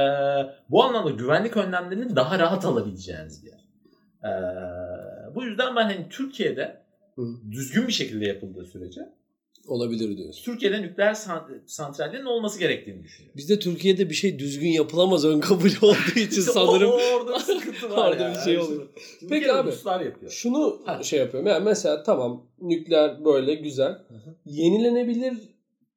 bu 0.70 0.84
anlamda 0.84 1.10
güvenlik 1.10 1.56
önlemlerini 1.56 2.16
daha 2.16 2.38
rahat 2.38 2.64
alabileceğiniz 2.64 3.44
bir 3.44 3.50
yer. 3.50 3.64
Ee, 4.24 5.34
bu 5.34 5.44
yüzden 5.44 5.76
ben 5.76 5.82
hani 5.82 6.08
Türkiye'de 6.10 6.84
Hı. 7.16 7.22
düzgün 7.50 7.88
bir 7.88 7.92
şekilde 7.92 8.24
yapıldığı 8.24 8.64
sürece 8.64 9.00
Olabilir 9.68 10.16
diyorsun. 10.16 10.44
Türkiye'de 10.44 10.82
nükleer 10.82 11.14
san- 11.14 11.62
santrallerin 11.66 12.24
olması 12.24 12.58
gerektiğini 12.58 13.04
düşünüyorum. 13.04 13.36
Bizde 13.36 13.58
Türkiye'de 13.58 14.10
bir 14.10 14.14
şey 14.14 14.38
düzgün 14.38 14.68
yapılamaz 14.68 15.24
ön 15.24 15.40
kabul 15.40 15.70
olduğu 15.82 16.18
için 16.18 16.40
sanırım 16.52 16.90
orada 16.90 17.34
bir 17.34 17.40
sıkıntı 17.40 17.90
var 17.90 18.10
Orada 18.10 18.22
yani. 18.22 18.34
bir 18.34 18.40
şey. 18.40 18.60
Şimdi 18.66 18.84
Peki 19.28 19.52
abi. 19.52 19.68
Ruslar 19.70 20.00
yapıyor. 20.00 20.32
şunu 20.32 20.82
Ha. 20.86 21.02
şey 21.02 21.18
yapıyorum. 21.18 21.48
Yani 21.48 21.64
mesela 21.64 22.02
tamam 22.02 22.46
nükleer 22.60 23.24
böyle 23.24 23.54
güzel. 23.54 23.90
hı. 23.92 24.36
Yenilenebilir 24.46 25.34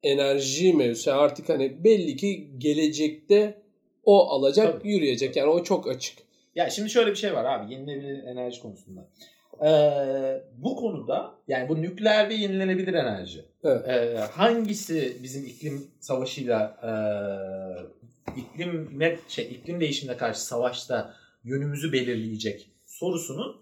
enerji 0.04 0.74
mevzusu 0.74 1.10
Yani 1.10 1.20
artık 1.20 1.50
hani 1.50 1.84
belli 1.84 2.16
ki 2.16 2.50
gelecekte 2.58 3.62
o 4.04 4.28
alacak 4.30 4.74
Tabii. 4.80 4.92
yürüyecek. 4.92 5.36
Yani 5.36 5.50
o 5.50 5.64
çok 5.64 5.88
açık. 5.88 6.18
Ya 6.56 6.70
şimdi 6.70 6.90
şöyle 6.90 7.12
bir 7.12 7.16
şey 7.16 7.34
var 7.34 7.46
abi 7.46 7.74
yenilenebilir 7.74 8.24
enerji 8.24 8.62
konusunda. 8.62 9.10
Ee, 9.66 10.44
bu 10.58 10.76
konuda 10.76 11.36
yani 11.48 11.70
bu 11.70 11.82
nükleer 11.82 12.30
ve 12.30 12.34
yenilenebilir 12.34 12.94
enerji. 12.94 13.46
Evet. 13.64 13.88
Ee, 13.88 14.18
hangisi 14.32 15.18
bizim 15.24 15.46
iklim 15.46 15.88
savaşıyla 16.00 16.78
e, 16.84 16.92
iklime 18.40 19.18
şey 19.28 19.46
iklim 19.46 19.80
değişimine 19.80 20.18
karşı 20.18 20.42
savaşta 20.42 21.14
yönümüzü 21.44 21.94
belirleyecek 21.94 22.72
sorusunun 22.86 23.58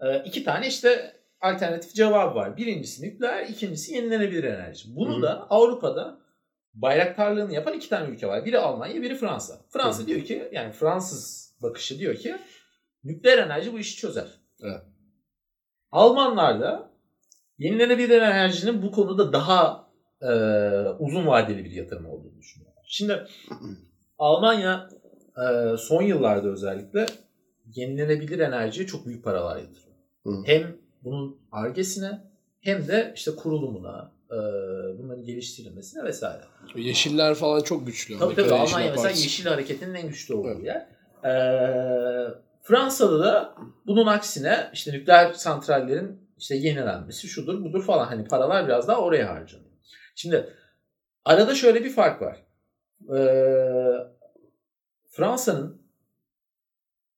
e, 0.00 0.18
iki 0.24 0.44
tane 0.44 0.66
işte 0.66 1.16
alternatif 1.40 1.94
cevabı 1.94 2.34
var. 2.34 2.56
Birincisi 2.56 3.02
nükleer, 3.02 3.46
ikincisi 3.46 3.94
yenilenebilir 3.94 4.44
enerji. 4.44 4.96
Bunu 4.96 5.14
Hı 5.14 5.18
hı. 5.18 5.22
da 5.22 5.46
Avrupa'da 5.50 6.18
bayraktarlığını 6.74 7.54
yapan 7.54 7.74
iki 7.74 7.88
tane 7.88 8.10
ülke 8.10 8.26
var. 8.26 8.44
Biri 8.44 8.58
Almanya, 8.58 9.02
biri 9.02 9.14
Fransa. 9.14 9.60
Fransa 9.70 9.98
Hı 9.98 10.02
hı. 10.02 10.06
diyor 10.06 10.24
ki 10.24 10.48
yani 10.52 10.72
Fransız 10.72 11.52
bakışı 11.62 11.98
diyor 11.98 12.16
ki 12.16 12.36
nükleer 13.04 13.38
enerji 13.38 13.72
bu 13.72 13.78
işi 13.78 13.96
çözer. 13.96 14.28
Evet. 14.62 14.80
Almanlar 15.92 16.60
da 16.60 16.90
yenilenebilir 17.58 18.20
enerjinin 18.20 18.82
bu 18.82 18.90
konuda 18.90 19.32
daha 19.32 19.88
e, 20.22 20.30
uzun 20.98 21.26
vadeli 21.26 21.64
bir 21.64 21.70
yatırım 21.70 22.06
olduğunu 22.06 22.38
düşünüyorlar. 22.38 22.84
Şimdi 22.88 23.26
Almanya 24.18 24.88
e, 25.36 25.76
son 25.76 26.02
yıllarda 26.02 26.48
özellikle 26.48 27.06
yenilenebilir 27.74 28.38
enerjiye 28.38 28.86
çok 28.86 29.06
büyük 29.06 29.24
paralar 29.24 29.56
yatırıyor. 29.56 29.96
Hı. 30.24 30.30
Hem 30.46 30.76
bunun 31.04 31.36
argesine 31.52 32.20
hem 32.60 32.88
de 32.88 33.12
işte 33.16 33.30
kurulumuna, 33.36 34.12
e, 34.30 34.36
bunların 34.98 35.24
geliştirilmesine 35.24 36.04
vesaire. 36.04 36.42
Yeşiller 36.76 37.34
falan 37.34 37.60
çok 37.60 37.86
güçlü. 37.86 38.18
Tabii 38.18 38.34
tabii 38.34 38.54
Almanya 38.54 38.90
mesela. 38.90 39.10
Yeşil 39.10 39.46
Hareketi'nin 39.46 39.94
en 39.94 40.08
güçlü 40.08 40.34
olduğu 40.34 40.48
Evet. 40.48 40.64
yer. 40.64 40.86
Ee, 41.24 42.28
Fransa'da 42.62 43.20
da 43.20 43.54
bunun 43.86 44.06
aksine 44.06 44.70
işte 44.72 44.92
nükleer 44.92 45.32
santrallerin 45.32 46.28
işte 46.38 46.56
yenilenmesi 46.56 47.28
şudur 47.28 47.64
budur 47.64 47.84
falan 47.84 48.06
hani 48.06 48.24
paralar 48.24 48.66
biraz 48.66 48.88
daha 48.88 49.00
oraya 49.00 49.28
harcanıyor. 49.28 49.70
Şimdi 50.14 50.54
arada 51.24 51.54
şöyle 51.54 51.84
bir 51.84 51.90
fark 51.90 52.22
var. 52.22 52.42
Ee, 53.16 54.12
Fransa'nın 55.08 55.82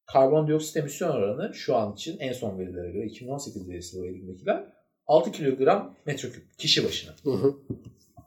karbondioksit 0.07 0.77
emisyon 0.77 1.11
oranı 1.11 1.55
şu 1.55 1.77
an 1.77 1.93
için 1.93 2.19
en 2.19 2.33
son 2.33 2.59
verilere 2.59 2.91
göre 2.91 3.07
2018 3.07 3.69
verisi 3.69 4.01
bu 4.01 4.07
elimdekiler 4.07 4.65
6 5.07 5.33
kilogram 5.33 5.97
metreküp 6.07 6.59
kişi 6.59 6.85
başına. 6.85 7.15
Hı 7.25 7.31
hı. 7.31 7.57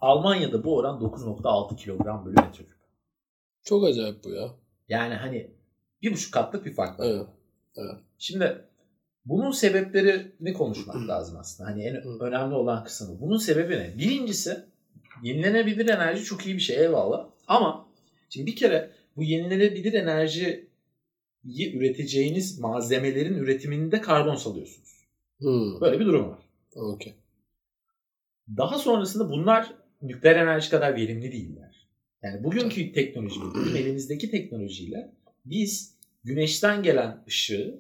Almanya'da 0.02 0.64
bu 0.64 0.78
oran 0.78 1.00
9.6 1.00 1.76
kilogram 1.76 2.26
bölü 2.26 2.36
metreküp. 2.36 2.78
Çok 3.64 3.84
acayip 3.84 4.24
bu 4.24 4.30
ya. 4.30 4.50
Yani 4.90 5.14
hani 5.14 5.57
bir 6.02 6.14
buçuk 6.14 6.34
katlık 6.34 6.66
bir 6.66 6.74
fark 6.74 7.00
var. 7.00 7.08
Evet. 7.76 7.96
Şimdi 8.18 8.62
bunun 9.26 9.52
sebeplerini 9.52 10.54
konuşmak 10.54 10.96
lazım 11.08 11.38
aslında. 11.38 11.70
Hani 11.70 11.84
en 11.84 12.22
önemli 12.22 12.56
olan 12.56 12.84
kısmı. 12.84 13.22
Bunun 13.22 13.38
sebebi 13.38 13.76
ne? 13.76 13.98
Birincisi 13.98 14.66
yenilenebilir 15.24 15.90
enerji 15.90 16.24
çok 16.24 16.46
iyi 16.46 16.56
bir 16.56 16.62
şey 16.62 16.78
eyvallah. 16.78 17.30
Ama 17.48 17.88
şimdi 18.30 18.48
bir 18.48 18.56
kere 18.56 18.92
bu 19.16 19.24
yenilenebilir 19.24 19.94
enerjiyi 19.94 20.68
üreteceğiniz 21.74 22.60
malzemelerin 22.60 23.34
üretiminde 23.34 24.02
karbon 24.02 24.36
salıyorsunuz. 24.36 25.08
Hmm. 25.40 25.82
Böyle 25.82 26.00
bir 26.00 26.06
durum 26.06 26.30
var. 26.30 26.40
Okey. 26.76 27.14
Daha 28.58 28.78
sonrasında 28.78 29.30
bunlar 29.30 29.74
nükleer 30.02 30.36
enerji 30.36 30.70
kadar 30.70 30.96
verimli 30.96 31.32
değiller. 31.32 31.88
Yani 32.24 32.44
bugünkü 32.44 32.92
teknoloji, 32.92 33.42
bugün 33.42 33.76
elimizdeki 33.76 34.32
teknolojiyle 34.32 35.12
biz 35.50 35.96
güneşten 36.24 36.84
gelen 36.84 37.24
ışığı 37.28 37.80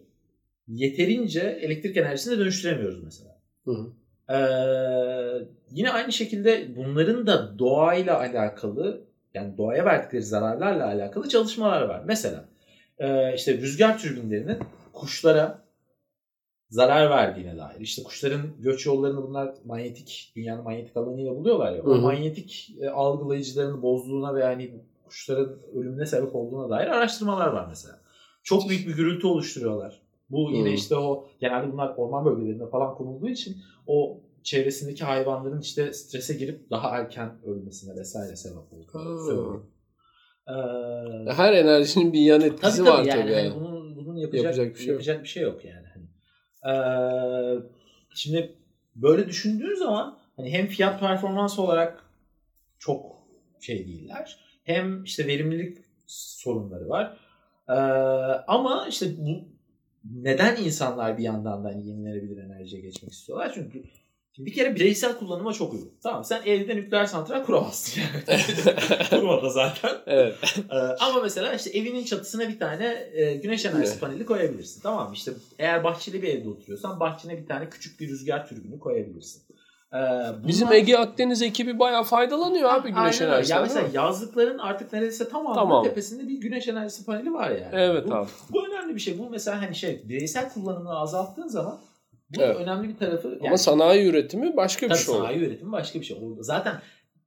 yeterince 0.68 1.41
elektrik 1.61 1.97
enerjisine 1.97 2.39
dönüştüremiyoruz 2.39 3.03
mesela. 3.03 3.38
Hı 3.65 3.72
hı. 3.72 3.88
Ee, 4.34 5.47
yine 5.72 5.91
aynı 5.91 6.11
şekilde 6.11 6.76
bunların 6.76 7.28
da 7.28 7.59
doğayla 7.59 8.20
alakalı 8.20 9.01
yani 9.34 9.57
doğaya 9.57 9.86
verdikleri 9.86 10.24
zararlarla 10.24 10.86
alakalı 10.86 11.30
çalışmalar 11.30 11.82
var. 11.82 12.01
Mesela 12.05 12.45
e, 12.99 13.36
işte 13.36 13.57
rüzgar 13.57 13.99
türbinlerinin 13.99 14.57
kuşlara 14.93 15.68
zarar 16.70 17.09
verdiğine 17.09 17.57
dair. 17.57 17.80
İşte 17.80 18.03
kuşların 18.03 18.41
göç 18.59 18.86
yollarını 18.86 19.24
bunlar 19.24 19.53
manyetik, 19.65 20.34
dünyanın 20.36 20.63
manyetik 20.63 20.97
alanıyla 20.97 21.36
buluyorlar 21.36 21.72
ya. 21.72 21.84
Hı 21.84 21.89
O 21.89 21.97
hı. 21.97 22.01
manyetik 22.01 22.76
e, 22.82 22.89
algılayıcılarını 22.89 23.82
bozduğuna 23.82 24.36
ve 24.36 24.39
yani 24.39 24.72
kuşların 25.08 25.60
ölümüne 25.76 26.05
sebep 26.05 26.36
olduğuna 26.36 26.70
dair 26.70 26.88
araştırmalar 26.88 27.47
var 27.47 27.66
mesela. 27.70 27.99
Çok 28.43 28.70
büyük 28.70 28.88
bir 28.88 28.95
gürültü 28.95 29.28
oluşturuyorlar. 29.28 30.01
Bu 30.30 30.51
yine 30.51 30.70
Hı. 30.70 30.74
işte 30.74 30.95
o 30.95 31.28
genelde 31.39 31.72
bunlar 31.72 31.93
orman 31.97 32.26
bölgelerinde 32.26 32.70
falan 32.70 32.95
konulduğu 32.95 33.30
için 33.30 33.58
o 33.88 34.22
çevresindeki 34.43 35.03
hayvanların 35.03 35.62
işte 35.62 35.93
strese 35.93 36.34
girip 36.34 36.70
daha 36.72 36.97
erken 36.97 37.32
ölmesine 37.45 37.95
vesaire 37.95 38.36
sebep 38.36 38.58
Ha. 38.93 38.99
söylüyor. 39.28 39.64
Ee, 40.47 41.32
Her 41.32 41.53
enerjinin 41.53 42.14
bir 42.14 42.20
yan 42.22 42.41
etkisi 42.41 42.62
Tabii 42.78 42.78
tabii 42.78 42.89
var 42.89 43.03
yani, 43.03 43.22
tabii. 43.22 43.34
hani 43.34 43.45
yani. 43.47 43.55
bunun 43.55 43.95
bunun 43.95 44.16
yapacak, 44.18 44.43
Yapacak 44.45 44.76
bir 44.76 44.80
şey 44.80 44.88
yok. 44.88 44.93
yapacak 44.93 45.24
bir 45.24 45.28
şey 45.28 45.43
yok 45.43 45.66
yani. 45.66 45.88
Hani. 45.93 46.05
Ee, 46.76 47.60
şimdi 48.16 48.55
böyle 48.95 49.28
düşündüğün 49.28 49.76
zaman 49.76 50.20
hani 50.36 50.49
hem 50.51 50.68
fiyat 50.68 50.99
performans 50.99 51.60
olarak 51.60 52.03
çok 52.80 53.05
şey 53.62 53.88
değiller. 53.88 54.39
Hem 54.68 55.03
işte 55.03 55.28
verimlilik 55.28 55.78
sorunları 56.07 56.89
var. 56.89 57.18
Ee, 57.70 57.74
ama 58.47 58.88
işte 58.89 59.05
bu 59.18 59.39
neden 60.13 60.55
insanlar 60.55 61.18
bir 61.18 61.24
yandan 61.24 61.63
da 61.63 61.68
hani 61.70 61.88
yenilenebilir 61.88 62.43
enerjiye 62.43 62.82
geçmek 62.82 63.11
istiyorlar? 63.11 63.51
Çünkü 63.55 63.84
bir 64.38 64.53
kere 64.53 64.76
bireysel 64.76 65.18
kullanıma 65.18 65.53
çok 65.53 65.74
uygun. 65.74 65.91
Tamam 66.03 66.24
sen 66.24 66.41
evde 66.45 66.76
nükleer 66.76 67.05
santral 67.05 67.43
kuramazsın 67.43 68.01
yani. 68.28 68.41
Kurmadı 69.09 69.51
zaten. 69.51 69.91
Evet. 70.05 70.36
Ee, 70.72 70.76
ama 70.76 71.22
mesela 71.22 71.53
işte 71.53 71.70
evinin 71.70 72.03
çatısına 72.05 72.49
bir 72.49 72.59
tane 72.59 73.09
e, 73.13 73.36
güneş 73.36 73.65
enerjisi 73.65 73.91
Evet. 73.91 74.01
paneli 74.01 74.26
koyabilirsin. 74.26 74.82
Tamam 74.82 75.09
mı? 75.09 75.15
İşte 75.15 75.32
eğer 75.59 75.84
bahçeli 75.84 76.22
bir 76.22 76.28
evde 76.28 76.49
oturuyorsan 76.49 76.99
bahçene 76.99 77.38
bir 77.38 77.45
tane 77.45 77.70
küçük 77.70 77.99
bir 77.99 78.09
rüzgar 78.09 78.47
türbünü 78.49 78.80
koyabilirsin. 78.80 79.41
Ee, 79.94 79.96
bunlar- 79.98 80.48
Bizim 80.48 80.72
Ege 80.72 80.98
Akdeniz 80.98 81.42
ekibi 81.42 81.80
bayağı 81.80 82.04
faydalanıyor 82.04 82.70
abi 82.70 82.90
güneş 82.90 83.22
Aynen 83.22 83.34
enerjisinden. 83.34 83.60
Ya 83.60 83.62
mesela 83.64 83.88
yazlıkların 83.94 84.58
artık 84.58 84.94
neredeyse 84.94 85.30
tamamının 85.30 85.56
Tamam. 85.56 85.84
tepesinde 85.84 86.28
bir 86.28 86.42
güneş 86.42 86.68
enerjisi 86.68 87.06
paneli 87.06 87.34
var 87.34 87.50
yani. 87.50 87.70
Evet 87.74 88.08
bu, 88.10 88.16
abi. 88.16 88.28
bu 88.50 88.68
önemli 88.68 88.96
bir 88.96 89.00
şey. 89.00 89.20
Bu 89.20 89.30
mesela 89.30 89.62
hani 89.62 89.76
şey 89.76 90.02
bireysel 90.10 90.50
kullanımını 90.54 91.00
azalttığın 91.00 91.48
zaman 91.48 91.80
bu 92.38 92.42
Evet. 92.42 92.56
önemli 92.58 92.90
bir 92.90 92.98
tarafı. 92.98 93.40
Ama 93.48 93.58
sanayi 93.58 94.10
üretimi 94.10 94.58
başka 94.58 94.90
bir 94.90 94.96
şey 94.96 95.14
oldu. 95.14 95.22
sanayi 95.24 95.40
üretimi 95.40 95.72
başka 95.72 96.00
bir 96.00 96.06
şey. 96.06 96.18
Orada 96.22 96.44
zaten 96.44 96.76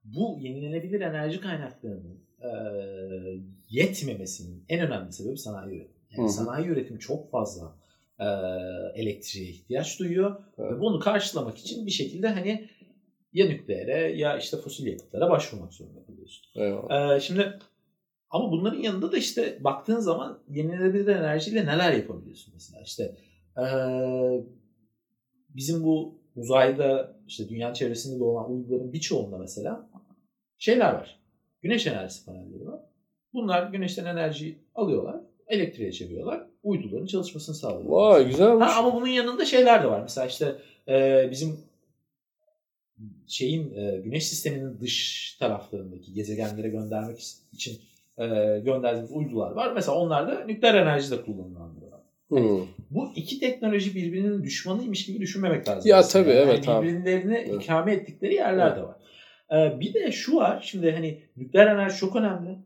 bu 0.04 0.36
yenilenebilir 0.40 1.00
enerji 1.00 1.40
kaynaklarının 1.40 2.20
e, 2.40 2.48
yetmemesinin 3.68 4.64
en 4.68 4.80
önemli 4.86 5.12
sebebi 5.12 5.38
sanayi 5.38 5.76
üretimi. 5.76 5.96
Yani 6.10 6.22
Hı 6.22 6.28
hı. 6.28 6.32
sanayi 6.32 6.66
üretimi 6.66 7.00
çok 7.00 7.30
fazla 7.30 7.72
e, 8.20 8.26
elektriğe 8.94 9.50
ihtiyaç 9.50 9.98
duyuyor 9.98 10.42
Evet. 10.58 10.72
ve 10.72 10.80
bunu 10.80 10.98
karşılamak 11.00 11.58
için 11.58 11.86
bir 11.86 11.90
şekilde 11.90 12.28
hani 12.28 12.68
ya 13.32 13.46
nükleere 13.46 14.16
ya 14.16 14.38
işte 14.38 14.56
fosil 14.56 14.86
yakıtlara 14.86 15.30
başvurmak 15.30 15.74
zorunda 15.74 16.04
kalıyorsun. 16.06 16.44
Ee, 16.90 17.20
şimdi 17.20 17.58
ama 18.30 18.52
bunların 18.52 18.80
yanında 18.82 19.12
da 19.12 19.16
işte 19.16 19.58
baktığın 19.64 19.98
zaman 19.98 20.42
yenilenebilir 20.48 21.06
enerjiyle 21.06 21.66
neler 21.66 21.92
yapabiliyorsun 21.92 22.54
mesela 22.54 22.82
işte 22.82 23.16
ee, 23.58 24.44
bizim 25.48 25.84
bu 25.84 26.20
uzayda 26.36 27.16
işte 27.26 27.48
dünya 27.48 27.74
çevresinde 27.74 28.20
dolan 28.20 28.52
uyduların 28.52 28.92
birçoğunda 28.92 29.38
mesela 29.38 29.90
şeyler 30.58 30.94
var. 30.94 31.20
Güneş 31.62 31.86
enerjisi 31.86 32.24
panelleri 32.26 32.66
var. 32.66 32.80
Bunlar 33.32 33.70
güneşten 33.72 34.04
enerjiyi 34.04 34.58
alıyorlar, 34.74 35.20
elektriğe 35.46 35.92
çeviriyorlar, 35.92 36.49
uyduların 36.62 37.06
çalışmasını 37.06 37.54
sağlıyorlar. 37.54 37.90
Vay 37.90 38.26
güzelmiş. 38.26 38.66
Ha, 38.66 38.78
ama 38.78 38.94
bunun 38.94 39.06
yanında 39.06 39.44
şeyler 39.44 39.82
de 39.82 39.86
var. 39.86 40.00
Mesela 40.02 40.26
işte 40.26 40.54
e, 40.88 41.28
bizim 41.30 41.60
şeyin 43.26 43.74
e, 43.74 44.00
güneş 44.04 44.28
sisteminin 44.28 44.80
dış 44.80 45.36
taraflarındaki 45.40 46.12
gezegenlere 46.12 46.68
göndermek 46.68 47.20
için 47.52 47.80
e, 48.18 48.26
gönderdiğimiz 48.64 49.12
uydular 49.12 49.50
var. 49.50 49.72
Mesela 49.72 49.98
onlar 49.98 50.28
da 50.28 50.44
nükleer 50.44 50.74
enerji 50.74 51.10
de 51.10 51.22
kullanılanlar. 51.22 51.90
Hmm. 52.30 52.66
Bu 52.90 53.12
iki 53.16 53.40
teknoloji 53.40 53.94
birbirinin 53.94 54.44
düşmanıymış 54.44 55.06
gibi 55.06 55.20
düşünmemek 55.20 55.68
lazım. 55.68 55.90
Ya 55.90 55.96
aslında. 55.96 56.24
tabii, 56.24 56.34
evet 56.34 56.66
yani 56.66 56.78
abi. 56.78 56.86
birbirlerini 56.86 57.36
Evet. 57.36 57.62
ikame 57.62 57.92
ettikleri 57.92 58.34
yerler 58.34 58.76
de 58.76 58.82
var. 58.82 58.96
E, 59.52 59.80
bir 59.80 59.94
de 59.94 60.12
şu 60.12 60.36
var. 60.36 60.62
Şimdi 60.66 60.92
hani 60.92 61.22
nükleer 61.36 61.66
enerji 61.66 61.96
çok 61.96 62.16
önemli. 62.16 62.58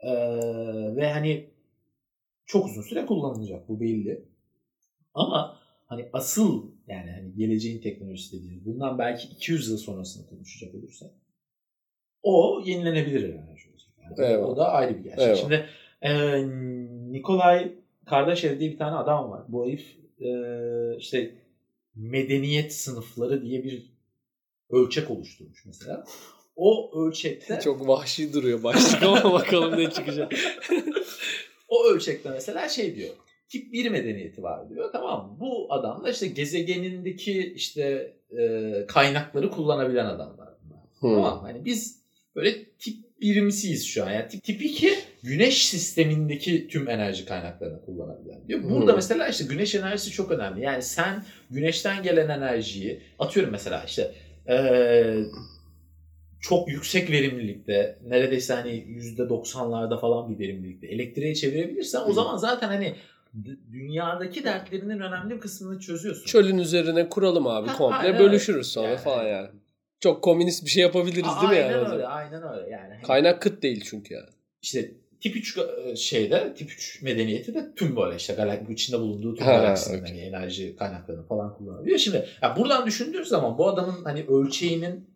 E, 0.00 0.12
ve 0.96 1.12
hani 1.12 1.46
çok 2.46 2.66
uzun 2.66 2.82
süre 2.82 3.06
kullanılacak 3.06 3.68
bu 3.68 3.80
belli. 3.80 4.24
Ama 5.14 5.58
hani 5.86 6.08
asıl 6.12 6.70
yani 6.86 7.10
hani 7.10 7.34
geleceğin 7.36 7.80
teknolojisi 7.80 8.36
dediğimiz 8.36 8.66
bundan 8.66 8.98
belki 8.98 9.28
200 9.28 9.68
yıl 9.68 9.78
sonrasını 9.78 10.26
konuşacak 10.26 10.74
olursak 10.74 11.10
o 12.22 12.62
yenilenebilir 12.66 13.22
enerji 13.22 13.70
olacak. 13.70 13.90
Yani 14.02 14.30
Eyvallah. 14.30 14.48
o 14.48 14.56
da 14.56 14.68
ayrı 14.68 14.98
bir 14.98 15.04
gerçek. 15.04 15.20
Eyvallah. 15.20 15.36
Şimdi 15.36 15.66
e, 16.02 16.12
Nikolay 17.12 17.72
Kardashev 18.06 18.60
diye 18.60 18.70
bir 18.70 18.78
tane 18.78 18.96
adam 18.96 19.30
var. 19.30 19.42
Bu 19.48 19.66
herif 19.66 19.96
e, 20.20 20.30
işte 20.98 21.34
medeniyet 21.94 22.72
sınıfları 22.72 23.42
diye 23.42 23.64
bir 23.64 23.92
ölçek 24.70 25.10
oluşturmuş 25.10 25.66
mesela. 25.66 26.04
O 26.56 27.00
ölçekte 27.00 27.60
Çok 27.60 27.88
vahşi 27.88 28.32
duruyor 28.32 28.62
başlık 28.62 29.02
ama 29.02 29.32
bakalım 29.32 29.78
ne 29.78 29.90
çıkacak. 29.90 30.32
o 31.74 31.88
ölçekte 31.92 32.30
mesela 32.30 32.68
şey 32.68 32.96
diyor. 32.96 33.10
Tip 33.48 33.72
1 33.72 33.90
medeniyeti 33.90 34.42
var 34.42 34.70
diyor. 34.70 34.92
Tamam 34.92 35.26
mı? 35.26 35.36
Bu 35.40 35.66
adam 35.72 36.04
da 36.04 36.10
işte 36.10 36.26
gezegenindeki 36.26 37.52
işte 37.56 38.12
e, 38.38 38.72
kaynakları 38.88 39.50
kullanabilen 39.50 40.06
adamlar. 40.06 40.48
Hmm. 41.00 41.14
Tamam? 41.14 41.40
Hani 41.42 41.64
biz 41.64 41.98
böyle 42.36 42.64
tip 42.64 42.96
birimsiyiz 43.20 43.86
şu 43.86 44.04
an. 44.04 44.10
Yani 44.10 44.28
tip, 44.28 44.44
tip 44.44 44.62
2 44.64 44.94
güneş 45.22 45.66
sistemindeki 45.68 46.68
tüm 46.68 46.88
enerji 46.88 47.24
kaynaklarını 47.24 47.84
kullanabilen 47.84 48.48
diyor. 48.48 48.62
Burada 48.70 48.86
Hmm. 48.90 48.96
mesela 48.96 49.28
işte 49.28 49.44
güneş 49.44 49.74
enerjisi 49.74 50.10
çok 50.10 50.30
önemli. 50.30 50.62
Yani 50.62 50.82
sen 50.82 51.24
güneşten 51.50 52.02
gelen 52.02 52.28
enerjiyi 52.28 53.00
atıyorum 53.18 53.52
mesela 53.52 53.84
işte 53.86 54.12
eee, 54.48 55.24
çok 56.48 56.68
yüksek 56.68 57.10
verimlilikte 57.10 57.98
neredeyse 58.08 58.54
hani 58.54 58.70
%90'larda 58.70 60.00
falan 60.00 60.28
bir 60.30 60.38
verimlilikte 60.38 60.86
elektriğe 60.86 61.34
çevirebilirsen 61.34 62.00
o 62.06 62.12
zaman 62.12 62.36
zaten 62.36 62.68
hani 62.68 62.94
dünyadaki 63.72 64.44
dertlerinin 64.44 65.00
önemli 65.00 65.34
bir 65.34 65.40
kısmını 65.40 65.80
çözüyorsun. 65.80 66.26
Çölün 66.26 66.58
üzerine 66.58 67.08
kuralım 67.08 67.46
abi 67.46 67.68
Ha, 67.68 67.76
komple 67.76 67.96
aynen 67.96 68.18
bölüşürüz 68.18 68.66
sonra 68.66 68.88
Yani. 68.88 68.98
falan 68.98 69.24
yani. 69.24 69.48
Çok 70.00 70.22
komünist 70.22 70.64
bir 70.64 70.70
şey 70.70 70.82
yapabiliriz 70.82 71.30
A- 71.36 71.40
değil 71.40 71.52
mi 71.52 71.66
aynen 71.66 71.78
yani? 71.78 71.88
o 71.88 71.92
öyle, 71.92 72.06
aynen 72.06 72.42
öyle 72.52 72.70
yani. 72.70 72.94
Hani 72.94 73.02
Kaynak 73.02 73.42
kıt 73.42 73.62
değil 73.62 73.84
çünkü 73.90 74.14
yani. 74.14 74.28
işte 74.62 74.90
tip 75.20 75.36
3 75.36 75.56
ga- 75.56 75.96
şeyde 75.96 76.54
tip 76.54 76.70
3 76.70 77.02
medeniyeti 77.02 77.54
de 77.54 77.74
tüm 77.76 77.96
böyle 77.96 78.16
işte 78.16 78.34
galak 78.34 78.70
içinde 78.70 78.98
bulunduğu 79.00 79.34
tüm 79.34 79.46
galaksinin 79.46 80.00
okey. 80.02 80.10
hani 80.10 80.20
enerji 80.20 80.76
kaynaklarını 80.76 81.26
falan 81.26 81.54
kullanabiliyor. 81.54 81.98
Şimdi 81.98 82.26
ya 82.42 82.56
buradan 82.56 82.86
düşündüğün 82.86 83.22
zaman 83.22 83.58
bu 83.58 83.68
adamın 83.68 84.04
hani 84.04 84.24
ölçeğinin 84.28 85.13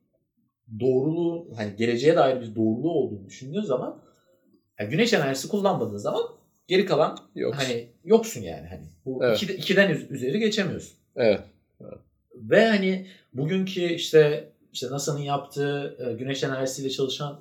doğruluğu 0.80 1.48
hani 1.56 1.76
geleceğe 1.76 2.16
dair 2.16 2.40
bir 2.40 2.54
doğruluğu 2.54 2.90
olduğunu 2.92 3.26
düşündüğün 3.26 3.62
zaman 3.62 4.02
ya 4.80 4.86
güneş 4.86 5.12
enerjisi 5.12 5.48
kullanmadığın 5.48 5.96
zaman 5.96 6.22
geri 6.68 6.86
kalan 6.86 7.18
Yok. 7.34 7.54
hani 7.54 7.88
yoksun 8.04 8.40
yani 8.42 8.66
hani 8.68 8.86
bu 9.04 9.24
Evet. 9.24 9.42
iki- 9.42 9.54
ikiden 9.54 9.90
üz- 9.90 10.08
üzeri 10.10 10.38
geçemiyorsun. 10.38 10.98
Evet. 11.16 11.40
Ve 12.34 12.66
hani 12.66 13.06
bugünkü 13.34 13.80
işte 13.80 14.52
işte 14.72 14.86
NASA'nın 14.90 15.20
yaptığı 15.20 15.96
e, 16.08 16.12
güneş 16.12 16.44
enerjisiyle 16.44 16.90
çalışan 16.90 17.40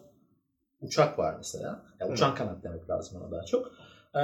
uçak 0.82 1.20
var 1.20 1.36
mesela. 1.38 1.86
Ya 2.00 2.10
uçan 2.10 2.36
kanat 2.36 2.64
demek 2.64 2.90
lazım 2.90 3.22
ona 3.22 3.32
daha 3.32 3.44
çok. 3.46 3.72
Ee, 4.16 4.20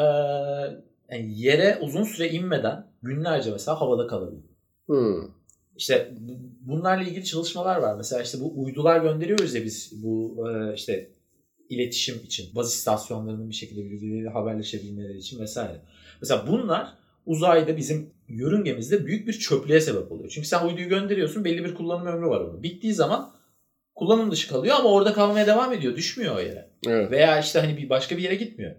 yani 1.16 1.40
yere 1.40 1.78
uzun 1.82 2.04
süre 2.04 2.30
inmeden 2.30 2.88
günlerce 3.02 3.52
mesela 3.52 3.82
havada 3.82 4.08
kalabiliyor. 4.08 4.44
Hmm. 4.86 5.32
İşte 5.78 6.14
bunlarla 6.68 7.04
ilgili 7.04 7.26
çalışmalar 7.26 7.78
var. 7.78 7.96
Mesela 7.96 8.24
işte 8.24 8.40
bu 8.40 8.64
uydular 8.64 9.02
gönderiyoruz 9.02 9.56
ya 9.56 9.64
biz 9.64 10.04
bu 10.04 10.46
e, 10.50 10.74
işte 10.74 11.10
iletişim 11.70 12.16
için, 12.26 12.56
baz 12.56 12.74
istasyonlarının 12.74 13.50
bir 13.50 13.56
şekilde 13.56 13.86
birbirleriyle 13.86 14.30
haberleşebilmeleri 14.30 15.18
için 15.18 15.40
vesaire. 15.40 15.82
Mesela 16.22 16.48
bunlar 16.48 16.94
uzayda 17.26 17.78
bizim 17.78 18.10
yörüngemizde 18.28 19.06
büyük 19.06 19.28
bir 19.28 19.34
çöplüğe 19.34 19.82
sebep 19.82 20.12
oluyor. 20.12 20.30
Çünkü 20.30 20.48
sen 20.48 20.68
uyduyu 20.68 20.90
gönderiyorsun, 20.90 21.46
belli 21.46 21.64
bir 21.64 21.76
kullanım 21.76 22.08
ömrü 22.08 22.28
var 22.28 22.42
onun. 22.42 22.64
Bittiği 22.64 22.94
zaman 22.94 23.34
kullanım 23.96 24.32
dışı 24.32 24.50
kalıyor 24.50 24.76
ama 24.80 24.92
orada 24.92 25.14
kalmaya 25.14 25.48
devam 25.48 25.74
ediyor, 25.74 25.96
düşmüyor 25.96 26.36
o 26.36 26.40
yere. 26.40 26.70
Evet. 26.88 27.12
Veya 27.12 27.40
işte 27.40 27.60
hani 27.60 27.78
bir 27.78 27.90
başka 27.90 28.18
bir 28.18 28.24
yere 28.24 28.36
gitmiyor. 28.36 28.76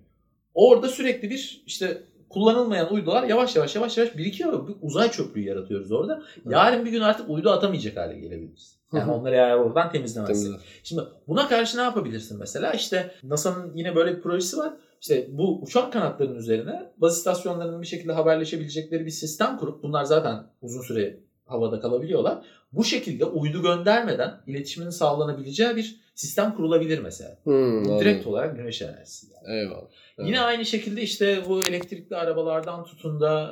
Orada 0.55 0.89
sürekli 0.89 1.31
bir 1.31 1.63
işte 1.67 2.03
kullanılmayan 2.35 2.93
uydular 2.93 3.23
yavaş 3.23 3.57
yavaş 3.57 3.77
yavaş 3.77 3.99
yavaş 3.99 4.17
birikiyor 4.17 4.69
bir 4.69 4.75
uzay 4.83 5.11
çöplüğü 5.11 5.41
yaratıyoruz 5.41 5.93
orada. 5.93 6.23
Yarın 6.51 6.85
bir 6.85 6.91
gün 6.91 7.01
artık 7.01 7.31
uydu 7.31 7.51
atamayacak 7.51 7.97
hale 7.97 8.19
gelebiliriz. 8.19 8.79
Yani 8.93 9.13
onları 9.13 9.35
eğer 9.35 9.57
oradan 9.57 9.93
temizlemezsek. 9.93 10.37
Temizle. 10.37 10.67
Şimdi 10.83 11.03
buna 11.29 11.49
karşı 11.49 11.79
ne 11.79 11.83
yapabilirsin 11.83 12.39
mesela? 12.39 12.73
İşte 12.73 13.15
NASA'nın 13.23 13.73
yine 13.75 13.97
böyle 13.97 14.17
bir 14.17 14.23
projesi 14.23 14.57
var. 14.57 14.75
İşte 15.01 15.29
bu 15.31 15.63
uçak 15.63 15.93
kanatlarının 15.93 16.37
üzerine 16.37 16.93
baz 16.97 17.17
istasyonlarının 17.17 17.83
bir 17.83 17.87
şekilde 17.87 18.13
haberleşebilecekleri 18.13 19.07
bir 19.07 19.11
sistem 19.11 19.57
kurup 19.59 19.83
bunlar 19.83 20.05
zaten 20.05 20.47
uzun 20.63 20.83
süre 20.83 21.21
havada 21.47 21.81
kalabiliyorlar. 21.81 22.45
Bu 22.73 22.85
şekilde 22.85 23.25
uydu 23.25 23.63
göndermeden 23.63 24.41
iletişimin 24.47 24.91
sağlanabileceği 24.91 25.77
bir 25.77 26.01
sistem 26.15 26.55
kurulabilir 26.55 26.99
mesela. 26.99 27.39
Hmm, 27.45 27.85
direkt 27.85 28.07
anladım. 28.07 28.33
olarak 28.33 28.57
güneş 28.57 28.83
enerjisi. 28.83 29.27
yani. 29.35 29.61
Eyvallah. 29.61 29.89
Evet. 30.19 30.29
Yine 30.29 30.41
aynı 30.41 30.65
şekilde 30.65 31.03
işte 31.03 31.43
bu 31.49 31.61
elektrikli 31.63 32.17
arabalardan 32.17 32.85
tutun 32.85 33.21
da 33.21 33.51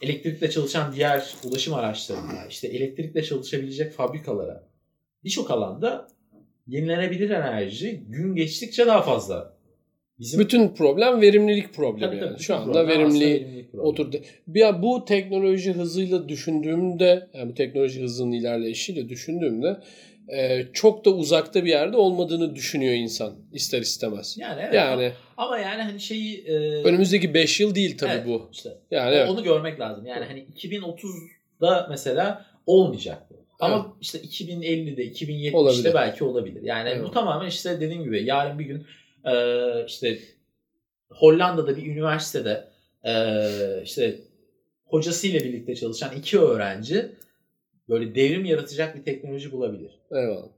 e, 0.00 0.06
elektrikle 0.06 0.50
çalışan 0.50 0.92
diğer 0.92 1.34
ulaşım 1.44 1.74
araçlarına, 1.74 2.46
işte 2.50 2.68
elektrikle 2.68 3.22
çalışabilecek 3.22 3.92
fabrikalara 3.92 4.68
birçok 5.24 5.50
alanda 5.50 6.08
yenilenebilir 6.66 7.30
enerji 7.30 8.04
gün 8.08 8.34
geçtikçe 8.34 8.86
daha 8.86 9.02
fazla. 9.02 9.55
Bizim 10.18 10.40
Bütün 10.40 10.74
problem 10.74 11.20
verimlilik 11.20 11.74
problemi 11.74 12.20
Tabii 12.20 12.30
yani. 12.30 12.40
Şu 12.40 12.56
anda 12.56 12.64
problem 12.64 12.88
verimli 12.88 13.66
oturdu. 13.78 14.16
Ya 14.54 14.82
bu 14.82 15.04
teknoloji 15.04 15.72
hızıyla 15.72 16.28
düşündüğümde, 16.28 17.28
yani 17.34 17.50
bu 17.50 17.54
teknoloji 17.54 18.02
hızının 18.02 18.32
ilerleyişiyle 18.32 19.08
düşündüğümde 19.08 19.76
e, 20.28 20.62
çok 20.72 21.04
da 21.04 21.10
uzakta 21.10 21.64
bir 21.64 21.70
yerde 21.70 21.96
olmadığını 21.96 22.54
düşünüyor 22.56 22.94
insan 22.94 23.34
ister 23.52 23.80
istemez. 23.80 24.36
Yani 24.38 24.60
evet. 24.62 24.74
Yani 24.74 25.12
Ama 25.36 25.58
yani 25.58 25.82
hani 25.82 26.00
şeyi 26.00 26.44
e, 26.46 26.52
önümüzdeki 26.82 27.34
5 27.34 27.60
yıl 27.60 27.74
değil 27.74 27.98
tabii 27.98 28.10
Evet. 28.12 28.26
bu. 28.26 28.48
işte 28.52 28.70
Yani 28.90 29.14
evet. 29.14 29.28
onu 29.28 29.42
görmek 29.42 29.80
lazım. 29.80 30.06
Yani 30.06 30.24
hani 30.24 30.46
2030'da 30.56 31.86
mesela 31.90 32.46
olmayacak 32.66 33.22
bu. 33.30 33.36
Ama 33.60 33.96
işte 34.00 34.18
2050'de, 34.18 35.06
2070'te 35.06 35.56
Olabilir. 35.56 35.94
belki 35.94 36.24
olabilir. 36.24 36.62
Yani 36.62 36.88
Evet. 36.88 37.04
bu 37.04 37.10
tamamen 37.10 37.48
işte 37.48 37.80
dediğim 37.80 38.02
gibi 38.02 38.24
yarın 38.24 38.58
bir 38.58 38.64
gün 38.64 38.86
e, 39.26 39.34
işte 39.86 40.18
Hollanda'da 41.10 41.76
bir 41.76 41.86
üniversitede 41.86 42.68
e, 43.04 43.12
işte 43.82 44.20
hocasıyla 44.84 45.40
birlikte 45.40 45.74
çalışan 45.74 46.16
iki 46.16 46.40
öğrenci 46.40 47.12
böyle 47.88 48.14
devrim 48.14 48.44
yaratacak 48.44 48.96
bir 48.96 49.04
teknoloji 49.04 49.52
bulabilir. 49.52 50.00
Eyvallah. 50.10 50.48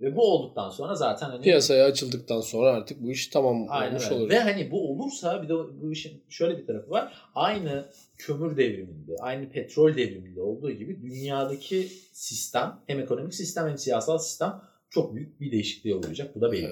Ve 0.00 0.16
bu 0.16 0.22
olduktan 0.22 0.70
sonra 0.70 0.94
zaten 0.94 1.30
hani 1.30 1.42
Piyasaya 1.42 1.84
açıldıktan 1.84 2.40
sonra 2.40 2.70
artık 2.70 3.02
bu 3.02 3.10
iş 3.10 3.26
tamam 3.26 3.66
Aynen 3.68 3.90
olmuş 3.90 4.04
öyle. 4.04 4.14
olur. 4.14 4.30
Ve 4.30 4.38
hani 4.38 4.70
bu 4.70 4.90
olursa 4.90 5.42
bir 5.42 5.48
de 5.48 5.54
bu 5.54 5.92
işin 5.92 6.24
şöyle 6.28 6.58
bir 6.58 6.66
tarafı 6.66 6.90
var. 6.90 7.12
Aynı 7.34 7.86
kömür 8.18 8.56
devriminde, 8.56 9.16
aynı 9.20 9.50
petrol 9.50 9.96
devriminde 9.96 10.40
olduğu 10.40 10.70
gibi 10.70 11.02
dünyadaki 11.02 11.88
sistem 12.12 12.80
hem 12.86 13.00
ekonomik 13.00 13.34
sistem 13.34 13.68
hem 13.68 13.78
siyasal 13.78 14.18
sistem 14.18 14.60
çok 14.90 15.14
büyük 15.14 15.40
bir 15.40 15.52
değişikliğe 15.52 15.94
uğrayacak. 15.94 16.34
Bu 16.36 16.40
da 16.40 16.52
belli. 16.52 16.68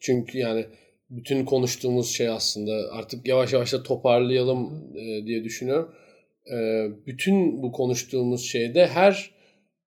Çünkü 0.00 0.38
yani 0.38 0.66
bütün 1.10 1.44
konuştuğumuz 1.44 2.10
şey 2.14 2.28
aslında 2.28 2.72
artık 2.92 3.28
yavaş 3.28 3.52
yavaş 3.52 3.72
da 3.72 3.82
toparlayalım 3.82 4.92
e, 4.96 5.26
diye 5.26 5.44
düşünüyorum. 5.44 5.94
E, 6.52 6.56
bütün 7.06 7.62
bu 7.62 7.72
konuştuğumuz 7.72 8.44
şeyde 8.44 8.86
her 8.86 9.30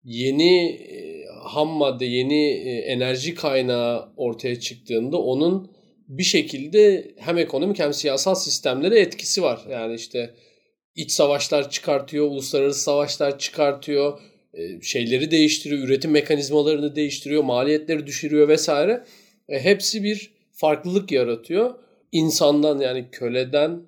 yeni 0.04 0.70
e, 0.70 1.26
ham 1.44 1.68
madde, 1.68 2.06
yeni 2.06 2.50
enerji 2.86 3.36
kaynağı 3.36 4.14
ortaya 4.18 4.60
çıktığında 4.60 5.18
onun 5.22 5.72
bir 6.08 6.24
şekilde 6.24 7.12
hem 7.18 7.38
ekonomik 7.38 7.80
hem 7.80 7.94
siyasal 7.94 8.36
sistemlere 8.36 9.00
etkisi 9.00 9.42
var. 9.42 9.62
Yani 9.70 9.96
işte 9.96 10.36
iç 10.96 11.12
savaşlar 11.12 11.70
çıkartıyor, 11.70 12.28
uluslararası 12.28 12.82
savaşlar 12.82 13.40
çıkartıyor, 13.40 14.20
şeyleri 14.82 15.32
değiştiriyor, 15.32 15.84
üretim 15.84 16.12
mekanizmalarını 16.12 16.96
değiştiriyor, 16.96 17.44
maliyetleri 17.44 18.08
düşürüyor 18.08 18.48
vesaire. 18.48 19.04
Hepsi 19.50 20.04
bir 20.04 20.39
farklılık 20.60 21.12
yaratıyor. 21.12 21.74
İnsandan 22.12 22.80
yani 22.80 23.08
köleden 23.12 23.82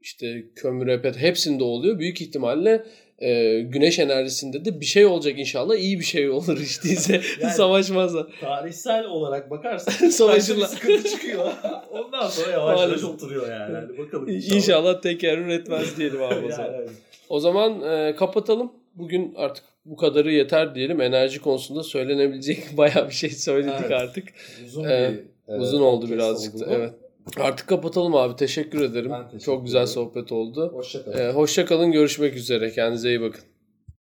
işte 0.00 0.44
kömüre, 0.56 1.02
pet 1.02 1.16
hepsinde 1.16 1.64
oluyor. 1.64 1.98
Büyük 1.98 2.20
ihtimalle 2.20 2.84
e, 3.18 3.60
güneş 3.60 3.98
enerjisinde 3.98 4.64
de 4.64 4.80
bir 4.80 4.84
şey 4.86 5.06
olacak 5.06 5.38
inşallah. 5.38 5.76
iyi 5.76 5.98
bir 5.98 6.04
şey 6.04 6.30
olur 6.30 6.58
hiç 6.60 6.84
değilse. 6.84 7.20
Yani- 7.40 7.52
Savaşmazlar. 7.54 8.26
Tarihsel 8.40 9.04
olarak 9.04 9.50
bakarsan 9.50 10.08
Savaşırlar. 10.10 10.66
sıkıntı 10.66 11.08
çıkıyor. 11.10 11.52
Ondan 11.90 12.28
sonra 12.28 12.50
yavaş 12.52 12.80
yavaş 12.80 13.04
oturuyor 13.04 13.50
yani. 13.50 13.74
Hadi 13.76 13.98
bakalım 13.98 14.28
İnşallah 14.28 15.00
teker 15.00 15.38
üretmez 15.38 15.96
diyelim 15.96 16.22
abi 16.22 16.34
o 16.34 16.38
Yani, 16.42 16.52
zaman. 16.52 16.74
evet. 16.74 16.90
O 17.28 17.40
zaman 17.40 17.80
e, 17.82 18.16
kapatalım. 18.16 18.72
Bugün 18.94 19.34
artık 19.36 19.64
bu 19.84 19.96
kadarı 19.96 20.32
yeter 20.32 20.74
diyelim. 20.74 21.00
Enerji 21.00 21.40
konusunda 21.40 21.82
söylenebilecek 21.82 22.76
bayağı 22.76 23.08
bir 23.08 23.14
şey 23.14 23.30
söyledik 23.30 23.74
Evet. 23.80 23.90
artık. 23.92 24.24
Uzun 24.66 24.84
Ee, 24.84 25.10
bir 25.12 25.31
Uzun 25.48 25.80
oldu 25.82 26.08
birazcık 26.10 26.54
da. 26.54 26.56
oldu 26.64 26.66
bu. 26.70 26.74
Evet. 26.74 26.94
Artık 27.40 27.68
kapatalım 27.68 28.14
abi. 28.14 28.36
Teşekkür 28.36 28.80
ederim. 28.80 29.10
Ben 29.10 29.24
teşekkür 29.24 29.44
Çok 29.44 29.64
güzel 29.64 29.78
ederim. 29.78 29.92
sohbet 29.94 30.32
oldu. 30.32 30.70
Hoşça 30.74 31.04
kalın. 31.04 31.18
E, 31.18 31.30
hoşça 31.32 31.64
kalın. 31.66 31.92
Görüşmek 31.92 32.36
üzere. 32.36 32.72
Kendinize 32.72 33.08
iyi 33.08 33.20
bakın. 33.20 33.40